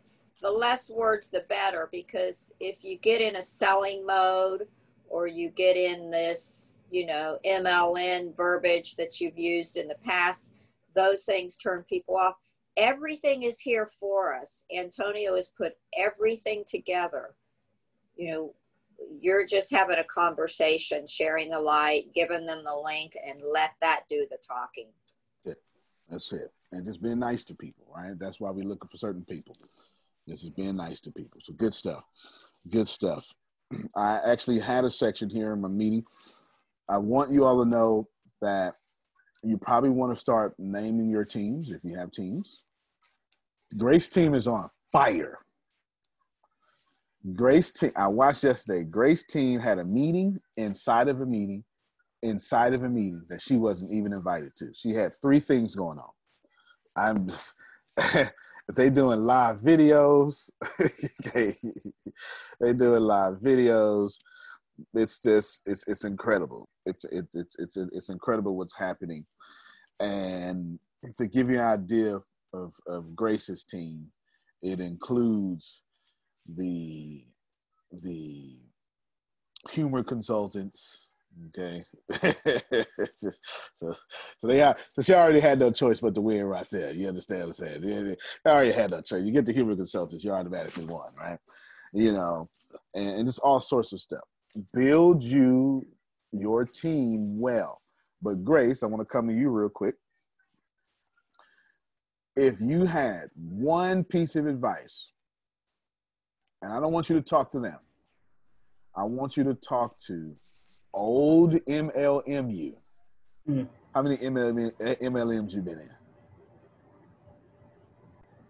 the 0.42 0.50
less 0.50 0.90
words, 0.90 1.30
the 1.30 1.44
better 1.48 1.88
because 1.92 2.52
if 2.60 2.82
you 2.82 2.98
get 2.98 3.20
in 3.20 3.36
a 3.36 3.42
selling 3.42 4.04
mode 4.04 4.66
or 5.08 5.26
you 5.26 5.50
get 5.50 5.76
in 5.76 6.10
this, 6.10 6.82
you 6.90 7.06
know, 7.06 7.38
MLM 7.44 8.36
verbiage 8.36 8.96
that 8.96 9.20
you've 9.20 9.38
used 9.38 9.76
in 9.76 9.88
the 9.88 9.96
past, 10.04 10.52
those 10.94 11.24
things 11.24 11.56
turn 11.56 11.84
people 11.88 12.16
off 12.16 12.34
everything 12.76 13.42
is 13.42 13.60
here 13.60 13.86
for 13.86 14.34
us. 14.34 14.64
Antonio 14.74 15.36
has 15.36 15.48
put 15.48 15.74
everything 15.96 16.64
together. 16.66 17.34
You 18.16 18.30
know, 18.32 18.54
you're 19.20 19.46
just 19.46 19.70
having 19.70 19.98
a 19.98 20.04
conversation, 20.04 21.06
sharing 21.06 21.50
the 21.50 21.60
light, 21.60 22.12
giving 22.14 22.46
them 22.46 22.62
the 22.64 22.82
link, 22.84 23.16
and 23.26 23.40
let 23.52 23.72
that 23.80 24.02
do 24.08 24.26
the 24.30 24.38
talking. 24.46 24.88
Yeah, 25.44 25.54
that's 26.08 26.32
it. 26.32 26.52
And 26.72 26.84
just 26.86 27.02
being 27.02 27.18
nice 27.18 27.44
to 27.44 27.54
people, 27.54 27.86
right? 27.94 28.18
That's 28.18 28.40
why 28.40 28.50
we're 28.50 28.64
looking 28.64 28.88
for 28.88 28.96
certain 28.96 29.24
people. 29.24 29.56
This 30.26 30.44
is 30.44 30.50
being 30.50 30.76
nice 30.76 31.00
to 31.00 31.10
people. 31.10 31.40
So 31.42 31.52
good 31.54 31.74
stuff. 31.74 32.04
Good 32.68 32.88
stuff. 32.88 33.34
I 33.96 34.20
actually 34.24 34.58
had 34.58 34.84
a 34.84 34.90
section 34.90 35.28
here 35.28 35.52
in 35.52 35.60
my 35.60 35.68
meeting. 35.68 36.04
I 36.88 36.98
want 36.98 37.32
you 37.32 37.44
all 37.44 37.62
to 37.62 37.68
know 37.68 38.08
that 38.40 38.74
you 39.42 39.56
probably 39.56 39.90
want 39.90 40.14
to 40.14 40.20
start 40.20 40.54
naming 40.58 41.08
your 41.08 41.24
teams 41.24 41.70
if 41.70 41.84
you 41.84 41.96
have 41.96 42.12
teams. 42.12 42.62
Grace 43.76 44.08
team 44.08 44.34
is 44.34 44.46
on 44.46 44.68
fire. 44.92 45.38
Grace 47.34 47.70
team, 47.70 47.92
I 47.96 48.06
watched 48.06 48.44
yesterday. 48.44 48.84
Grace 48.84 49.24
team 49.24 49.60
had 49.60 49.78
a 49.78 49.84
meeting 49.84 50.38
inside 50.56 51.08
of 51.08 51.20
a 51.20 51.26
meeting, 51.26 51.64
inside 52.22 52.72
of 52.72 52.82
a 52.82 52.88
meeting 52.88 53.24
that 53.28 53.42
she 53.42 53.56
wasn't 53.56 53.92
even 53.92 54.12
invited 54.12 54.52
to. 54.56 54.72
She 54.72 54.92
had 54.92 55.12
three 55.20 55.40
things 55.40 55.74
going 55.74 55.98
on. 55.98 56.10
I'm 56.96 57.28
just, 57.28 57.54
they 58.74 58.88
doing 58.88 59.22
live 59.22 59.58
videos. 59.60 60.48
they 61.34 61.54
doing 62.72 63.02
live 63.02 63.34
videos. 63.34 64.14
It's 64.94 65.18
just 65.18 65.60
it's 65.66 65.84
it's 65.86 66.04
incredible. 66.04 66.70
It's 66.86 67.04
it's 67.04 67.34
it's 67.34 67.56
it's 67.58 67.76
it's 67.76 68.08
incredible 68.08 68.56
what's 68.56 68.76
happening. 68.76 69.26
And 70.00 70.78
to 71.16 71.26
give 71.26 71.50
you 71.50 71.56
an 71.56 71.66
idea 71.66 72.18
of, 72.54 72.74
of 72.86 73.14
Grace's 73.14 73.64
team, 73.64 74.06
it 74.62 74.80
includes 74.80 75.82
the 76.56 77.24
the 78.02 78.58
humor 79.70 80.02
consultants. 80.02 81.14
Okay, 81.48 81.84
so, 83.14 83.30
so 83.76 84.46
they 84.46 84.60
are. 84.62 84.76
So 84.94 85.02
she 85.02 85.14
already 85.14 85.38
had 85.38 85.60
no 85.60 85.70
choice 85.70 86.00
but 86.00 86.14
to 86.14 86.20
win 86.20 86.44
right 86.44 86.68
there. 86.70 86.92
You 86.92 87.08
understand 87.08 87.42
what 87.42 87.46
I'm 87.46 87.52
saying? 87.52 88.16
They 88.44 88.50
already 88.50 88.72
had 88.72 88.90
no 88.90 89.00
choice. 89.00 89.22
You 89.22 89.32
get 89.32 89.46
the 89.46 89.52
humor 89.52 89.76
consultants, 89.76 90.24
you 90.24 90.32
automatically 90.32 90.86
won, 90.86 91.08
right? 91.20 91.38
You 91.92 92.12
know, 92.12 92.46
and, 92.94 93.10
and 93.10 93.28
it's 93.28 93.38
all 93.38 93.60
sorts 93.60 93.92
of 93.92 94.00
stuff. 94.00 94.24
Build 94.74 95.22
you 95.22 95.86
your 96.32 96.64
team 96.64 97.38
well. 97.38 97.80
But 98.20 98.44
Grace, 98.44 98.82
I 98.82 98.86
want 98.86 99.00
to 99.00 99.10
come 99.10 99.28
to 99.28 99.34
you 99.34 99.50
real 99.50 99.68
quick 99.68 99.94
if 102.36 102.60
you 102.60 102.86
had 102.86 103.28
one 103.34 104.04
piece 104.04 104.36
of 104.36 104.46
advice, 104.46 105.12
and 106.62 106.72
I 106.72 106.80
don't 106.80 106.92
want 106.92 107.08
you 107.08 107.16
to 107.16 107.22
talk 107.22 107.52
to 107.52 107.60
them, 107.60 107.78
I 108.94 109.04
want 109.04 109.36
you 109.36 109.44
to 109.44 109.54
talk 109.54 109.98
to 110.06 110.34
old 110.92 111.52
MLMU. 111.52 112.74
Mm-hmm. 113.48 113.62
How 113.94 114.02
many 114.02 114.16
MLM, 114.18 114.72
MLMs 115.00 115.52
you 115.52 115.62
been 115.62 115.78
in? 115.78 115.90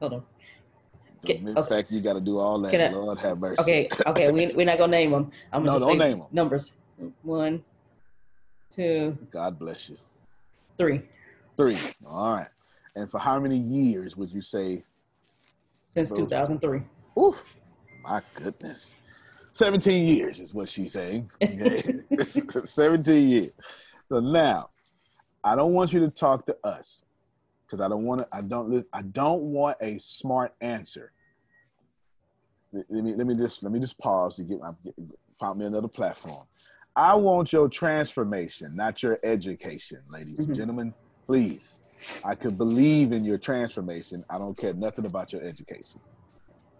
Hold 0.00 0.12
on. 0.14 0.22
in 1.26 1.58
okay. 1.58 1.68
fact, 1.68 1.90
you 1.90 2.00
got 2.00 2.14
to 2.14 2.20
do 2.20 2.38
all 2.38 2.58
that. 2.60 2.74
I, 2.74 2.90
Lord 2.90 3.18
have 3.18 3.38
mercy. 3.38 3.60
Okay, 3.60 3.88
okay, 4.06 4.32
we, 4.32 4.48
we're 4.48 4.66
not 4.66 4.78
gonna 4.78 4.90
name 4.90 5.10
them. 5.10 5.30
I'm 5.52 5.64
gonna 5.64 5.78
no, 5.78 5.86
don't 5.88 5.98
name 5.98 6.18
them. 6.18 6.28
Numbers. 6.32 6.72
One, 7.22 7.62
two. 8.74 9.16
God 9.30 9.58
bless 9.58 9.88
you. 9.88 9.98
Three. 10.78 11.02
Three. 11.56 11.76
All 12.06 12.34
right. 12.34 12.48
And 12.96 13.10
for 13.10 13.18
how 13.18 13.38
many 13.38 13.56
years 13.56 14.16
would 14.16 14.30
you 14.30 14.40
say? 14.40 14.84
Since 15.90 16.10
2003. 16.10 16.82
Oof, 17.18 17.44
my 18.02 18.22
goodness. 18.34 18.96
17 19.52 20.06
years 20.06 20.40
is 20.40 20.54
what 20.54 20.68
she's 20.68 20.92
saying. 20.92 21.30
Okay. 21.42 22.00
17 22.64 23.28
years. 23.28 23.52
So 24.08 24.20
now, 24.20 24.70
I 25.42 25.56
don't 25.56 25.72
want 25.72 25.92
you 25.92 26.00
to 26.00 26.08
talk 26.08 26.46
to 26.46 26.56
us 26.64 27.04
because 27.66 27.80
I 27.80 27.88
don't 27.88 28.04
want 28.04 28.20
to. 28.20 28.28
I 28.32 28.42
don't. 28.42 28.84
I 28.92 29.02
don't 29.02 29.42
want 29.42 29.76
a 29.80 29.98
smart 29.98 30.52
answer. 30.60 31.12
Let 32.72 32.90
me 32.90 33.14
let 33.14 33.26
me 33.26 33.34
just 33.34 33.62
let 33.62 33.72
me 33.72 33.80
just 33.80 33.98
pause 33.98 34.36
to 34.36 34.42
get 34.42 34.60
my 34.60 34.72
find 35.38 35.58
me 35.58 35.66
another 35.66 35.88
platform. 35.88 36.46
I 36.94 37.14
want 37.14 37.52
your 37.52 37.68
transformation, 37.68 38.74
not 38.74 39.02
your 39.02 39.18
education, 39.22 40.00
ladies 40.10 40.34
mm-hmm. 40.34 40.42
and 40.42 40.54
gentlemen. 40.54 40.94
Please. 41.26 41.80
I 42.24 42.34
could 42.34 42.58
believe 42.58 43.12
in 43.12 43.24
your 43.24 43.38
transformation. 43.38 44.24
I 44.28 44.38
don't 44.38 44.56
care 44.56 44.72
nothing 44.72 45.06
about 45.06 45.32
your 45.32 45.42
education. 45.42 46.00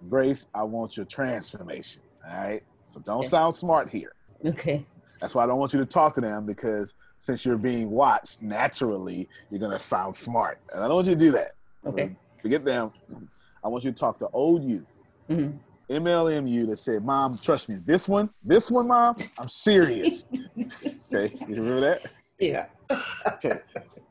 Grace, 0.09 0.47
I 0.55 0.63
want 0.63 0.97
your 0.97 1.07
transformation. 1.07 2.03
All 2.27 2.37
right. 2.37 2.63
So 2.89 3.01
don't 3.01 3.19
okay. 3.19 3.29
sound 3.29 3.55
smart 3.55 3.89
here. 3.89 4.13
Okay. 4.45 4.85
That's 5.21 5.35
why 5.35 5.45
I 5.45 5.47
don't 5.47 5.59
want 5.59 5.73
you 5.73 5.81
to 5.81 5.87
talk 5.87 6.15
to 6.15 6.21
them 6.21 6.47
because 6.47 6.95
since 7.19 7.45
you're 7.45 7.59
being 7.59 7.91
watched, 7.91 8.43
naturally 8.43 9.29
you're 9.51 9.61
gonna 9.61 9.79
sound 9.79 10.15
smart, 10.15 10.59
and 10.73 10.83
I 10.83 10.87
don't 10.87 10.97
want 10.97 11.07
you 11.07 11.15
to 11.15 11.21
do 11.21 11.33
that. 11.33 11.53
Okay. 11.87 12.17
Forget 12.41 12.65
them. 12.65 12.93
I 13.63 13.69
want 13.69 13.85
you 13.85 13.93
to 13.93 13.97
talk 13.97 14.19
to 14.21 14.29
old 14.33 14.65
you. 14.65 14.87
Mm-hmm. 15.29 15.57
MLMU 15.95 16.69
that 16.69 16.79
said, 16.79 17.05
"Mom, 17.05 17.37
trust 17.39 17.69
me, 17.69 17.77
this 17.85 18.09
one, 18.09 18.31
this 18.43 18.71
one, 18.71 18.89
Mom, 18.89 19.17
I'm 19.39 19.49
serious." 19.49 20.25
okay, 20.33 21.35
you 21.49 21.57
remember 21.57 21.81
that? 21.81 22.07
Yeah. 22.39 22.67
okay. 23.27 23.61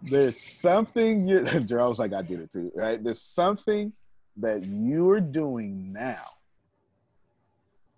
There's 0.01 0.39
something 0.39 1.27
you 1.27 1.43
Gerald's 1.65 1.99
like 1.99 2.13
I 2.13 2.21
did 2.21 2.41
it 2.41 2.51
too, 2.51 2.71
right? 2.75 3.03
There's 3.03 3.21
something 3.21 3.91
that 4.39 4.61
you're 4.63 5.21
doing 5.21 5.91
now 5.93 6.25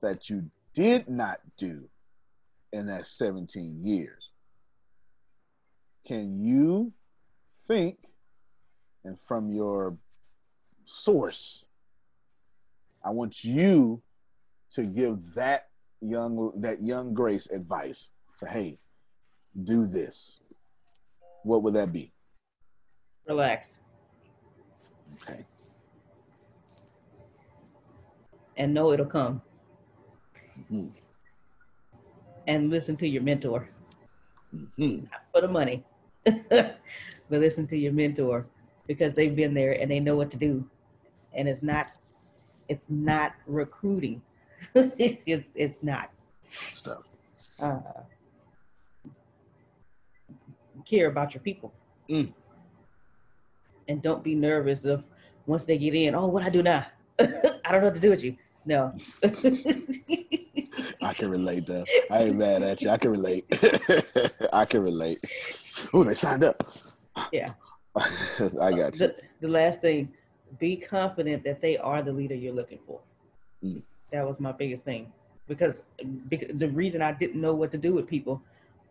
that 0.01 0.29
you 0.29 0.49
did 0.73 1.07
not 1.09 1.37
do 1.57 1.89
in 2.71 2.87
that 2.87 3.05
17 3.05 3.85
years. 3.85 4.29
Can 6.05 6.43
you 6.43 6.93
think 7.67 7.97
and 9.03 9.19
from 9.19 9.51
your 9.51 9.97
source, 10.85 11.65
I 13.03 13.09
want 13.09 13.43
you 13.43 14.01
to 14.73 14.83
give 14.83 15.33
that 15.35 15.67
young 16.01 16.53
that 16.61 16.81
young 16.81 17.13
Grace 17.13 17.47
advice. 17.47 18.09
Say, 18.35 18.47
hey, 18.47 18.77
do 19.63 19.85
this. 19.85 20.39
What 21.43 21.63
would 21.63 21.73
that 21.73 21.91
be? 21.91 22.13
Relax. 23.27 23.77
Okay. 25.23 25.45
And 28.61 28.75
know 28.75 28.93
it'll 28.93 29.07
come. 29.07 29.41
Mm-hmm. 30.59 30.89
And 32.45 32.69
listen 32.69 32.95
to 32.97 33.07
your 33.07 33.23
mentor. 33.23 33.67
Mm-hmm. 34.55 35.05
Not 35.05 35.23
for 35.31 35.41
the 35.41 35.47
money, 35.47 35.83
but 36.23 36.77
listen 37.27 37.65
to 37.65 37.75
your 37.75 37.91
mentor 37.91 38.45
because 38.85 39.15
they've 39.15 39.35
been 39.35 39.55
there 39.55 39.71
and 39.71 39.89
they 39.89 39.99
know 39.99 40.15
what 40.15 40.29
to 40.29 40.37
do. 40.37 40.63
And 41.33 41.49
it's 41.49 41.63
not, 41.63 41.87
it's 42.69 42.85
not 42.87 43.33
recruiting. 43.47 44.21
it's 44.75 45.53
it's 45.55 45.81
not 45.81 46.11
stuff. 46.43 47.09
Uh, 47.59 47.79
care 50.85 51.07
about 51.07 51.33
your 51.33 51.41
people. 51.41 51.73
Mm. 52.07 52.31
And 53.87 54.03
don't 54.03 54.23
be 54.23 54.35
nervous 54.35 54.85
of 54.85 55.03
once 55.47 55.65
they 55.65 55.79
get 55.79 55.95
in, 55.95 56.13
oh, 56.13 56.27
what 56.27 56.43
I 56.43 56.49
do 56.49 56.61
now? 56.61 56.85
I 57.19 57.71
don't 57.71 57.81
know 57.81 57.87
what 57.87 57.95
to 57.95 58.01
do 58.01 58.11
with 58.11 58.23
you. 58.23 58.37
No. 58.65 58.93
I 61.01 61.13
can 61.13 61.29
relate 61.29 61.65
though. 61.65 61.83
I 62.09 62.23
ain't 62.23 62.35
mad 62.37 62.61
at 62.63 62.81
you. 62.81 62.89
I 62.89 62.97
can 62.97 63.11
relate. 63.11 63.45
I 64.53 64.65
can 64.65 64.83
relate. 64.83 65.19
Oh, 65.93 66.03
they 66.03 66.13
signed 66.13 66.43
up. 66.43 66.61
Yeah. 67.31 67.53
I 67.95 68.71
got 68.71 68.93
you. 68.93 68.99
The, 68.99 69.21
the, 69.41 69.47
last 69.47 69.81
thing, 69.81 70.13
be 70.59 70.75
confident 70.77 71.43
that 71.43 71.61
they 71.61 71.77
are 71.77 72.01
the 72.01 72.11
leader 72.13 72.35
you're 72.35 72.53
looking 72.53 72.79
for. 72.85 72.99
Mm. 73.63 73.81
That 74.11 74.27
was 74.27 74.39
my 74.39 74.51
biggest 74.51 74.85
thing. 74.85 75.11
Because, 75.47 75.81
because 76.29 76.57
the 76.57 76.69
reason 76.69 77.01
I 77.01 77.11
didn't 77.11 77.41
know 77.41 77.53
what 77.53 77.71
to 77.71 77.77
do 77.77 77.93
with 77.93 78.07
people 78.07 78.41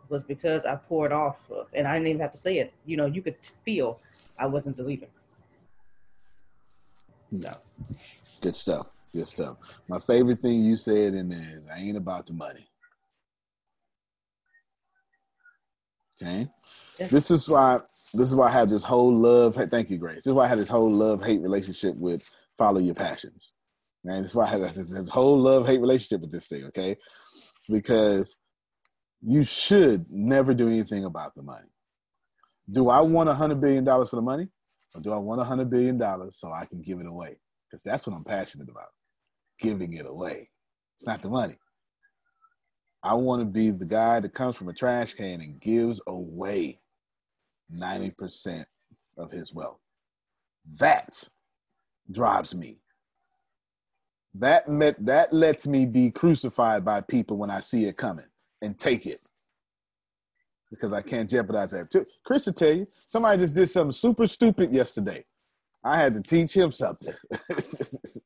was 0.08 0.22
because 0.24 0.66
I 0.66 0.74
poured 0.74 1.12
off, 1.12 1.36
and 1.72 1.86
I 1.86 1.94
didn't 1.94 2.08
even 2.08 2.20
have 2.20 2.32
to 2.32 2.38
say 2.38 2.58
it. 2.58 2.74
You 2.84 2.96
know, 2.96 3.06
you 3.06 3.22
could 3.22 3.36
feel 3.64 4.00
I 4.38 4.46
wasn't 4.46 4.76
the 4.76 4.82
leader. 4.82 5.06
No. 7.30 7.54
Good 8.40 8.56
stuff. 8.56 8.88
Good 9.14 9.26
stuff. 9.26 9.56
My 9.88 9.98
favorite 9.98 10.40
thing 10.40 10.64
you 10.64 10.76
said 10.76 11.14
in 11.14 11.28
there 11.28 11.56
is, 11.56 11.66
I 11.66 11.78
ain't 11.78 11.96
about 11.96 12.26
the 12.26 12.32
money. 12.32 12.66
Okay. 16.22 16.48
This 17.10 17.30
is 17.30 17.48
why 17.48 17.80
this 18.12 18.28
is 18.28 18.34
why 18.34 18.48
I 18.48 18.52
have 18.52 18.68
this 18.68 18.82
whole 18.82 19.16
love. 19.16 19.56
Thank 19.70 19.90
you, 19.90 19.98
Grace. 19.98 20.16
This 20.16 20.26
is 20.28 20.32
why 20.32 20.44
I 20.44 20.48
have 20.48 20.58
this 20.58 20.68
whole 20.68 20.90
love 20.90 21.24
hate 21.24 21.40
relationship 21.40 21.96
with 21.96 22.28
follow 22.58 22.78
your 22.78 22.94
passions. 22.94 23.52
Man, 24.04 24.22
this 24.22 24.30
is 24.30 24.36
why 24.36 24.44
I 24.44 24.50
have 24.50 24.74
this, 24.74 24.90
this 24.90 25.08
whole 25.08 25.38
love 25.38 25.66
hate 25.66 25.80
relationship 25.80 26.20
with 26.20 26.30
this 26.30 26.46
thing. 26.46 26.64
Okay, 26.66 26.96
because 27.68 28.36
you 29.22 29.44
should 29.44 30.06
never 30.10 30.54
do 30.54 30.68
anything 30.68 31.04
about 31.04 31.34
the 31.34 31.42
money. 31.42 31.68
Do 32.70 32.88
I 32.90 33.00
want 33.00 33.28
a 33.28 33.34
hundred 33.34 33.60
billion 33.60 33.84
dollars 33.84 34.10
for 34.10 34.16
the 34.16 34.22
money, 34.22 34.48
or 34.94 35.00
do 35.00 35.12
I 35.12 35.18
want 35.18 35.40
a 35.40 35.44
hundred 35.44 35.70
billion 35.70 35.98
dollars 35.98 36.36
so 36.38 36.52
I 36.52 36.66
can 36.66 36.82
give 36.82 37.00
it 37.00 37.06
away? 37.06 37.38
Because 37.68 37.82
that's 37.82 38.06
what 38.06 38.16
I'm 38.16 38.24
passionate 38.24 38.68
about, 38.68 38.88
giving 39.60 39.94
it 39.94 40.06
away. 40.06 40.50
It's 40.96 41.06
not 41.06 41.22
the 41.22 41.30
money. 41.30 41.56
I 43.02 43.14
want 43.14 43.40
to 43.40 43.46
be 43.46 43.70
the 43.70 43.86
guy 43.86 44.20
that 44.20 44.34
comes 44.34 44.56
from 44.56 44.68
a 44.68 44.74
trash 44.74 45.14
can 45.14 45.40
and 45.40 45.60
gives 45.60 46.00
away 46.06 46.80
90% 47.74 48.64
of 49.16 49.30
his 49.30 49.54
wealth. 49.54 49.78
That 50.78 51.28
drives 52.10 52.54
me. 52.54 52.78
That 54.34 54.68
met, 54.68 55.04
that 55.04 55.32
lets 55.32 55.66
me 55.66 55.86
be 55.86 56.10
crucified 56.10 56.84
by 56.84 57.00
people 57.00 57.36
when 57.36 57.50
I 57.50 57.60
see 57.60 57.86
it 57.86 57.96
coming 57.96 58.26
and 58.62 58.78
take 58.78 59.06
it 59.06 59.20
because 60.70 60.92
I 60.92 61.02
can't 61.02 61.28
jeopardize 61.28 61.72
that. 61.72 62.06
Chris 62.24 62.46
will 62.46 62.52
tell 62.52 62.72
you, 62.72 62.86
somebody 62.90 63.40
just 63.40 63.54
did 63.54 63.68
something 63.68 63.92
super 63.92 64.26
stupid 64.26 64.72
yesterday. 64.72 65.24
I 65.84 65.98
had 65.98 66.14
to 66.14 66.22
teach 66.22 66.54
him 66.54 66.72
something. 66.72 67.14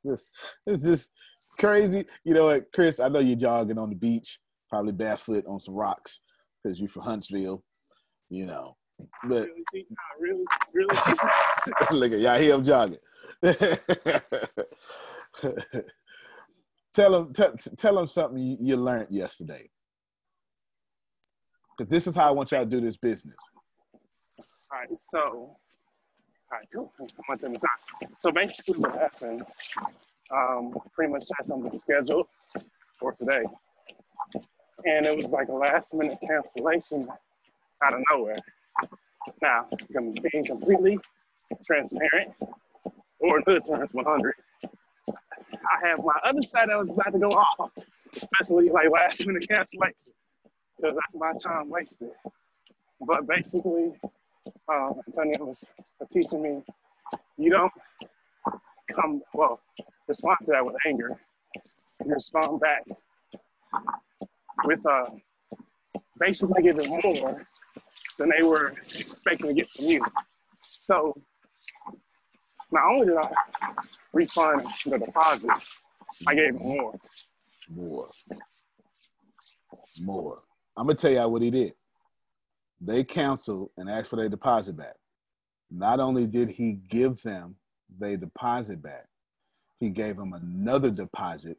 this, 0.05 0.31
it's 0.67 0.85
just 0.85 1.11
crazy. 1.59 2.05
You 2.25 2.35
know 2.35 2.47
what, 2.47 2.73
Chris? 2.73 3.01
I 3.01 3.09
know 3.09 3.21
you're 3.21 3.37
jogging 3.37 3.79
on 3.79 3.91
the 3.91 3.97
beach, 3.97 4.41
probably 4.69 4.93
barefoot 4.93 5.45
on 5.47 5.61
some 5.61 5.75
rocks 5.75 6.21
because 6.63 6.81
you're 6.81 6.89
from 6.89 7.03
Huntsville. 7.03 7.63
You 8.31 8.47
know, 8.47 8.77
but 9.29 9.49
really, 10.19 10.45
really, 10.75 10.89
look 11.93 12.13
at 12.13 12.21
y'all. 12.21 12.39
Here 12.39 12.55
I'm 12.55 12.65
jogging. 12.65 12.99
tell 16.95 17.15
him, 17.15 17.33
t- 17.33 17.71
tell 17.77 17.99
him 17.99 18.07
something 18.07 18.39
you, 18.39 18.57
you 18.61 18.77
learned 18.77 19.09
yesterday. 19.11 19.69
Because 21.77 21.91
this 21.91 22.07
is 22.07 22.15
how 22.15 22.29
I 22.29 22.31
want 22.31 22.53
y'all 22.53 22.61
to 22.61 22.67
do 22.67 22.81
this 22.81 22.97
business. 22.97 23.37
All 24.73 24.79
right, 24.79 24.89
so, 25.11 25.57
right, 26.53 26.69
cool. 26.73 26.93
So 28.21 28.31
basically, 28.31 28.79
what 28.79 28.95
happened, 28.95 29.45
um, 30.31 30.75
pretty 30.95 31.13
much 31.13 31.25
had 31.37 31.47
something 31.47 31.79
scheduled 31.81 32.27
for 32.99 33.13
today. 33.13 33.43
And 34.85 35.07
it 35.07 35.17
was 35.17 35.27
like 35.27 35.49
a 35.49 35.53
last 35.53 35.95
minute 35.95 36.19
cancellation 36.27 37.09
out 37.83 37.95
of 37.95 38.01
nowhere. 38.11 38.39
Now, 39.41 39.67
being 39.91 40.45
completely 40.45 40.99
transparent, 41.67 42.35
or 43.21 43.41
hood 43.47 43.65
terms, 43.65 43.89
100, 43.93 44.35
I 44.65 45.89
have 45.89 45.99
my 46.05 46.15
other 46.25 46.43
side 46.43 46.69
that 46.69 46.79
was 46.79 46.91
about 46.91 47.13
to 47.13 47.19
go 47.19 47.31
off, 47.31 47.71
especially 48.15 48.69
like 48.69 48.91
last 48.91 49.27
minute 49.27 49.49
cancellation 49.49 49.95
because 50.77 50.97
that's 50.97 51.15
my 51.15 51.33
time 51.43 51.71
wasted. 51.71 52.11
But 53.01 53.27
basically, 53.27 53.93
um, 54.69 55.01
Antonio 55.09 55.45
was 55.47 55.65
teaching 56.13 56.43
me 56.43 56.63
you 57.37 57.51
don't 57.51 57.73
come, 58.95 59.23
well, 59.33 59.61
respond 60.09 60.39
to 60.45 60.53
that 60.53 60.65
with 60.65 60.77
anger. 60.87 61.19
You 62.05 62.15
respond 62.15 62.61
back 62.61 62.85
with 64.65 64.85
uh, 64.87 65.07
basically 66.19 66.63
giving 66.63 66.89
more 66.89 67.47
than 68.19 68.31
they 68.37 68.45
were 68.45 68.75
expecting 68.99 69.49
to 69.49 69.55
get 69.55 69.69
from 69.71 69.87
you. 69.87 70.05
So 70.69 71.15
not 72.71 72.91
only 72.91 73.07
did 73.07 73.17
I 73.17 73.31
refund 74.13 74.67
the 74.87 74.99
deposit, 74.99 75.51
I 76.27 76.35
gave 76.35 76.55
more. 76.55 76.95
More. 77.69 78.09
More. 80.01 80.43
I'm 80.77 80.87
gonna 80.87 80.97
tell 80.97 81.13
y'all 81.13 81.31
what 81.31 81.43
he 81.43 81.51
did. 81.51 81.75
They 82.85 83.03
canceled 83.03 83.71
and 83.77 83.89
asked 83.89 84.11
for 84.11 84.17
their 84.17 84.29
deposit 84.29 84.77
back. 84.77 84.97
Not 85.71 86.01
only 86.01 86.27
did 86.27 86.51
he 86.51 86.73
give 86.73 87.23
them 87.23 87.57
their 87.99 88.17
deposit 88.17 88.83
back, 88.83 89.07
he 89.81 89.89
gave 89.89 90.17
them 90.17 90.35
another 90.35 90.91
deposit 90.91 91.59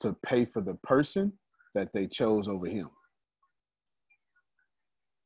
to 0.00 0.16
pay 0.24 0.44
for 0.44 0.62
the 0.62 0.74
person 0.74 1.34
that 1.74 1.92
they 1.92 2.06
chose 2.06 2.48
over 2.48 2.66
him. 2.66 2.88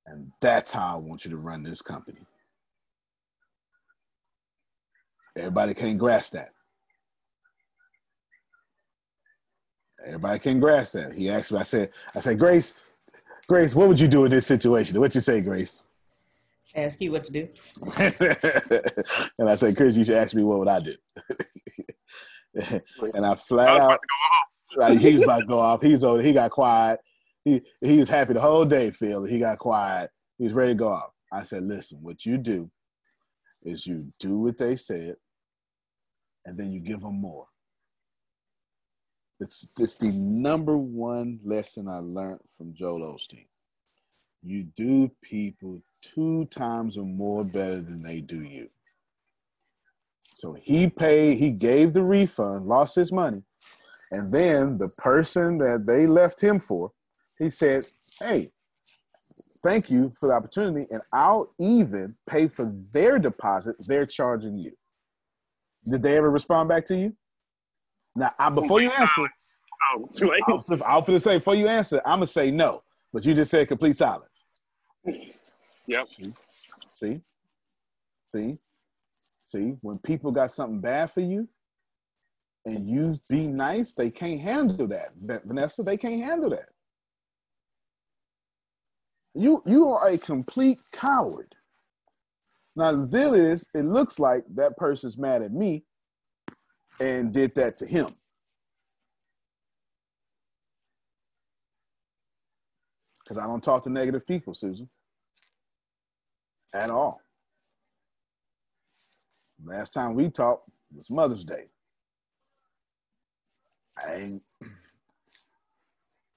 And 0.06 0.32
that's 0.40 0.72
how 0.72 0.94
I 0.94 0.98
want 0.98 1.24
you 1.24 1.30
to 1.30 1.36
run 1.36 1.62
this 1.62 1.82
company. 1.82 2.26
Everybody 5.36 5.74
can't 5.74 5.98
grasp 5.98 6.32
that. 6.32 6.50
Everybody 10.04 10.38
can't 10.40 10.60
grasp 10.60 10.94
that. 10.94 11.12
He 11.12 11.30
asked 11.30 11.52
me, 11.52 11.58
I 11.58 11.62
said, 11.62 11.90
I 12.14 12.20
said, 12.20 12.38
Grace, 12.38 12.74
Grace, 13.52 13.74
what 13.74 13.86
would 13.86 14.00
you 14.00 14.08
do 14.08 14.24
in 14.24 14.30
this 14.30 14.46
situation? 14.46 14.98
What 14.98 15.14
you 15.14 15.20
say, 15.20 15.42
Grace? 15.42 15.82
Ask 16.74 16.98
you 17.02 17.12
what 17.12 17.22
to 17.26 17.30
do. 17.30 17.48
and 19.38 19.46
I 19.46 19.56
said, 19.56 19.76
Chris, 19.76 19.94
you 19.94 20.04
should 20.04 20.14
ask 20.14 20.34
me 20.34 20.42
what 20.42 20.58
would 20.60 20.68
I 20.68 20.80
do. 20.80 20.96
and 23.12 23.26
I 23.26 23.34
flat 23.34 23.68
I 23.68 23.78
out, 23.78 24.00
like 24.74 24.98
he 24.98 25.16
was 25.16 25.24
about 25.24 25.40
to 25.40 25.44
go 25.44 25.58
off. 25.58 25.82
He's 25.82 26.02
over. 26.02 26.22
He 26.22 26.32
got 26.32 26.50
quiet. 26.50 27.00
He 27.44 27.60
he 27.82 27.98
was 27.98 28.08
happy 28.08 28.32
the 28.32 28.40
whole 28.40 28.64
day. 28.64 28.90
Phil. 28.90 29.24
He 29.24 29.38
got 29.40 29.58
quiet. 29.58 30.08
He's 30.38 30.54
ready 30.54 30.70
to 30.70 30.78
go 30.78 30.88
off. 30.88 31.10
I 31.30 31.44
said, 31.44 31.64
listen, 31.64 31.98
what 32.00 32.24
you 32.24 32.38
do 32.38 32.70
is 33.62 33.86
you 33.86 34.14
do 34.18 34.38
what 34.38 34.56
they 34.56 34.76
said, 34.76 35.16
and 36.46 36.56
then 36.56 36.72
you 36.72 36.80
give 36.80 37.02
them 37.02 37.20
more. 37.20 37.48
It's 39.42 39.74
it's 39.80 39.98
the 39.98 40.12
number 40.12 40.76
one 40.76 41.40
lesson 41.44 41.88
I 41.88 41.98
learned 41.98 42.40
from 42.56 42.74
Joel 42.74 43.00
Osteen. 43.00 43.46
You 44.40 44.64
do 44.76 45.10
people 45.20 45.80
two 46.00 46.44
times 46.46 46.96
or 46.96 47.04
more 47.04 47.44
better 47.44 47.80
than 47.80 48.02
they 48.02 48.20
do 48.20 48.42
you. 48.42 48.68
So 50.36 50.52
he 50.52 50.88
paid, 50.88 51.38
he 51.38 51.50
gave 51.50 51.92
the 51.92 52.02
refund, 52.02 52.66
lost 52.66 52.94
his 52.94 53.12
money, 53.12 53.42
and 54.12 54.32
then 54.32 54.78
the 54.78 54.88
person 54.88 55.58
that 55.58 55.86
they 55.86 56.06
left 56.06 56.40
him 56.40 56.60
for, 56.60 56.92
he 57.38 57.50
said, 57.50 57.86
Hey, 58.20 58.50
thank 59.64 59.90
you 59.90 60.12
for 60.20 60.28
the 60.28 60.34
opportunity, 60.34 60.86
and 60.90 61.02
I'll 61.12 61.48
even 61.58 62.14
pay 62.28 62.46
for 62.46 62.72
their 62.92 63.18
deposit 63.18 63.76
they're 63.86 64.06
charging 64.06 64.56
you. 64.58 64.72
Did 65.88 66.02
they 66.02 66.16
ever 66.16 66.30
respond 66.30 66.68
back 66.68 66.86
to 66.86 66.96
you? 66.96 67.16
Now, 68.14 68.30
I, 68.38 68.50
before 68.50 68.80
you 68.80 68.90
answer, 68.90 69.22
oh. 69.96 70.08
I 70.22 70.52
was, 70.52 70.82
I 70.82 70.96
was 70.96 71.06
to 71.06 71.20
say, 71.20 71.38
before 71.38 71.54
you 71.54 71.68
answer, 71.68 72.00
I'm 72.04 72.18
going 72.18 72.26
to 72.26 72.32
say 72.32 72.50
no, 72.50 72.82
but 73.12 73.24
you 73.24 73.34
just 73.34 73.50
said 73.50 73.68
complete 73.68 73.96
silence. 73.96 74.44
Yep. 75.86 76.08
See? 76.10 76.32
See? 76.92 77.20
See? 78.28 78.58
See? 79.44 79.74
When 79.80 79.98
people 79.98 80.30
got 80.30 80.50
something 80.50 80.80
bad 80.80 81.10
for 81.10 81.20
you, 81.20 81.48
and 82.64 82.88
you 82.88 83.18
be 83.28 83.48
nice, 83.48 83.92
they 83.92 84.10
can't 84.10 84.40
handle 84.40 84.86
that. 84.88 85.10
Vanessa, 85.44 85.82
they 85.82 85.96
can't 85.96 86.22
handle 86.22 86.50
that. 86.50 86.68
You 89.34 89.62
you 89.66 89.88
are 89.88 90.08
a 90.08 90.18
complete 90.18 90.78
coward. 90.92 91.54
Now 92.76 92.92
the 92.92 93.06
deal 93.06 93.34
is, 93.34 93.64
it 93.74 93.84
looks 93.84 94.18
like 94.18 94.44
that 94.54 94.76
person's 94.76 95.18
mad 95.18 95.42
at 95.42 95.52
me 95.52 95.84
and 97.00 97.32
did 97.32 97.54
that 97.54 97.76
to 97.78 97.86
him. 97.86 98.08
Because 103.22 103.38
I 103.38 103.46
don't 103.46 103.62
talk 103.62 103.84
to 103.84 103.90
negative 103.90 104.26
people, 104.26 104.54
Susan. 104.54 104.88
At 106.74 106.90
all. 106.90 107.20
Last 109.64 109.92
time 109.92 110.14
we 110.14 110.28
talked 110.30 110.68
was 110.94 111.10
Mother's 111.10 111.44
Day. 111.44 111.66
I 113.96 114.14
ain't, 114.14 114.42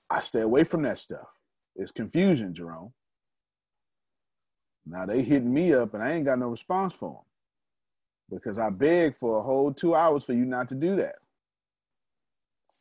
I 0.09 0.21
stay 0.21 0.41
away 0.41 0.63
from 0.63 0.83
that 0.83 0.97
stuff. 0.97 1.27
It's 1.75 1.91
confusion, 1.91 2.53
Jerome. 2.53 2.93
Now 4.85 5.05
they 5.05 5.23
hitting 5.23 5.53
me 5.53 5.73
up 5.73 5.93
and 5.93 6.03
I 6.03 6.11
ain't 6.11 6.25
got 6.25 6.37
no 6.37 6.49
response 6.49 6.93
for 6.93 7.11
them 7.11 7.34
because 8.29 8.57
I 8.59 8.69
begged 8.69 9.17
for 9.17 9.37
a 9.37 9.41
whole 9.41 9.73
two 9.73 9.95
hours 9.95 10.23
for 10.23 10.33
you 10.33 10.45
not 10.45 10.67
to 10.69 10.75
do 10.75 10.95
that. 10.95 11.15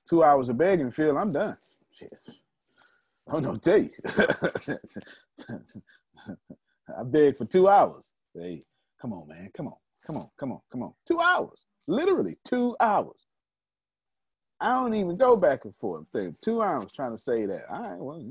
Two 0.09 0.23
hours 0.23 0.49
of 0.49 0.59
begging, 0.59 0.91
Phil, 0.91 1.17
I'm 1.17 1.33
done. 1.33 1.57
Shit. 1.93 2.13
I 3.29 3.41
don't 3.41 3.63
tell 3.63 3.79
you. 3.79 3.91
I 6.99 7.03
begged 7.05 7.39
for 7.39 7.47
two 7.47 7.69
hours. 7.69 8.13
Hey, 8.35 8.65
come 9.01 9.13
on, 9.13 9.29
man. 9.29 9.51
Come 9.57 9.69
on. 9.69 9.77
Come 10.07 10.19
on. 10.19 10.29
Come 10.39 10.53
on. 10.53 10.61
Come 10.71 10.83
on. 10.83 10.93
Two 11.07 11.21
hours. 11.21 11.67
Literally 11.87 12.37
two 12.45 12.77
hours. 12.81 13.27
I 14.61 14.71
don't 14.71 14.95
even 14.95 15.17
go 15.17 15.37
back 15.37 15.65
and 15.65 15.75
forth. 15.75 16.07
Two 16.43 16.63
hours 16.63 16.93
trying 16.93 17.13
to 17.13 17.19
say 17.19 17.47
that. 17.47 17.65
All 17.71 17.83
right, 17.83 17.99
well, 17.99 18.23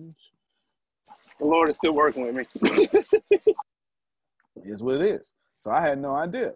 the 1.40 1.46
Lord 1.46 1.70
is 1.70 1.76
still 1.76 1.94
working 1.94 2.24
with 2.24 2.36
me. 2.36 2.46
is 4.64 4.82
what 4.82 4.96
it 4.96 5.02
is. 5.02 5.32
So 5.60 5.72
I 5.72 5.82
had 5.82 6.00
no 6.00 6.16
idea. 6.16 6.54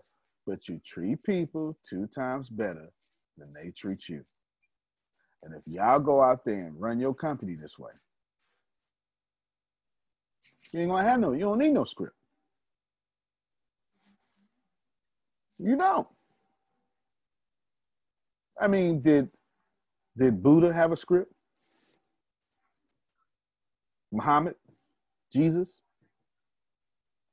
But 0.47 0.69
you 0.69 0.81
treat 0.85 1.21
people 1.23 1.77
two 1.87 2.07
times 2.07 2.49
better 2.49 2.87
than 3.37 3.53
they 3.53 3.71
treat 3.71 4.09
you. 4.09 4.23
And 5.43 5.53
if 5.53 5.67
y'all 5.67 5.99
go 5.99 6.21
out 6.21 6.45
there 6.45 6.67
and 6.67 6.79
run 6.79 6.99
your 6.99 7.13
company 7.13 7.55
this 7.55 7.77
way, 7.77 7.91
you 10.73 10.81
ain't 10.81 10.89
gonna 10.89 11.03
have 11.07 11.19
no, 11.19 11.33
you 11.33 11.41
don't 11.41 11.59
need 11.59 11.73
no 11.73 11.83
script. 11.83 12.15
You 15.59 15.77
don't. 15.77 16.07
I 18.59 18.67
mean, 18.67 19.01
did 19.01 19.31
did 20.17 20.41
Buddha 20.41 20.73
have 20.73 20.91
a 20.91 20.97
script? 20.97 21.31
Muhammad? 24.11 24.55
Jesus? 25.31 25.81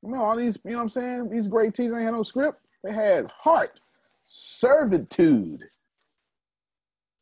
You 0.02 0.10
know, 0.10 0.22
all 0.24 0.36
these, 0.36 0.58
you 0.64 0.72
know 0.72 0.78
what 0.78 0.82
I'm 0.82 0.88
saying? 0.90 1.30
These 1.30 1.48
great 1.48 1.74
teachers 1.74 1.94
ain't 1.94 2.04
had 2.04 2.12
no 2.12 2.22
script. 2.22 2.60
They 2.84 2.92
had 2.92 3.30
heart, 3.30 3.80
servitude. 4.26 5.64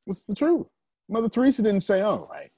What's 0.04 0.22
the 0.22 0.34
truth? 0.34 0.66
Mother 1.08 1.28
Teresa 1.28 1.62
didn't 1.62 1.82
say, 1.82 2.00
all 2.00 2.28
right, 2.30 2.50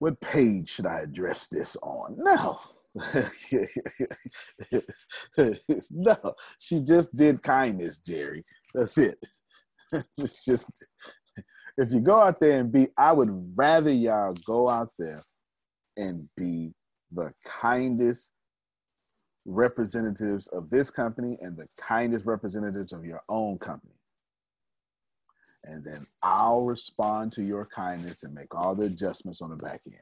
what 0.00 0.20
page 0.20 0.68
should 0.68 0.86
I 0.86 1.00
address 1.00 1.46
this 1.46 1.76
on? 1.82 2.16
No. 2.18 2.58
no, 5.90 6.16
she 6.58 6.80
just 6.80 7.16
did 7.16 7.42
kindness, 7.42 7.98
Jerry. 7.98 8.42
That's 8.74 8.98
it. 8.98 9.18
it's 9.92 10.44
just 10.44 10.68
if 11.76 11.92
you 11.92 12.00
go 12.00 12.20
out 12.20 12.40
there 12.40 12.58
and 12.60 12.72
be, 12.72 12.88
I 12.96 13.12
would 13.12 13.30
rather 13.56 13.90
y'all 13.90 14.34
go 14.46 14.68
out 14.68 14.90
there 14.98 15.22
and 15.96 16.28
be 16.36 16.72
the 17.12 17.32
kindest 17.44 18.30
representatives 19.44 20.46
of 20.48 20.70
this 20.70 20.90
company 20.90 21.38
and 21.40 21.56
the 21.56 21.68
kindest 21.78 22.26
representatives 22.26 22.92
of 22.92 23.04
your 23.04 23.20
own 23.28 23.58
company. 23.58 23.94
And 25.64 25.84
then 25.84 26.00
I'll 26.22 26.64
respond 26.64 27.32
to 27.32 27.42
your 27.42 27.66
kindness 27.66 28.22
and 28.22 28.34
make 28.34 28.54
all 28.54 28.74
the 28.74 28.84
adjustments 28.84 29.42
on 29.42 29.50
the 29.50 29.56
back 29.56 29.82
end. 29.86 29.96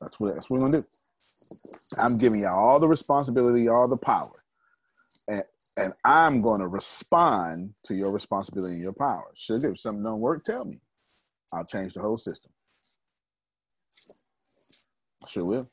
That's 0.00 0.18
what 0.18 0.34
that's 0.34 0.50
what 0.50 0.60
we're 0.60 0.66
gonna 0.66 0.82
do. 0.82 0.88
I'm 1.98 2.18
giving 2.18 2.40
you 2.40 2.48
all 2.48 2.80
the 2.80 2.88
responsibility, 2.88 3.68
all 3.68 3.88
the 3.88 3.96
power. 3.96 4.44
And 5.28 5.44
and 5.76 5.94
I'm 6.04 6.42
gonna 6.42 6.68
respond 6.68 7.74
to 7.84 7.94
your 7.94 8.10
responsibility 8.10 8.74
and 8.74 8.82
your 8.82 8.92
power. 8.92 9.30
Should 9.34 9.64
if 9.64 9.78
something 9.78 10.02
don't 10.02 10.20
work, 10.20 10.44
tell 10.44 10.64
me. 10.64 10.80
I'll 11.52 11.64
change 11.64 11.94
the 11.94 12.00
whole 12.00 12.18
system. 12.18 12.52
I 15.24 15.28
sure 15.28 15.44
will. 15.44 15.68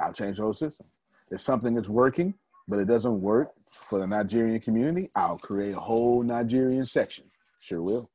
I'll 0.00 0.12
change 0.12 0.36
the 0.36 0.42
whole 0.42 0.54
system. 0.54 0.86
If 1.30 1.40
something 1.40 1.76
is 1.76 1.88
working, 1.88 2.34
but 2.68 2.78
it 2.78 2.86
doesn't 2.86 3.20
work 3.20 3.50
for 3.68 3.98
the 3.98 4.06
Nigerian 4.06 4.60
community, 4.60 5.10
I'll 5.14 5.38
create 5.38 5.74
a 5.74 5.80
whole 5.80 6.22
Nigerian 6.22 6.86
section. 6.86 7.24
Sure 7.60 7.82
will. 7.82 8.10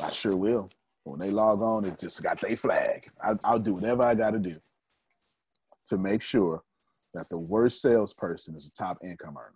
I 0.00 0.10
sure 0.10 0.36
will. 0.36 0.70
When 1.04 1.20
they 1.20 1.30
log 1.30 1.62
on, 1.62 1.84
it 1.84 2.00
just 2.00 2.22
got 2.22 2.40
their 2.40 2.56
flag. 2.56 3.08
I, 3.22 3.32
I'll 3.44 3.58
do 3.58 3.74
whatever 3.74 4.02
I 4.02 4.14
got 4.14 4.30
to 4.30 4.38
do 4.38 4.54
to 5.88 5.98
make 5.98 6.22
sure 6.22 6.62
that 7.12 7.28
the 7.28 7.38
worst 7.38 7.82
salesperson 7.82 8.54
is 8.54 8.66
a 8.66 8.72
top 8.72 8.98
income 9.04 9.36
earner. 9.36 9.52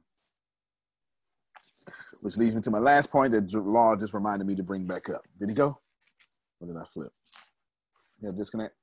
Which 2.21 2.37
leads 2.37 2.55
me 2.55 2.61
to 2.63 2.71
my 2.71 2.79
last 2.79 3.11
point 3.11 3.33
that 3.33 3.53
Law 3.55 3.97
just 3.97 4.13
reminded 4.13 4.47
me 4.47 4.55
to 4.57 4.63
bring 4.63 4.85
back 4.85 5.09
up. 5.09 5.23
Did 5.39 5.49
he 5.49 5.55
go? 5.55 5.79
Or 6.61 6.67
did 6.67 6.77
I 6.77 6.85
flip? 6.85 7.13
Yeah, 8.21 8.31
disconnect? 8.37 8.75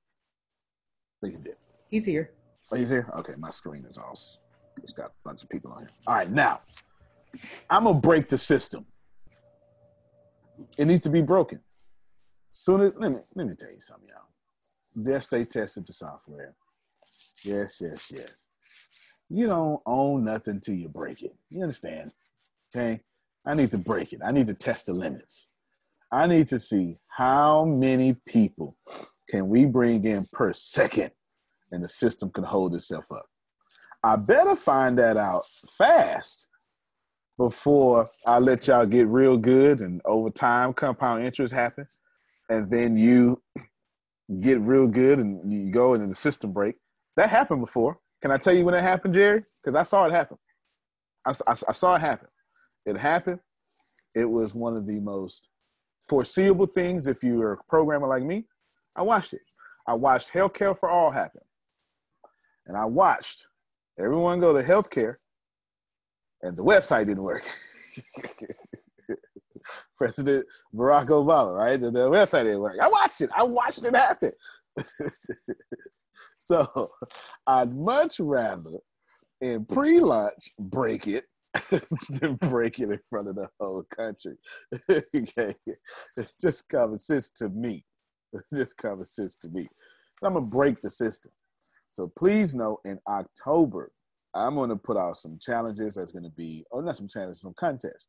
Think 1.26 1.38
he 1.38 1.44
did. 1.44 1.58
He's 1.90 2.06
here. 2.06 2.32
Oh, 2.72 2.76
he's 2.76 2.90
here? 2.90 3.10
Okay, 3.18 3.34
my 3.38 3.50
screen 3.50 3.86
is 3.90 3.98
all. 3.98 4.18
It's 4.84 4.94
got 4.94 5.08
a 5.08 5.14
bunch 5.24 5.42
of 5.42 5.50
people 5.50 5.72
on 5.72 5.80
here. 5.80 5.90
All 6.06 6.14
right, 6.14 6.30
now 6.30 6.60
I'm 7.70 7.86
gonna 7.86 8.00
break 8.00 8.30
the 8.30 8.38
system. 8.38 8.86
It 10.78 10.86
needs 10.86 11.02
to 11.02 11.10
be 11.10 11.22
broken. 11.22 11.62
Soon 12.52 12.82
as 12.82 12.94
let 12.96 13.12
me 13.12 13.18
let 13.36 13.48
me 13.48 13.56
tell 13.56 13.72
you 13.72 13.82
something, 13.82 14.08
y'all. 14.08 14.28
Yes, 14.96 15.28
they 15.28 15.46
tested 15.46 15.88
the 15.88 15.94
software. 15.94 16.54
Yes, 17.44 17.82
yes, 17.82 18.12
yes. 18.14 18.48
You 19.30 19.48
don't 19.48 19.82
own 19.88 20.26
nothing 20.26 20.60
till 20.60 20.76
you 20.76 20.90
break 20.90 21.24
it. 21.24 21.36
You 21.50 21.64
understand? 21.64 22.14
Okay. 22.76 23.02
I 23.46 23.56
need 23.56 23.72
to 23.72 23.78
break 23.78 24.14
it. 24.14 24.22
I 24.24 24.32
need 24.32 24.48
to 24.48 24.54
test 24.54 24.86
the 24.86 24.94
limits. 24.94 25.48
I 26.12 26.28
need 26.28 26.50
to 26.50 26.60
see 26.60 26.98
how 27.08 27.66
many 27.66 28.16
people 28.26 28.78
can 29.30 29.48
we 29.48 29.66
bring 29.66 30.04
in 30.06 30.26
per 30.32 30.54
second 30.54 31.12
and 31.72 31.84
the 31.84 31.88
system 31.88 32.30
can 32.30 32.44
hold 32.44 32.76
itself 32.76 33.12
up. 33.12 33.26
I 34.04 34.16
better 34.16 34.56
find 34.56 34.98
that 35.00 35.18
out 35.18 35.44
fast 35.78 36.48
before 37.38 38.08
I 38.26 38.40
let 38.40 38.68
y'all 38.68 38.86
get 38.86 39.08
real 39.08 39.38
good 39.38 39.80
and 39.82 40.02
over 40.06 40.30
time 40.30 40.74
compound 40.74 41.26
interest 41.26 41.54
happens. 41.54 42.02
And 42.50 42.70
then 42.70 42.96
you 42.96 43.42
get 44.42 44.60
real 44.62 44.88
good 44.88 45.20
and 45.20 45.52
you 45.52 45.72
go 45.72 45.94
and 45.94 46.02
then 46.02 46.10
the 46.10 46.16
system 46.16 46.54
break. 46.54 46.76
That 47.16 47.30
happened 47.30 47.62
before. 47.62 47.98
Can 48.22 48.32
I 48.32 48.38
tell 48.38 48.54
you 48.54 48.64
when 48.64 48.76
it 48.76 48.82
happened, 48.82 49.16
Jerry? 49.16 49.44
Because 49.64 49.76
I 49.76 49.84
saw 49.84 50.06
it 50.06 50.12
happen. 50.12 50.38
I, 51.26 51.32
I, 51.48 51.56
I 51.70 51.74
saw 51.74 51.96
it 51.96 52.02
happen. 52.02 52.28
It 52.86 52.98
happened. 52.98 53.40
It 54.14 54.30
was 54.30 54.54
one 54.54 54.78
of 54.78 54.86
the 54.86 55.00
most 55.00 55.50
foreseeable 56.08 56.68
things 56.68 57.08
if 57.08 57.24
you're 57.24 57.54
a 57.54 57.58
programmer 57.68 58.08
like 58.08 58.24
me. 58.24 58.46
I 58.96 59.02
watched 59.02 59.34
it. 59.34 59.42
I 59.88 59.94
watched 59.94 60.32
Healthcare 60.32 60.78
for 60.78 60.90
All 60.90 61.12
happen. 61.12 61.42
And 62.68 62.76
I 62.76 62.86
watched 62.86 63.46
everyone 64.00 64.40
go 64.40 64.54
to 64.54 64.64
healthcare 64.64 65.16
and 66.42 66.58
the 66.58 66.64
website 66.64 67.06
didn't 67.08 67.24
work. 67.24 67.44
President 69.98 70.46
Barack 70.74 71.08
Obama, 71.08 71.56
right? 71.56 71.80
The, 71.80 71.92
the 71.92 72.10
website 72.10 72.44
didn't 72.44 72.60
work. 72.60 72.78
I 72.82 72.88
watched 72.88 73.22
it. 73.22 73.30
I 73.36 73.44
watched 73.44 73.84
it 73.86 73.96
happen. 73.96 74.32
so 76.40 76.90
I'd 77.48 77.72
much 77.74 78.20
rather 78.20 78.80
in 79.42 79.66
pre-launch 79.66 80.52
break 80.60 81.08
it 81.08 81.26
than 82.10 82.36
break 82.36 82.80
it 82.80 82.90
in 82.90 83.00
front 83.10 83.30
of 83.30 83.36
the 83.36 83.48
whole 83.60 83.84
country. 83.96 84.36
okay. 84.90 85.56
It's 86.18 86.38
just 86.40 86.68
common 86.70 86.98
sense 86.98 87.32
to 87.38 87.50
me. 87.50 87.86
It's 88.52 88.74
kind 88.74 89.00
of 89.00 89.08
system 89.08 89.52
to 89.52 89.58
me. 89.58 89.68
So 90.20 90.28
I'm 90.28 90.34
gonna 90.34 90.46
break 90.46 90.82
the 90.82 90.90
system. 90.90 91.32
So 91.94 92.12
please 92.18 92.54
know 92.56 92.80
in 92.86 93.00
October, 93.08 93.92
I'm 94.34 94.56
gonna 94.56 94.76
put 94.76 94.98
out 94.98 95.16
some 95.16 95.40
challenges 95.42 95.96
that's 95.96 96.12
gonna 96.12 96.30
be, 96.30 96.66
oh 96.72 96.82
not 96.82 96.98
some 96.98 97.08
challenges, 97.08 97.42
some 97.42 97.56
contests 97.58 98.08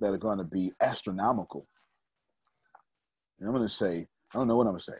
that 0.00 0.12
are 0.12 0.18
gonna 0.18 0.44
be 0.44 0.72
astronomical. 0.80 1.66
And 3.38 3.48
I'm 3.48 3.54
gonna 3.54 3.68
say, 3.68 4.06
I 4.34 4.38
don't 4.38 4.48
know 4.48 4.56
what 4.56 4.66
I'm 4.66 4.72
gonna 4.72 4.80
say. 4.80 4.98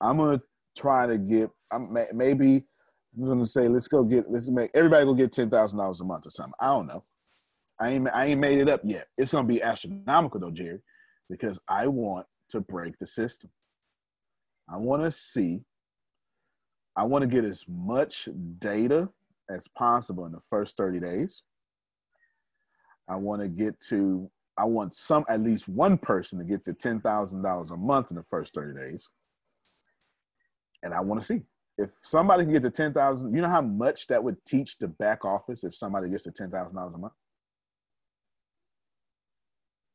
I'm 0.00 0.16
gonna 0.16 0.40
try 0.76 1.06
to 1.06 1.18
get. 1.18 1.50
I'm 1.72 1.96
maybe 2.12 2.62
I'm 3.16 3.26
gonna 3.26 3.46
say 3.46 3.68
let's 3.68 3.88
go 3.88 4.02
get 4.04 4.24
let's 4.28 4.48
make 4.48 4.70
everybody 4.74 5.04
go 5.04 5.14
get 5.14 5.32
ten 5.32 5.50
thousand 5.50 5.78
dollars 5.78 6.00
a 6.00 6.04
month 6.04 6.26
or 6.26 6.30
something. 6.30 6.54
I 6.60 6.66
don't 6.66 6.86
know. 6.86 7.02
I 7.80 7.90
ain't 7.90 8.08
I 8.14 8.26
ain't 8.26 8.40
made 8.40 8.58
it 8.58 8.68
up 8.68 8.80
yet. 8.84 9.06
It's 9.16 9.32
gonna 9.32 9.46
be 9.46 9.62
astronomical 9.62 10.40
though, 10.40 10.50
Jerry, 10.50 10.80
because 11.28 11.58
I 11.68 11.86
want 11.86 12.26
to 12.50 12.60
break 12.60 12.98
the 12.98 13.06
system. 13.06 13.50
I 14.72 14.76
want 14.76 15.02
to 15.02 15.10
see. 15.10 15.60
I 16.96 17.04
want 17.04 17.22
to 17.22 17.28
get 17.28 17.44
as 17.44 17.64
much 17.68 18.28
data 18.58 19.08
as 19.48 19.66
possible 19.68 20.26
in 20.26 20.32
the 20.32 20.40
first 20.40 20.76
30 20.76 21.00
days. 21.00 21.42
I 23.08 23.16
want 23.16 23.42
to 23.42 23.48
get 23.48 23.80
to 23.88 24.30
I 24.58 24.64
want 24.64 24.92
some 24.94 25.24
at 25.28 25.40
least 25.40 25.68
one 25.68 25.96
person 25.96 26.38
to 26.38 26.44
get 26.44 26.62
to 26.64 26.74
ten 26.74 27.00
thousand 27.00 27.42
dollars 27.42 27.70
a 27.70 27.76
month 27.76 28.10
in 28.10 28.16
the 28.16 28.22
first 28.24 28.54
30 28.54 28.78
days 28.78 29.08
and 30.82 30.94
I 30.94 31.00
want 31.00 31.20
to 31.20 31.26
see 31.26 31.42
if 31.78 31.90
somebody 32.02 32.44
can 32.44 32.52
get 32.52 32.62
to 32.62 32.70
ten 32.70 32.92
thousand. 32.92 33.34
You 33.34 33.42
know 33.42 33.48
how 33.48 33.62
much 33.62 34.06
that 34.08 34.22
would 34.22 34.44
teach 34.44 34.78
the 34.78 34.88
back 34.88 35.24
office 35.24 35.64
if 35.64 35.74
somebody 35.74 36.10
gets 36.10 36.24
to 36.24 36.30
ten 36.30 36.50
thousand 36.50 36.76
dollars 36.76 36.94
a 36.94 36.98
month. 36.98 37.12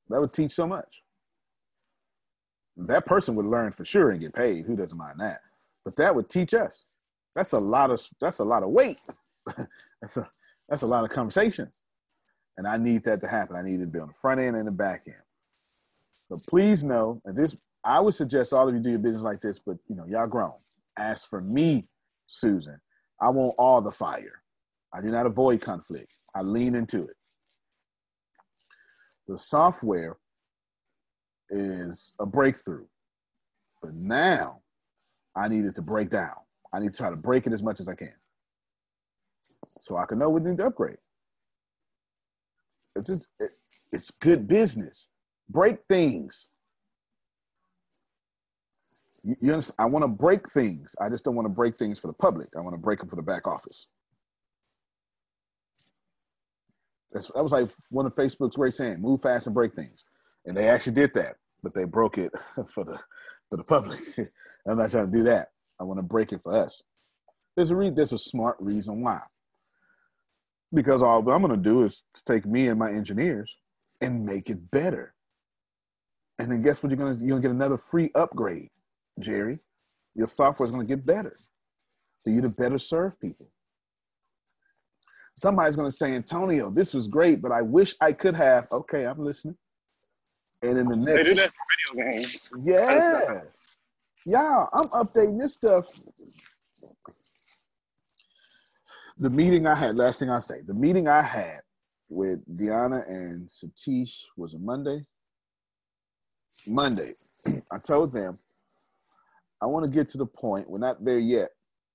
That 0.09 0.21
would 0.21 0.33
teach 0.33 0.53
so 0.53 0.67
much. 0.67 1.03
That 2.77 3.05
person 3.05 3.35
would 3.35 3.45
learn 3.45 3.71
for 3.71 3.85
sure 3.85 4.11
and 4.11 4.19
get 4.19 4.33
paid. 4.33 4.65
Who 4.65 4.75
doesn't 4.75 4.97
mind 4.97 5.19
that? 5.19 5.39
But 5.83 5.95
that 5.97 6.13
would 6.13 6.29
teach 6.29 6.53
us. 6.53 6.85
That's 7.35 7.53
a 7.53 7.59
lot 7.59 7.91
of 7.91 8.01
that's 8.19 8.39
a 8.39 8.43
lot 8.43 8.63
of 8.63 8.69
weight. 8.69 8.97
that's 10.01 10.17
a 10.17 10.27
that's 10.67 10.81
a 10.81 10.87
lot 10.87 11.03
of 11.03 11.09
conversations. 11.09 11.81
And 12.57 12.67
I 12.67 12.77
need 12.77 13.03
that 13.03 13.19
to 13.21 13.27
happen. 13.27 13.55
I 13.55 13.61
need 13.61 13.81
it 13.81 13.85
to 13.85 13.87
be 13.87 13.99
on 13.99 14.07
the 14.07 14.13
front 14.13 14.39
end 14.39 14.55
and 14.55 14.67
the 14.67 14.71
back 14.71 15.03
end. 15.07 15.15
So 16.29 16.41
please 16.49 16.83
know, 16.83 17.21
and 17.25 17.37
this 17.37 17.55
I 17.83 17.99
would 17.99 18.15
suggest 18.15 18.51
all 18.51 18.67
of 18.67 18.73
you 18.73 18.81
do 18.81 18.89
your 18.89 18.99
business 18.99 19.21
like 19.21 19.41
this, 19.41 19.59
but 19.59 19.77
you 19.87 19.95
know, 19.95 20.05
y'all 20.07 20.27
grown. 20.27 20.53
As 20.97 21.23
for 21.23 21.41
me, 21.41 21.83
Susan, 22.27 22.79
I 23.21 23.29
want 23.29 23.55
all 23.57 23.81
the 23.81 23.91
fire. 23.91 24.41
I 24.93 25.01
do 25.01 25.09
not 25.09 25.25
avoid 25.25 25.61
conflict. 25.61 26.09
I 26.33 26.41
lean 26.41 26.73
into 26.73 27.03
it. 27.03 27.15
The 29.27 29.37
software 29.37 30.17
is 31.49 32.13
a 32.19 32.25
breakthrough. 32.25 32.85
But 33.81 33.93
now 33.93 34.61
I 35.35 35.47
need 35.47 35.65
it 35.65 35.75
to 35.75 35.81
break 35.81 36.09
down. 36.09 36.35
I 36.73 36.79
need 36.79 36.93
to 36.93 36.97
try 36.97 37.09
to 37.09 37.15
break 37.15 37.47
it 37.47 37.53
as 37.53 37.63
much 37.63 37.79
as 37.79 37.87
I 37.87 37.95
can. 37.95 38.13
So 39.81 39.97
I 39.97 40.05
can 40.05 40.19
know 40.19 40.29
we 40.29 40.41
need 40.41 40.57
to 40.57 40.65
upgrade. 40.65 40.97
It's 42.95 43.07
just, 43.07 43.27
it, 43.39 43.51
it's 43.91 44.11
good 44.11 44.47
business. 44.47 45.07
Break 45.49 45.79
things. 45.87 46.47
You, 49.23 49.35
you 49.41 49.61
I 49.79 49.85
want 49.85 50.03
to 50.03 50.07
break 50.07 50.49
things. 50.49 50.95
I 50.99 51.09
just 51.09 51.23
don't 51.23 51.35
want 51.35 51.45
to 51.45 51.53
break 51.53 51.77
things 51.77 51.99
for 51.99 52.07
the 52.07 52.13
public. 52.13 52.49
I 52.57 52.61
want 52.61 52.73
to 52.73 52.81
break 52.81 52.99
them 52.99 53.09
for 53.09 53.15
the 53.15 53.21
back 53.21 53.47
office. 53.47 53.87
That's, 57.11 57.31
that 57.31 57.43
was 57.43 57.51
like 57.51 57.69
one 57.89 58.05
of 58.05 58.13
Facebook's 58.13 58.55
great 58.55 58.73
saying: 58.73 59.01
"Move 59.01 59.21
fast 59.21 59.47
and 59.47 59.55
break 59.55 59.73
things," 59.73 60.03
and 60.45 60.55
they 60.55 60.69
actually 60.69 60.93
did 60.93 61.13
that, 61.15 61.35
but 61.63 61.73
they 61.73 61.85
broke 61.85 62.17
it 62.17 62.31
for 62.73 62.83
the 62.83 62.99
for 63.49 63.57
the 63.57 63.63
public. 63.63 63.99
I'm 64.67 64.77
not 64.77 64.91
trying 64.91 65.11
to 65.11 65.17
do 65.17 65.23
that. 65.23 65.49
I 65.79 65.83
want 65.83 65.99
to 65.99 66.03
break 66.03 66.31
it 66.31 66.41
for 66.41 66.53
us. 66.53 66.81
There's 67.55 67.71
a 67.71 67.75
re- 67.75 67.89
there's 67.89 68.13
a 68.13 68.17
smart 68.17 68.57
reason 68.59 69.01
why. 69.01 69.21
Because 70.73 71.01
all 71.01 71.19
I'm 71.29 71.41
going 71.41 71.49
to 71.51 71.57
do 71.57 71.83
is 71.83 72.03
take 72.25 72.45
me 72.45 72.67
and 72.67 72.77
my 72.77 72.89
engineers 72.89 73.55
and 74.01 74.25
make 74.25 74.49
it 74.49 74.69
better. 74.71 75.13
And 76.37 76.51
then 76.51 76.61
guess 76.61 76.83
what? 76.83 76.89
You're 76.89 76.97
going 76.97 77.17
to 77.17 77.19
you're 77.19 77.29
going 77.39 77.41
to 77.41 77.47
get 77.47 77.55
another 77.55 77.77
free 77.77 78.11
upgrade. 78.15 78.69
Jerry, 79.19 79.57
your 80.15 80.27
software 80.27 80.65
is 80.65 80.71
going 80.71 80.85
to 80.85 80.95
get 80.95 81.05
better 81.05 81.37
for 82.23 82.31
you 82.31 82.41
to 82.41 82.49
better 82.49 82.79
serve 82.79 83.19
people. 83.21 83.49
Somebody's 85.35 85.75
going 85.75 85.89
to 85.89 85.95
say, 85.95 86.15
Antonio, 86.15 86.69
this 86.69 86.93
was 86.93 87.07
great, 87.07 87.41
but 87.41 87.51
I 87.51 87.61
wish 87.61 87.93
I 88.01 88.13
could 88.13 88.35
have. 88.35 88.67
Okay, 88.71 89.05
I'm 89.05 89.19
listening. 89.19 89.57
And 90.61 90.77
in 90.77 90.87
the 90.87 90.95
next, 90.95 91.17
they 91.17 91.23
do 91.23 91.35
that 91.35 91.51
for 91.51 91.95
video 91.95 92.11
games. 92.11 92.53
Yeah, 92.63 93.41
y'all, 94.25 94.69
I'm 94.73 94.87
updating 94.89 95.39
this 95.39 95.55
stuff. 95.55 95.87
The 99.17 99.29
meeting 99.29 99.67
I 99.67 99.75
had, 99.75 99.95
last 99.95 100.19
thing 100.19 100.29
I 100.29 100.39
say, 100.39 100.61
the 100.65 100.73
meeting 100.73 101.07
I 101.07 101.21
had 101.21 101.61
with 102.09 102.39
Diana 102.57 103.01
and 103.07 103.47
Satish 103.47 104.23
was 104.37 104.53
a 104.53 104.59
Monday. 104.59 105.05
Monday, 106.67 107.13
I 107.71 107.77
told 107.77 108.11
them 108.11 108.35
I 109.61 109.67
want 109.67 109.85
to 109.85 109.91
get 109.91 110.09
to 110.09 110.17
the 110.17 110.25
point, 110.25 110.69
we're 110.69 110.79
not 110.79 111.03
there 111.03 111.19
yet, 111.19 111.49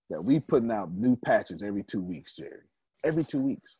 that 0.08 0.22
we 0.22 0.40
putting 0.40 0.70
out 0.70 0.92
new 0.92 1.16
patches 1.16 1.62
every 1.62 1.82
two 1.82 2.00
weeks, 2.00 2.34
Jerry. 2.34 2.62
Every 3.04 3.24
two 3.24 3.42
weeks. 3.42 3.76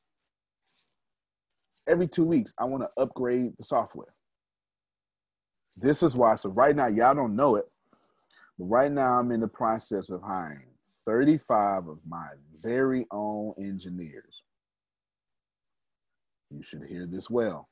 Every 1.88 2.06
two 2.06 2.24
weeks, 2.24 2.52
I 2.58 2.64
want 2.64 2.84
to 2.84 3.02
upgrade 3.02 3.56
the 3.56 3.64
software. 3.64 4.12
This 5.76 6.02
is 6.02 6.14
why. 6.14 6.36
So 6.36 6.50
right 6.50 6.74
now, 6.74 6.88
y'all 6.88 7.14
don't 7.14 7.36
know 7.36 7.56
it, 7.56 7.66
but 8.58 8.66
right 8.66 8.90
now 8.90 9.18
I'm 9.18 9.30
in 9.30 9.40
the 9.40 9.48
process 9.48 10.10
of 10.10 10.22
hiring 10.22 10.66
35 11.04 11.88
of 11.88 11.98
my 12.06 12.28
very 12.62 13.06
own 13.10 13.54
engineers. 13.58 14.42
You 16.50 16.62
should 16.62 16.84
hear 16.88 17.06
this 17.06 17.30
well. 17.30 17.68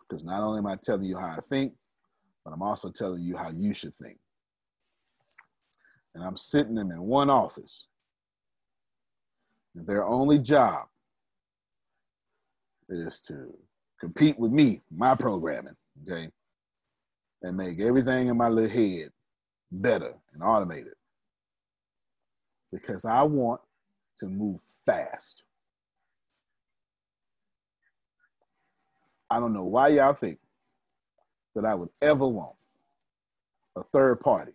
Because 0.00 0.24
not 0.24 0.42
only 0.42 0.58
am 0.58 0.66
I 0.66 0.76
telling 0.76 1.04
you 1.04 1.16
how 1.16 1.34
I 1.36 1.40
think, 1.40 1.72
but 2.44 2.52
I'm 2.52 2.62
also 2.62 2.90
telling 2.90 3.22
you 3.22 3.36
how 3.36 3.50
you 3.50 3.74
should 3.74 3.94
think 3.94 4.18
and 6.14 6.24
I'm 6.24 6.36
sitting 6.36 6.74
them 6.74 6.90
in 6.90 7.00
one 7.02 7.30
office. 7.30 7.86
And 9.74 9.86
their 9.86 10.04
only 10.04 10.38
job 10.38 10.86
is 12.88 13.20
to 13.28 13.54
compete 14.00 14.38
with 14.38 14.52
me, 14.52 14.82
my 14.90 15.14
programming, 15.14 15.76
okay, 16.02 16.28
and 17.42 17.56
make 17.56 17.80
everything 17.80 18.28
in 18.28 18.36
my 18.36 18.48
little 18.48 18.70
head 18.70 19.10
better 19.72 20.14
and 20.32 20.42
automated. 20.42 20.94
Because 22.72 23.04
I 23.04 23.22
want 23.22 23.60
to 24.18 24.26
move 24.26 24.60
fast. 24.84 25.42
I 29.30 29.38
don't 29.38 29.52
know 29.52 29.64
why 29.64 29.88
y'all 29.88 30.14
think 30.14 30.38
that 31.54 31.64
I 31.64 31.74
would 31.74 31.90
ever 32.02 32.26
want 32.26 32.54
a 33.76 33.82
third 33.82 34.20
party 34.20 34.52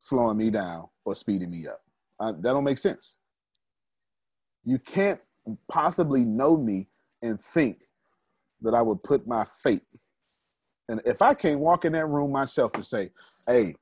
slowing 0.00 0.38
me 0.38 0.50
down 0.50 0.88
or 1.04 1.14
speeding 1.14 1.50
me 1.50 1.66
up. 1.66 1.82
Uh, 2.18 2.32
that 2.32 2.42
don't 2.42 2.64
make 2.64 2.78
sense. 2.78 3.16
You 4.64 4.78
can't 4.78 5.20
possibly 5.70 6.24
know 6.24 6.56
me 6.56 6.88
and 7.22 7.40
think 7.40 7.84
that 8.62 8.74
I 8.74 8.82
would 8.82 9.02
put 9.02 9.26
my 9.26 9.44
fate. 9.62 9.82
And 10.88 11.00
if 11.04 11.22
I 11.22 11.34
can't 11.34 11.60
walk 11.60 11.84
in 11.84 11.92
that 11.92 12.08
room 12.08 12.32
myself 12.32 12.74
and 12.74 12.84
say, 12.84 13.10
hey, 13.46 13.74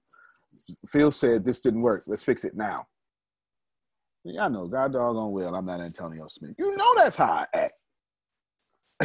Phil 0.89 1.11
said 1.11 1.45
this 1.45 1.61
didn't 1.61 1.83
work, 1.83 2.05
let's 2.07 2.23
fix 2.23 2.45
it 2.45 2.57
now. 2.57 2.87
Yeah, 4.25 4.47
I 4.47 4.49
know, 4.49 4.67
God 4.67 4.93
doggone 4.93 5.33
well, 5.33 5.55
I'm 5.55 5.67
not 5.67 5.81
Antonio 5.81 6.27
Smith. 6.29 6.55
You 6.59 6.75
know 6.77 6.95
that's 6.97 7.17
how 7.17 7.27
I 7.27 7.47
act. 7.55 7.75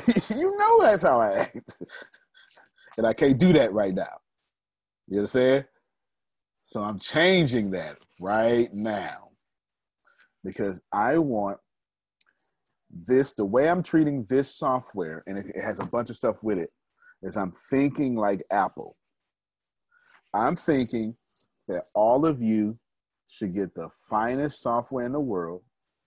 you 0.29 0.57
know 0.57 0.81
that's 0.81 1.03
how 1.03 1.19
I 1.19 1.39
act. 1.39 1.59
and 2.97 3.05
I 3.05 3.13
can't 3.13 3.37
do 3.37 3.51
that 3.53 3.73
right 3.73 3.93
now. 3.93 4.19
You 5.07 5.17
understand? 5.17 5.65
So 6.67 6.81
I'm 6.81 6.99
changing 6.99 7.71
that 7.71 7.97
right 8.21 8.73
now 8.73 9.29
because 10.43 10.81
I 10.93 11.17
want 11.17 11.57
this, 12.89 13.33
the 13.33 13.45
way 13.45 13.69
I'm 13.69 13.83
treating 13.83 14.25
this 14.29 14.55
software, 14.55 15.23
and 15.27 15.37
it, 15.37 15.47
has 15.61 15.79
a 15.79 15.85
bunch 15.85 16.09
of 16.09 16.15
stuff 16.15 16.43
with 16.43 16.57
it, 16.57 16.71
is 17.22 17.38
I'm 17.38 17.51
thinking 17.70 18.15
like 18.15 18.41
Apple. 18.51 18.95
I'm 20.34 20.55
thinking 20.55 21.15
that 21.67 21.84
all 21.93 22.26
of 22.26 22.41
you 22.41 22.78
should 23.28 23.53
get 23.53 23.74
the 23.76 23.89
finest 24.09 24.61
software 24.61 25.05
in 25.05 25.11
the 25.11 25.20
world 25.20 25.63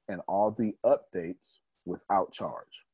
and 0.08 0.20
all 0.26 0.50
the 0.50 0.74
updates 0.84 1.58
without 1.84 2.32
charge. 2.32 2.84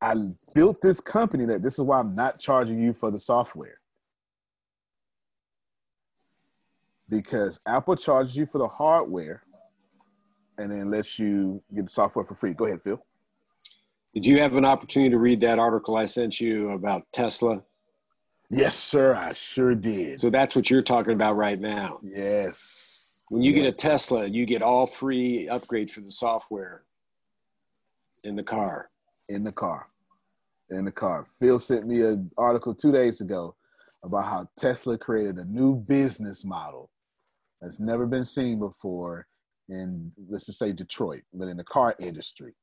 I 0.00 0.14
built 0.54 0.80
this 0.82 1.00
company 1.00 1.46
that 1.46 1.62
this 1.62 1.74
is 1.74 1.80
why 1.80 2.00
I'm 2.00 2.14
not 2.14 2.38
charging 2.38 2.80
you 2.80 2.92
for 2.92 3.10
the 3.10 3.18
software. 3.18 3.76
Because 7.08 7.58
Apple 7.66 7.96
charges 7.96 8.36
you 8.36 8.46
for 8.46 8.58
the 8.58 8.68
hardware 8.68 9.42
and 10.58 10.70
then 10.70 10.90
lets 10.90 11.18
you 11.18 11.62
get 11.74 11.86
the 11.86 11.90
software 11.90 12.24
for 12.24 12.34
free. 12.34 12.54
Go 12.54 12.66
ahead, 12.66 12.82
Phil. 12.82 13.04
Did 14.14 14.24
you 14.24 14.40
have 14.40 14.54
an 14.54 14.64
opportunity 14.64 15.10
to 15.10 15.18
read 15.18 15.40
that 15.40 15.58
article 15.58 15.96
I 15.96 16.06
sent 16.06 16.40
you 16.40 16.70
about 16.70 17.02
Tesla? 17.12 17.62
Yes, 18.48 18.74
sir. 18.76 19.14
I 19.14 19.32
sure 19.32 19.74
did. 19.74 20.20
So 20.20 20.30
that's 20.30 20.56
what 20.56 20.70
you're 20.70 20.82
talking 20.82 21.12
about 21.12 21.36
right 21.36 21.60
now. 21.60 21.98
Yes. 22.02 23.22
When 23.28 23.42
you 23.42 23.52
yes. 23.52 23.62
get 23.62 23.74
a 23.74 23.76
Tesla, 23.76 24.26
you 24.26 24.46
get 24.46 24.62
all 24.62 24.86
free 24.86 25.48
upgrades 25.50 25.90
for 25.90 26.00
the 26.00 26.12
software 26.12 26.84
in 28.24 28.36
the 28.36 28.42
car. 28.42 28.88
In 29.28 29.42
the 29.42 29.52
car. 29.52 29.86
In 30.70 30.84
the 30.84 30.92
car. 30.92 31.26
Phil 31.38 31.58
sent 31.58 31.86
me 31.86 32.02
an 32.02 32.30
article 32.38 32.74
two 32.74 32.92
days 32.92 33.20
ago 33.20 33.54
about 34.02 34.24
how 34.24 34.48
Tesla 34.56 34.96
created 34.96 35.36
a 35.36 35.44
new 35.44 35.74
business 35.74 36.44
model 36.44 36.90
that's 37.60 37.80
never 37.80 38.06
been 38.06 38.24
seen 38.24 38.58
before 38.58 39.26
in, 39.68 40.12
let's 40.28 40.46
just 40.46 40.58
say, 40.58 40.72
Detroit, 40.72 41.22
but 41.32 41.48
in 41.48 41.56
the 41.56 41.64
car 41.64 41.94
industry, 41.98 42.54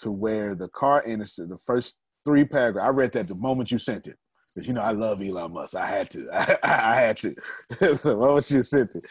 to 0.00 0.10
where 0.10 0.54
the 0.54 0.68
car 0.68 1.02
industry, 1.02 1.46
the 1.46 1.58
first 1.58 1.96
three 2.24 2.44
paragraphs, 2.44 2.86
I 2.86 2.90
read 2.90 3.12
that 3.12 3.28
the 3.28 3.34
moment 3.34 3.70
you 3.70 3.78
sent 3.78 4.06
it 4.06 4.16
because 4.54 4.66
you 4.66 4.74
know 4.74 4.82
I 4.82 4.90
love 4.90 5.22
Elon 5.22 5.52
Musk. 5.52 5.74
I 5.74 5.86
had 5.86 6.10
to. 6.10 6.28
I, 6.32 6.58
I 6.62 6.94
had 7.00 7.18
to. 7.18 7.34
the 7.80 8.16
moment 8.18 8.50
you 8.50 8.62
sent 8.62 8.90
it, 8.94 9.04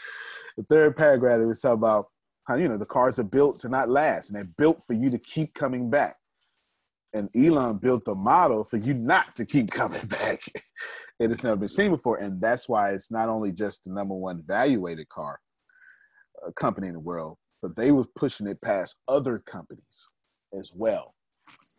the 0.57 0.63
third 0.63 0.97
paragraph 0.97 1.39
it 1.39 1.45
was 1.45 1.61
talking 1.61 1.79
about 1.79 2.05
how 2.47 2.55
you 2.55 2.67
know 2.67 2.77
the 2.77 2.85
cars 2.85 3.19
are 3.19 3.23
built 3.23 3.59
to 3.61 3.69
not 3.69 3.89
last, 3.89 4.29
and 4.29 4.35
they're 4.35 4.51
built 4.57 4.81
for 4.85 4.93
you 4.93 5.09
to 5.09 5.19
keep 5.19 5.53
coming 5.53 5.89
back. 5.89 6.15
And 7.13 7.29
Elon 7.35 7.79
built 7.81 8.03
the 8.05 8.13
model 8.13 8.63
for 8.63 8.77
you 8.77 8.93
not 8.93 9.35
to 9.37 9.45
keep 9.45 9.71
coming 9.71 10.05
back. 10.09 10.39
it 11.19 11.29
has 11.29 11.43
never 11.43 11.55
been 11.55 11.69
seen 11.69 11.91
before, 11.91 12.17
and 12.17 12.39
that's 12.39 12.67
why 12.67 12.91
it's 12.91 13.11
not 13.11 13.29
only 13.29 13.51
just 13.51 13.85
the 13.85 13.91
number 13.91 14.13
one 14.13 14.41
valuated 14.45 15.07
car 15.09 15.39
company 16.55 16.87
in 16.87 16.93
the 16.93 16.99
world, 16.99 17.37
but 17.61 17.75
they 17.75 17.91
were 17.91 18.05
pushing 18.15 18.47
it 18.47 18.61
past 18.61 18.97
other 19.07 19.39
companies 19.45 20.07
as 20.57 20.71
well. 20.73 21.13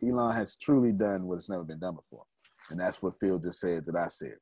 Elon 0.03 0.35
has 0.35 0.55
truly 0.55 0.91
done 0.91 1.25
what 1.25 1.35
has 1.35 1.49
never 1.49 1.63
been 1.63 1.79
done 1.79 1.95
before. 1.95 2.23
And 2.71 2.79
that's 2.79 3.01
what 3.01 3.15
Phil 3.19 3.39
just 3.39 3.59
said 3.59 3.85
that 3.85 3.95
I 3.95 4.07
said. 4.07 4.35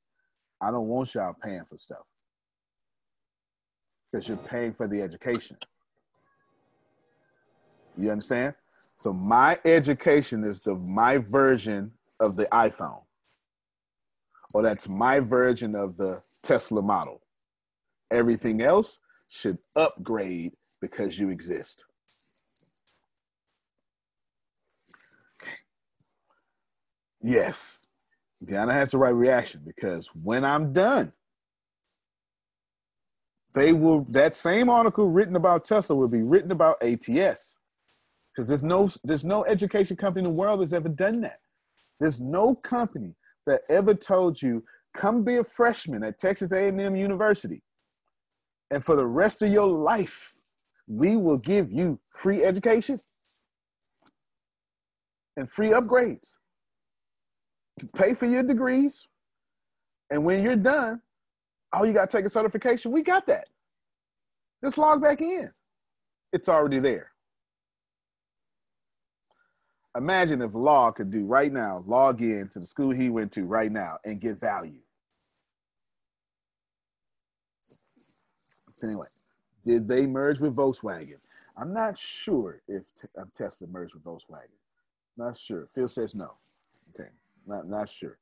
I 0.61 0.72
don't 0.72 0.88
want 0.88 1.13
y'all 1.13 1.36
paying 1.41 1.63
for 1.65 1.78
stuff 1.78 2.05
because 4.11 4.28
you're 4.28 4.38
paying 4.38 4.74
for 4.74 4.88
the 4.88 5.01
education. 5.01 5.57
You 7.97 8.11
understand? 8.11 8.55
So 8.97 9.13
my 9.13 9.59
education 9.65 10.43
is 10.43 10.61
the 10.61 10.76
my 10.76 11.18
version 11.18 11.91
of 12.20 12.36
the 12.36 12.45
iPhone, 12.45 13.01
or 14.53 14.63
that's 14.63 14.88
my 14.88 15.20
version 15.20 15.76
of 15.76 15.97
the 15.97 16.22
Tesla 16.43 16.82
model. 16.82 17.22
Everything 18.11 18.61
else 18.61 18.99
should 19.30 19.58
uh, 19.76 19.84
upgrade 19.84 20.54
because 20.82 21.18
you 21.18 21.30
exist. 21.30 21.84
Yes, 27.22 27.88
Deanna 28.46 28.74
has 28.74 28.92
the 28.92 28.98
right 28.98 29.14
reaction 29.14 29.62
because 29.66 30.10
when 30.24 30.46
I'm 30.46 30.72
done, 30.72 31.12
they 33.56 33.74
will 33.74 34.04
that 34.12 34.36
same 34.36 34.70
article 34.70 35.10
written 35.10 35.36
about 35.36 35.66
Tesla 35.66 35.96
will 35.96 36.08
be 36.08 36.22
written 36.22 36.52
about 36.52 36.82
ATS. 36.82 37.58
Because 38.32 38.48
there's 38.48 38.64
no 38.64 38.90
there's 39.04 39.26
no 39.26 39.46
education 39.46 39.98
company 39.98 40.28
in 40.28 40.36
the 40.36 40.40
world 40.40 40.62
that's 40.62 40.74
ever 40.74 40.90
done 40.90 41.22
that. 41.22 41.40
There's 42.00 42.20
no 42.20 42.54
company 42.54 43.16
that 43.48 43.62
ever 43.68 43.96
told 43.96 44.40
you 44.40 44.64
come 44.94 45.24
be 45.24 45.38
a 45.38 45.44
freshman 45.44 46.04
at 46.04 46.20
Texas 46.20 46.52
A&M 46.52 46.96
University, 46.96 47.64
and 48.72 48.84
for 48.84 48.95
the 48.95 49.05
rest 49.05 49.41
of 49.41 49.51
your 49.51 49.68
life, 49.68 50.39
we 50.88 51.15
will 51.15 51.38
give 51.38 51.72
you 51.72 51.99
free 52.07 52.43
education 52.43 52.99
and 55.36 55.49
free 55.49 55.70
upgrades 55.70 56.38
pay 57.95 58.13
for 58.13 58.26
your 58.26 58.43
degrees, 58.43 59.07
and 60.09 60.24
when 60.24 60.43
you're 60.43 60.55
done, 60.55 61.01
oh, 61.74 61.84
you 61.84 61.93
got 61.93 62.09
to 62.09 62.18
take 62.18 62.26
a 62.26 62.30
certification. 62.30 62.91
We 62.91 63.03
got 63.03 63.28
that. 63.28 63.47
Just 64.63 64.78
log 64.78 65.01
back 65.01 65.22
in. 65.22 65.51
It's 66.34 66.49
already 66.49 66.80
there. 66.80 67.11
Imagine 69.95 70.41
if 70.41 70.53
Law 70.53 70.91
could 70.91 71.11
do 71.11 71.26
right 71.26 71.51
now, 71.51 71.84
log 71.88 72.22
in 72.22 72.49
to 72.49 72.59
the 72.59 72.65
school 72.65 72.91
he 72.91 73.09
went 73.09 73.32
to 73.34 73.43
right 73.45 73.72
now 73.72 73.97
and 74.05 74.22
get 74.22 74.39
value. 74.39 74.80
So 78.65 78.67
anyway, 78.84 79.08
did 79.66 79.88
they 79.88 80.06
merge 80.06 80.40
with 80.40 80.56
Volkswagen? 80.56 81.20
I'm 81.58 81.74
not 81.74 81.98
sure 81.98 82.62
if 82.68 82.86
um, 83.20 83.32
Tesla 83.36 83.68
merged 83.68 83.96
with 83.96 84.04
Volkswagen. 84.04 84.58
Not 85.18 85.38
sure. 85.38 85.68
Phil 85.74 85.88
says 85.88 86.14
no. 86.14 86.32
Okay. 86.90 87.10
Not 87.48 87.68
not 87.68 87.90
sure. 87.90 88.18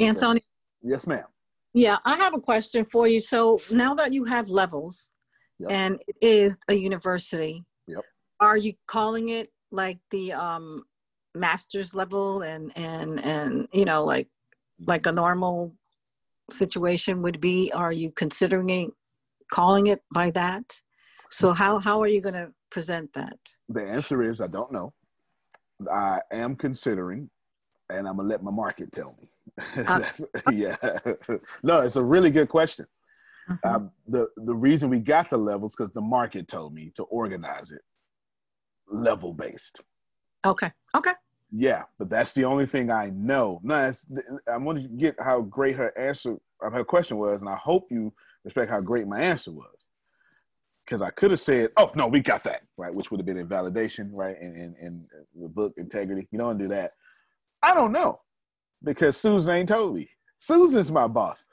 Antonio. 0.00 0.42
Yes, 0.82 1.06
ma'am. 1.06 1.24
Yeah, 1.72 1.98
I 2.04 2.16
have 2.16 2.34
a 2.34 2.40
question 2.40 2.84
for 2.84 3.06
you. 3.06 3.20
So 3.20 3.60
now 3.70 3.94
that 3.94 4.12
you 4.12 4.24
have 4.24 4.48
levels, 4.48 5.10
yep. 5.58 5.70
and 5.70 5.98
it 6.06 6.16
is 6.20 6.58
a 6.68 6.74
university, 6.74 7.64
yep. 7.86 8.04
Are 8.40 8.56
you 8.56 8.74
calling 8.86 9.30
it 9.30 9.48
like 9.70 9.98
the 10.10 10.32
um, 10.32 10.84
master's 11.34 11.94
level 11.94 12.42
and 12.42 12.72
and 12.76 13.20
and 13.24 13.68
you 13.72 13.84
know 13.84 14.04
like 14.04 14.28
like 14.86 15.06
a 15.06 15.12
normal 15.12 15.72
situation 16.50 17.22
would 17.22 17.40
be? 17.40 17.72
Are 17.72 17.92
you 17.92 18.10
considering 18.10 18.92
calling 19.50 19.88
it 19.88 20.00
by 20.12 20.30
that? 20.30 20.80
So 21.30 21.52
how 21.52 21.78
how 21.78 22.00
are 22.02 22.08
you 22.08 22.20
going 22.20 22.34
to 22.34 22.52
present 22.70 23.12
that? 23.14 23.38
The 23.68 23.82
answer 23.82 24.22
is 24.22 24.40
I 24.40 24.46
don't 24.46 24.72
know. 24.72 24.92
I 25.90 26.20
am 26.32 26.56
considering 26.56 27.30
and 27.90 28.08
I'm 28.08 28.16
gonna 28.16 28.28
let 28.28 28.42
my 28.42 28.50
market 28.50 28.92
tell 28.92 29.16
me. 29.20 29.28
Uh, 29.86 30.02
yeah, 30.52 30.76
no, 31.62 31.80
it's 31.80 31.96
a 31.96 32.02
really 32.02 32.30
good 32.30 32.48
question. 32.48 32.86
Mm-hmm. 33.48 33.68
Um, 33.68 33.90
the 34.08 34.28
the 34.36 34.54
reason 34.54 34.90
we 34.90 34.98
got 34.98 35.30
the 35.30 35.36
levels 35.36 35.74
because 35.76 35.92
the 35.92 36.00
market 36.00 36.48
told 36.48 36.74
me 36.74 36.92
to 36.96 37.04
organize 37.04 37.70
it 37.70 37.82
level 38.88 39.32
based. 39.32 39.80
Okay. 40.44 40.70
Okay. 40.94 41.12
Yeah, 41.52 41.84
but 41.98 42.10
that's 42.10 42.32
the 42.32 42.44
only 42.44 42.66
thing 42.66 42.90
I 42.90 43.10
know. 43.10 43.60
No, 43.62 43.92
I 44.52 44.56
want 44.56 44.82
to 44.82 44.88
get 44.88 45.14
how 45.20 45.42
great 45.42 45.76
her 45.76 45.96
answer, 45.96 46.36
her 46.60 46.84
question 46.84 47.18
was, 47.18 47.40
and 47.40 47.48
I 47.48 47.56
hope 47.56 47.86
you 47.90 48.12
respect 48.46 48.70
how 48.70 48.80
great 48.80 49.06
my 49.06 49.20
answer 49.20 49.52
was. 49.52 49.68
Because 50.84 51.02
I 51.02 51.10
could 51.10 51.32
have 51.32 51.40
said, 51.40 51.70
"Oh 51.76 51.90
no, 51.94 52.06
we 52.06 52.20
got 52.20 52.44
that," 52.44 52.62
right, 52.78 52.94
which 52.94 53.10
would 53.10 53.20
have 53.20 53.26
been 53.26 53.36
invalidation, 53.36 54.10
right, 54.14 54.36
and 54.40 54.56
in, 54.56 54.74
in, 54.80 55.06
in 55.34 55.42
the 55.42 55.48
book 55.48 55.74
integrity. 55.76 56.26
You 56.30 56.38
don't 56.38 56.58
do 56.58 56.68
that. 56.68 56.92
I 57.62 57.74
don't 57.74 57.92
know 57.92 58.20
because 58.84 59.16
Susan 59.16 59.50
ain't 59.50 59.68
told 59.68 59.96
me. 59.96 60.08
Susan's 60.38 60.92
my 60.92 61.08
boss. 61.08 61.46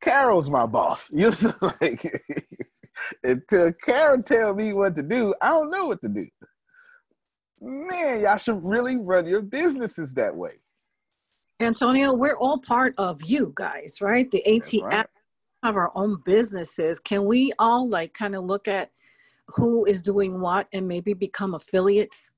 Carol's 0.00 0.50
my 0.50 0.66
boss. 0.66 1.10
You 1.12 1.30
know, 1.42 1.72
like 1.80 2.10
until 3.22 3.72
Carol 3.84 4.22
tell 4.22 4.54
me 4.54 4.72
what 4.72 4.96
to 4.96 5.02
do, 5.02 5.34
I 5.42 5.48
don't 5.48 5.70
know 5.70 5.86
what 5.86 6.00
to 6.02 6.08
do. 6.08 6.26
Man, 7.60 8.22
y'all 8.22 8.38
should 8.38 8.64
really 8.64 8.96
run 8.96 9.26
your 9.26 9.42
businesses 9.42 10.14
that 10.14 10.34
way. 10.34 10.52
Antonio, 11.60 12.14
we're 12.14 12.38
all 12.38 12.58
part 12.58 12.94
of 12.96 13.22
you 13.22 13.52
guys, 13.54 13.98
right? 14.00 14.30
The 14.30 14.42
ATS 14.46 14.74
right. 14.82 15.06
Have 15.62 15.76
our 15.76 15.92
own 15.94 16.22
businesses. 16.24 16.98
Can 16.98 17.24
we 17.26 17.52
all 17.58 17.88
like 17.88 18.14
kind 18.14 18.34
of 18.34 18.44
look 18.44 18.66
at 18.66 18.90
who 19.48 19.84
is 19.84 20.00
doing 20.00 20.40
what 20.40 20.68
and 20.72 20.88
maybe 20.88 21.12
become 21.12 21.54
affiliates? 21.54 22.30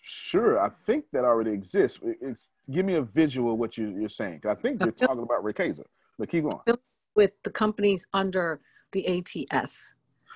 Sure, 0.00 0.60
I 0.60 0.70
think 0.86 1.06
that 1.12 1.24
already 1.24 1.50
exists. 1.50 1.98
It, 2.02 2.16
it, 2.20 2.36
give 2.70 2.86
me 2.86 2.94
a 2.94 3.02
visual 3.02 3.54
of 3.54 3.58
what 3.58 3.76
you, 3.76 4.04
are 4.04 4.08
saying. 4.08 4.42
I 4.48 4.54
think 4.54 4.80
you're 4.80 4.92
talking 4.92 5.22
about 5.22 5.42
Riqueza, 5.42 5.84
but 6.18 6.28
keep 6.28 6.44
going. 6.44 6.60
With 7.14 7.32
the 7.42 7.50
companies 7.50 8.06
under 8.12 8.60
the 8.92 9.06
ATS. 9.06 9.92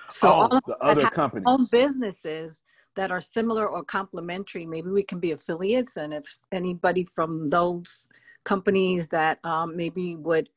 So 0.09 0.47
oh, 0.51 0.59
the 0.65 0.77
other 0.77 1.03
companies. 1.05 1.45
Own 1.47 1.67
businesses 1.71 2.61
that 2.95 3.11
are 3.11 3.21
similar 3.21 3.67
or 3.67 3.83
complementary. 3.83 4.65
Maybe 4.65 4.89
we 4.89 5.03
can 5.03 5.19
be 5.19 5.31
affiliates, 5.31 5.97
and 5.97 6.13
if 6.13 6.43
anybody 6.51 7.05
from 7.05 7.49
those 7.49 8.07
companies 8.43 9.07
that 9.09 9.43
um, 9.45 9.75
maybe 9.75 10.15
would 10.15 10.49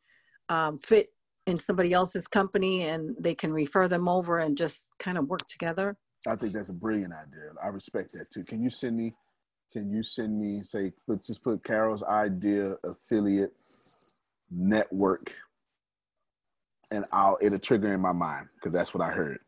um, 0.52 0.78
fit 0.78 1.08
in 1.46 1.58
somebody 1.58 1.92
else's 1.92 2.28
company, 2.28 2.82
and 2.82 3.16
they 3.18 3.34
can 3.34 3.52
refer 3.52 3.88
them 3.88 4.06
over 4.06 4.38
and 4.38 4.56
just 4.56 4.90
kind 4.98 5.18
of 5.18 5.26
work 5.26 5.46
together. 5.48 5.96
I 6.26 6.36
think 6.36 6.52
that's 6.52 6.68
a 6.68 6.74
brilliant 6.74 7.14
idea. 7.14 7.50
I 7.62 7.68
respect 7.68 8.12
that 8.12 8.30
too. 8.32 8.44
Can 8.44 8.62
you 8.62 8.70
send 8.70 8.96
me? 8.96 9.14
Can 9.72 9.90
you 9.90 10.02
send 10.02 10.38
me? 10.38 10.62
Say, 10.62 10.92
put 11.06 11.24
just 11.24 11.42
put 11.42 11.64
Carol's 11.64 12.02
idea 12.04 12.76
affiliate 12.84 13.54
network, 14.50 15.32
and 16.92 17.04
I'll 17.12 17.38
it'll 17.40 17.58
trigger 17.58 17.92
in 17.94 18.00
my 18.00 18.12
mind 18.12 18.46
because 18.54 18.72
that's 18.72 18.94
what 18.94 19.02
I 19.02 19.10
heard. 19.10 19.38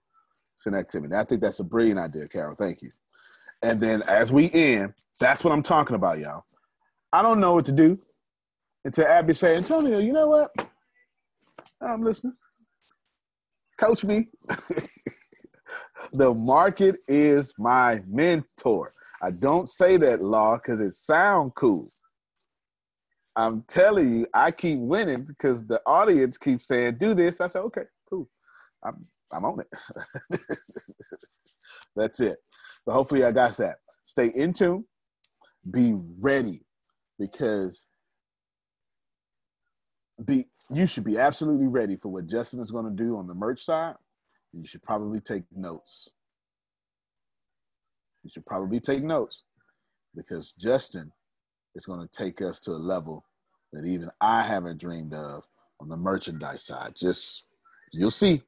Send 0.57 0.75
that 0.75 0.89
to 0.89 1.01
me. 1.01 1.15
I 1.15 1.25
think 1.25 1.43
that's 1.43 1.61
a 1.61 1.65
brilliant 1.65 2.01
idea, 2.01 2.27
Carol. 2.27 2.57
Thank 2.57 2.81
you. 2.81 2.91
And 3.63 3.79
then 3.79 4.03
as 4.09 4.33
we 4.33 4.51
end, 4.53 4.95
that's 5.21 5.45
what 5.45 5.53
I'm 5.53 5.63
talking 5.63 5.97
about, 5.97 6.19
y'all. 6.19 6.45
I 7.13 7.23
don't 7.23 7.41
know 7.41 7.53
what 7.53 7.67
to 7.67 7.73
do 7.73 7.99
until 8.85 9.07
Abby 9.07 9.35
say, 9.35 9.57
Antonio, 9.57 9.99
you 9.99 10.13
know 10.13 10.29
what? 10.29 10.64
I'm 11.85 12.03
listening. 12.03 12.35
Coach 13.79 14.05
me. 14.05 14.27
the 16.13 16.35
market 16.35 16.97
is 17.09 17.53
my 17.59 18.01
mentor. 18.09 18.91
I 19.23 19.31
don't 19.33 19.69
say 19.69 19.97
that 19.99 20.23
law 20.23 20.57
because 20.57 20.81
it 20.81 20.95
sounds 20.95 21.53
cool. 21.57 21.93
I'm 23.37 23.63
telling 23.69 24.21
you, 24.21 24.27
I 24.33 24.51
keep 24.53 24.79
winning 24.79 25.25
because 25.27 25.67
the 25.67 25.81
audience 25.87 26.39
keeps 26.39 26.67
saying, 26.69 26.99
"Do 26.99 27.15
this." 27.15 27.41
I 27.41 27.49
say, 27.49 27.59
"Okay, 27.61 27.83
cool. 28.09 28.29
I'm 28.85 29.05
I'm 29.33 29.45
on 29.45 29.61
it." 29.61 30.41
That's 31.97 32.21
it. 32.21 32.39
So 32.85 32.93
hopefully, 32.93 33.25
I 33.25 33.33
got 33.33 33.57
that. 33.57 33.77
Stay 34.03 34.29
in 34.29 34.53
tune. 34.53 34.85
Be 35.71 35.95
ready 36.23 36.63
because 37.19 37.87
be 40.23 40.47
you 40.71 40.87
should 40.87 41.05
be 41.05 41.19
absolutely 41.19 41.67
ready 41.67 41.97
for 41.97 42.11
what 42.11 42.27
Justin 42.27 42.61
is 42.61 42.71
going 42.71 42.85
to 42.85 43.03
do 43.03 43.17
on 43.17 43.27
the 43.27 43.35
merch 43.35 43.65
side. 43.65 43.95
You 44.53 44.67
should 44.67 44.83
probably 44.83 45.21
take 45.21 45.45
notes. 45.55 46.11
You 48.23 48.31
should 48.31 48.47
probably 48.47 48.81
take 48.81 49.03
notes 49.03 49.43
because 50.15 50.53
Justin 50.53 51.13
is 51.75 51.85
going 51.85 52.01
to 52.01 52.09
take 52.17 52.41
us 52.41 52.61
to 52.61 52.71
a 52.71 52.73
level 52.73 53.25
that 53.73 53.85
even 53.85 54.09
I 54.21 54.43
haven't 54.43 54.81
dreamed 54.81 55.13
of 55.13 55.45
on 55.81 55.89
the 55.89 55.97
merchandise 55.97 56.65
side. 56.65 56.95
Just 56.97 57.45
you'll 57.93 58.11
see. 58.11 58.43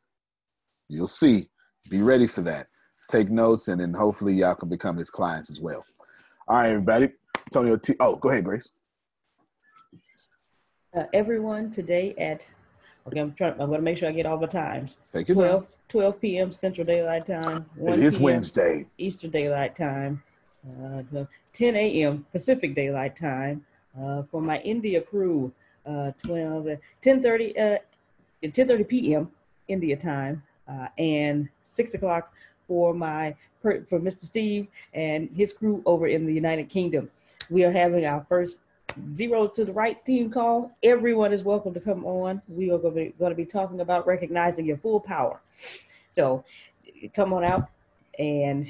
You'll 0.89 1.09
see. 1.09 1.49
Be 1.91 2.03
ready 2.03 2.27
for 2.27 2.43
that. 2.43 2.67
Take 3.11 3.31
notes, 3.31 3.69
and 3.69 3.81
then 3.81 3.93
hopefully 3.93 4.35
y'all 4.35 4.55
can 4.55 4.69
become 4.69 4.97
his 4.97 5.11
clients 5.11 5.51
as 5.51 5.61
well. 5.61 5.85
All 6.49 6.59
right, 6.59 6.71
everybody. 6.71 7.09
Antonio 7.49 7.77
T. 7.77 7.95
Oh, 8.01 8.17
go 8.17 8.31
ahead, 8.31 8.45
Grace. 8.45 8.69
Uh, 10.97 11.05
everyone 11.13 11.71
today 11.71 12.15
at 12.17 12.47
okay, 13.07 13.21
I'm 13.21 13.35
trying. 13.35 13.53
I'm 13.61 13.69
going 13.69 13.81
to 13.81 13.83
make 13.83 13.99
sure 13.99 14.09
I 14.09 14.13
get 14.13 14.25
all 14.25 14.39
the 14.39 14.47
times. 14.47 14.97
Take 15.13 15.29
your 15.29 15.35
12, 15.35 15.61
time. 15.61 15.69
12 15.89 16.21
p.m. 16.23 16.53
Central 16.53 16.87
Daylight 16.87 17.27
Time. 17.27 17.67
1 17.75 17.93
It 17.93 18.03
is. 18.03 18.19
Wednesday. 18.19 18.87
Eastern 18.97 19.31
Daylight 19.31 19.77
Time. 19.77 20.23
Uh, 20.81 21.25
10 21.53 21.77
a.m. 21.77 22.25
Pacific 22.33 22.75
Daylight 22.75 23.15
Time. 23.15 23.63
Uh, 24.01 24.23
for 24.31 24.41
my 24.41 24.59
India 24.61 25.03
crew, 25.03 25.53
uh, 25.85 26.13
12, 26.23 26.79
10:30, 27.03 27.59
uh, 27.59 27.79
10:30 28.43 28.89
p.m. 28.89 29.31
India 29.69 29.97
time, 29.97 30.43
uh, 30.67 30.89
and 30.97 31.47
six 31.65 31.93
o'clock 31.93 32.33
for 32.67 32.95
my 32.95 33.35
for 33.61 34.01
Mr. 34.01 34.23
Steve 34.23 34.67
and 34.95 35.29
his 35.37 35.53
crew 35.53 35.83
over 35.85 36.07
in 36.07 36.25
the 36.25 36.33
United 36.33 36.71
Kingdom. 36.71 37.11
We 37.51 37.65
are 37.65 37.73
having 37.73 38.07
our 38.07 38.25
first 38.29 38.59
zero 39.13 39.47
to 39.49 39.65
the 39.65 39.73
right 39.73 40.05
team 40.05 40.31
call. 40.31 40.73
Everyone 40.83 41.33
is 41.33 41.43
welcome 41.43 41.75
to 41.75 41.81
come 41.81 42.05
on. 42.05 42.41
We 42.49 42.71
are 42.71 42.79
going 42.79 42.95
to 42.95 43.01
be, 43.11 43.15
going 43.19 43.31
to 43.31 43.37
be 43.37 43.45
talking 43.47 43.81
about 43.81 44.07
recognizing 44.07 44.65
your 44.67 44.79
full 44.79 45.01
power. 45.01 45.41
So 46.11 46.45
come 47.15 47.33
on 47.33 47.45
out 47.45 47.69
and 48.19 48.67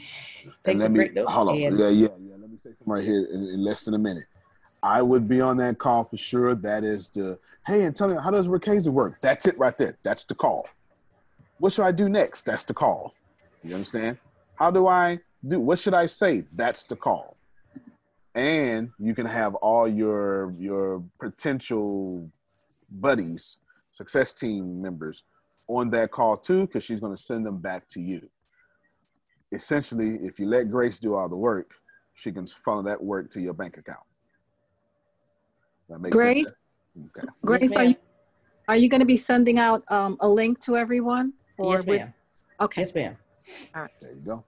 take 0.64 0.74
And 0.74 0.78
let 0.78 0.84
some 0.86 0.92
me 0.92 0.98
great 0.98 1.14
notes. 1.14 1.30
hold 1.30 1.48
on. 1.50 1.56
and- 1.56 1.78
Yeah, 1.78 1.88
yeah, 1.88 2.08
yeah. 2.20 2.34
Let 2.40 2.50
me 2.50 2.56
say 2.62 2.70
something 2.70 2.76
right 2.86 3.04
here 3.04 3.26
in, 3.32 3.42
in 3.48 3.62
less 3.62 3.84
than 3.84 3.94
a 3.94 3.98
minute. 3.98 4.24
I 4.82 5.02
would 5.02 5.26
be 5.28 5.40
on 5.40 5.56
that 5.56 5.78
call 5.78 6.04
for 6.04 6.16
sure. 6.16 6.54
That 6.54 6.84
is 6.84 7.10
the 7.10 7.38
hey 7.66 7.84
Antonio, 7.84 8.20
how 8.20 8.30
does 8.30 8.46
Riqueza 8.46 8.90
work? 8.90 9.18
That's 9.20 9.46
it 9.46 9.58
right 9.58 9.76
there. 9.76 9.96
That's 10.02 10.22
the 10.24 10.34
call. 10.34 10.68
What 11.58 11.72
should 11.72 11.84
I 11.84 11.92
do 11.92 12.08
next? 12.08 12.42
That's 12.42 12.62
the 12.62 12.74
call. 12.74 13.12
You 13.62 13.74
understand? 13.74 14.18
How 14.56 14.70
do 14.70 14.86
I 14.86 15.18
do? 15.46 15.58
What 15.60 15.78
should 15.78 15.94
I 15.94 16.06
say? 16.06 16.40
That's 16.56 16.84
the 16.84 16.94
call. 16.94 17.36
And 18.37 18.91
you 18.99 19.14
can 19.14 19.24
have 19.24 19.55
all 19.57 19.89
your 19.89 20.53
your 20.59 21.03
potential 21.18 22.30
buddies, 22.91 23.57
success 23.95 24.34
team 24.34 24.82
members 24.82 25.22
on 25.68 25.89
that 25.91 26.11
call 26.11 26.37
too, 26.37 26.66
because 26.66 26.84
she's 26.84 27.01
going 27.01 27.16
to 27.16 27.20
send 27.20 27.47
them 27.47 27.57
back 27.59 27.89
to 27.89 28.01
you. 28.01 28.28
Essentially, 29.53 30.18
if 30.22 30.39
you 30.39 30.47
let 30.47 30.70
Grace 30.70 30.99
do 30.99 31.14
all 31.14 31.30
the 31.30 31.37
work, 31.37 31.76
she 32.12 32.30
can 32.30 32.47
funnel 32.47 32.82
that 32.82 33.03
work 33.03 33.30
to 33.30 33.41
your 33.41 33.55
bank 33.55 33.78
account. 33.78 34.05
That 35.89 36.01
makes 36.01 36.14
Grace, 36.14 36.45
sense. 36.45 36.55
Okay. 37.16 37.28
Grace, 37.43 37.74
are 37.74 37.84
you, 37.84 37.97
are 38.68 38.76
you 38.76 38.91
going 38.91 39.01
to 39.01 39.07
be 39.07 39.16
sending 39.16 39.59
out 39.59 39.82
um, 39.91 40.18
a 40.20 40.28
link 40.28 40.61
to 40.64 40.76
everyone? 40.76 41.32
Yes, 41.59 41.87
we- 41.87 41.97
ma'am. 41.99 42.12
Okay. 42.61 42.82
Yes, 42.82 42.95
ma'am. 42.95 43.16
All 43.74 43.82
right. 43.82 43.91
There 44.03 44.12
you 44.12 44.20
go. 44.20 44.45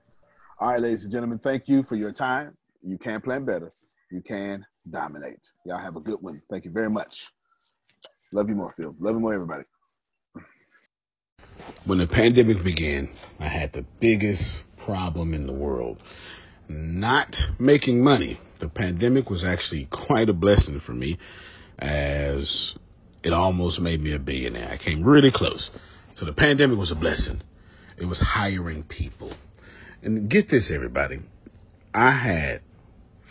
All 0.61 0.72
right, 0.72 0.80
ladies 0.80 1.05
and 1.05 1.12
gentlemen, 1.12 1.39
thank 1.39 1.68
you 1.68 1.82
for 1.82 1.95
your 1.95 2.12
time. 2.12 2.57
You 2.83 2.99
can 2.99 3.20
plan 3.20 3.45
better. 3.45 3.70
You 4.11 4.22
can 4.22 4.64
dominate. 4.91 5.41
Y'all 5.66 5.79
have 5.79 5.97
a 5.97 6.01
good 6.01 6.18
one. 6.20 6.41
Thank 6.51 6.64
you 6.64 6.70
very 6.70 6.91
much. 6.91 7.29
Love 8.33 8.49
you 8.49 8.55
more, 8.55 8.72
Phil. 8.72 8.95
Love 9.01 9.14
you 9.14 9.20
more, 9.20 9.35
everybody. 9.35 9.64
When 11.85 11.99
the 11.99 12.07
pandemic 12.07 12.62
began, 12.62 13.11
I 13.41 13.49
had 13.49 13.72
the 13.72 13.85
biggest 14.01 14.45
problem 14.85 15.35
in 15.35 15.47
the 15.47 15.53
world 15.53 16.03
not 16.68 17.35
making 17.59 18.03
money. 18.03 18.39
The 18.61 18.68
pandemic 18.68 19.31
was 19.31 19.45
actually 19.45 19.89
quite 20.07 20.29
a 20.29 20.33
blessing 20.33 20.81
for 20.85 20.93
me 20.93 21.18
as 21.79 22.74
it 23.22 23.33
almost 23.33 23.81
made 23.81 24.01
me 24.03 24.14
a 24.14 24.18
billionaire. 24.18 24.70
I 24.70 24.83
came 24.83 25.03
really 25.03 25.31
close. 25.33 25.70
So 26.18 26.26
the 26.26 26.33
pandemic 26.33 26.79
was 26.79 26.91
a 26.91 26.97
blessing. 26.97 27.43
It 27.97 28.07
was 28.07 28.20
hiring 28.20 28.85
people. 28.85 29.35
And 30.03 30.31
get 30.31 30.51
this, 30.51 30.70
everybody. 30.72 31.20
I 31.95 32.12
had 32.12 32.61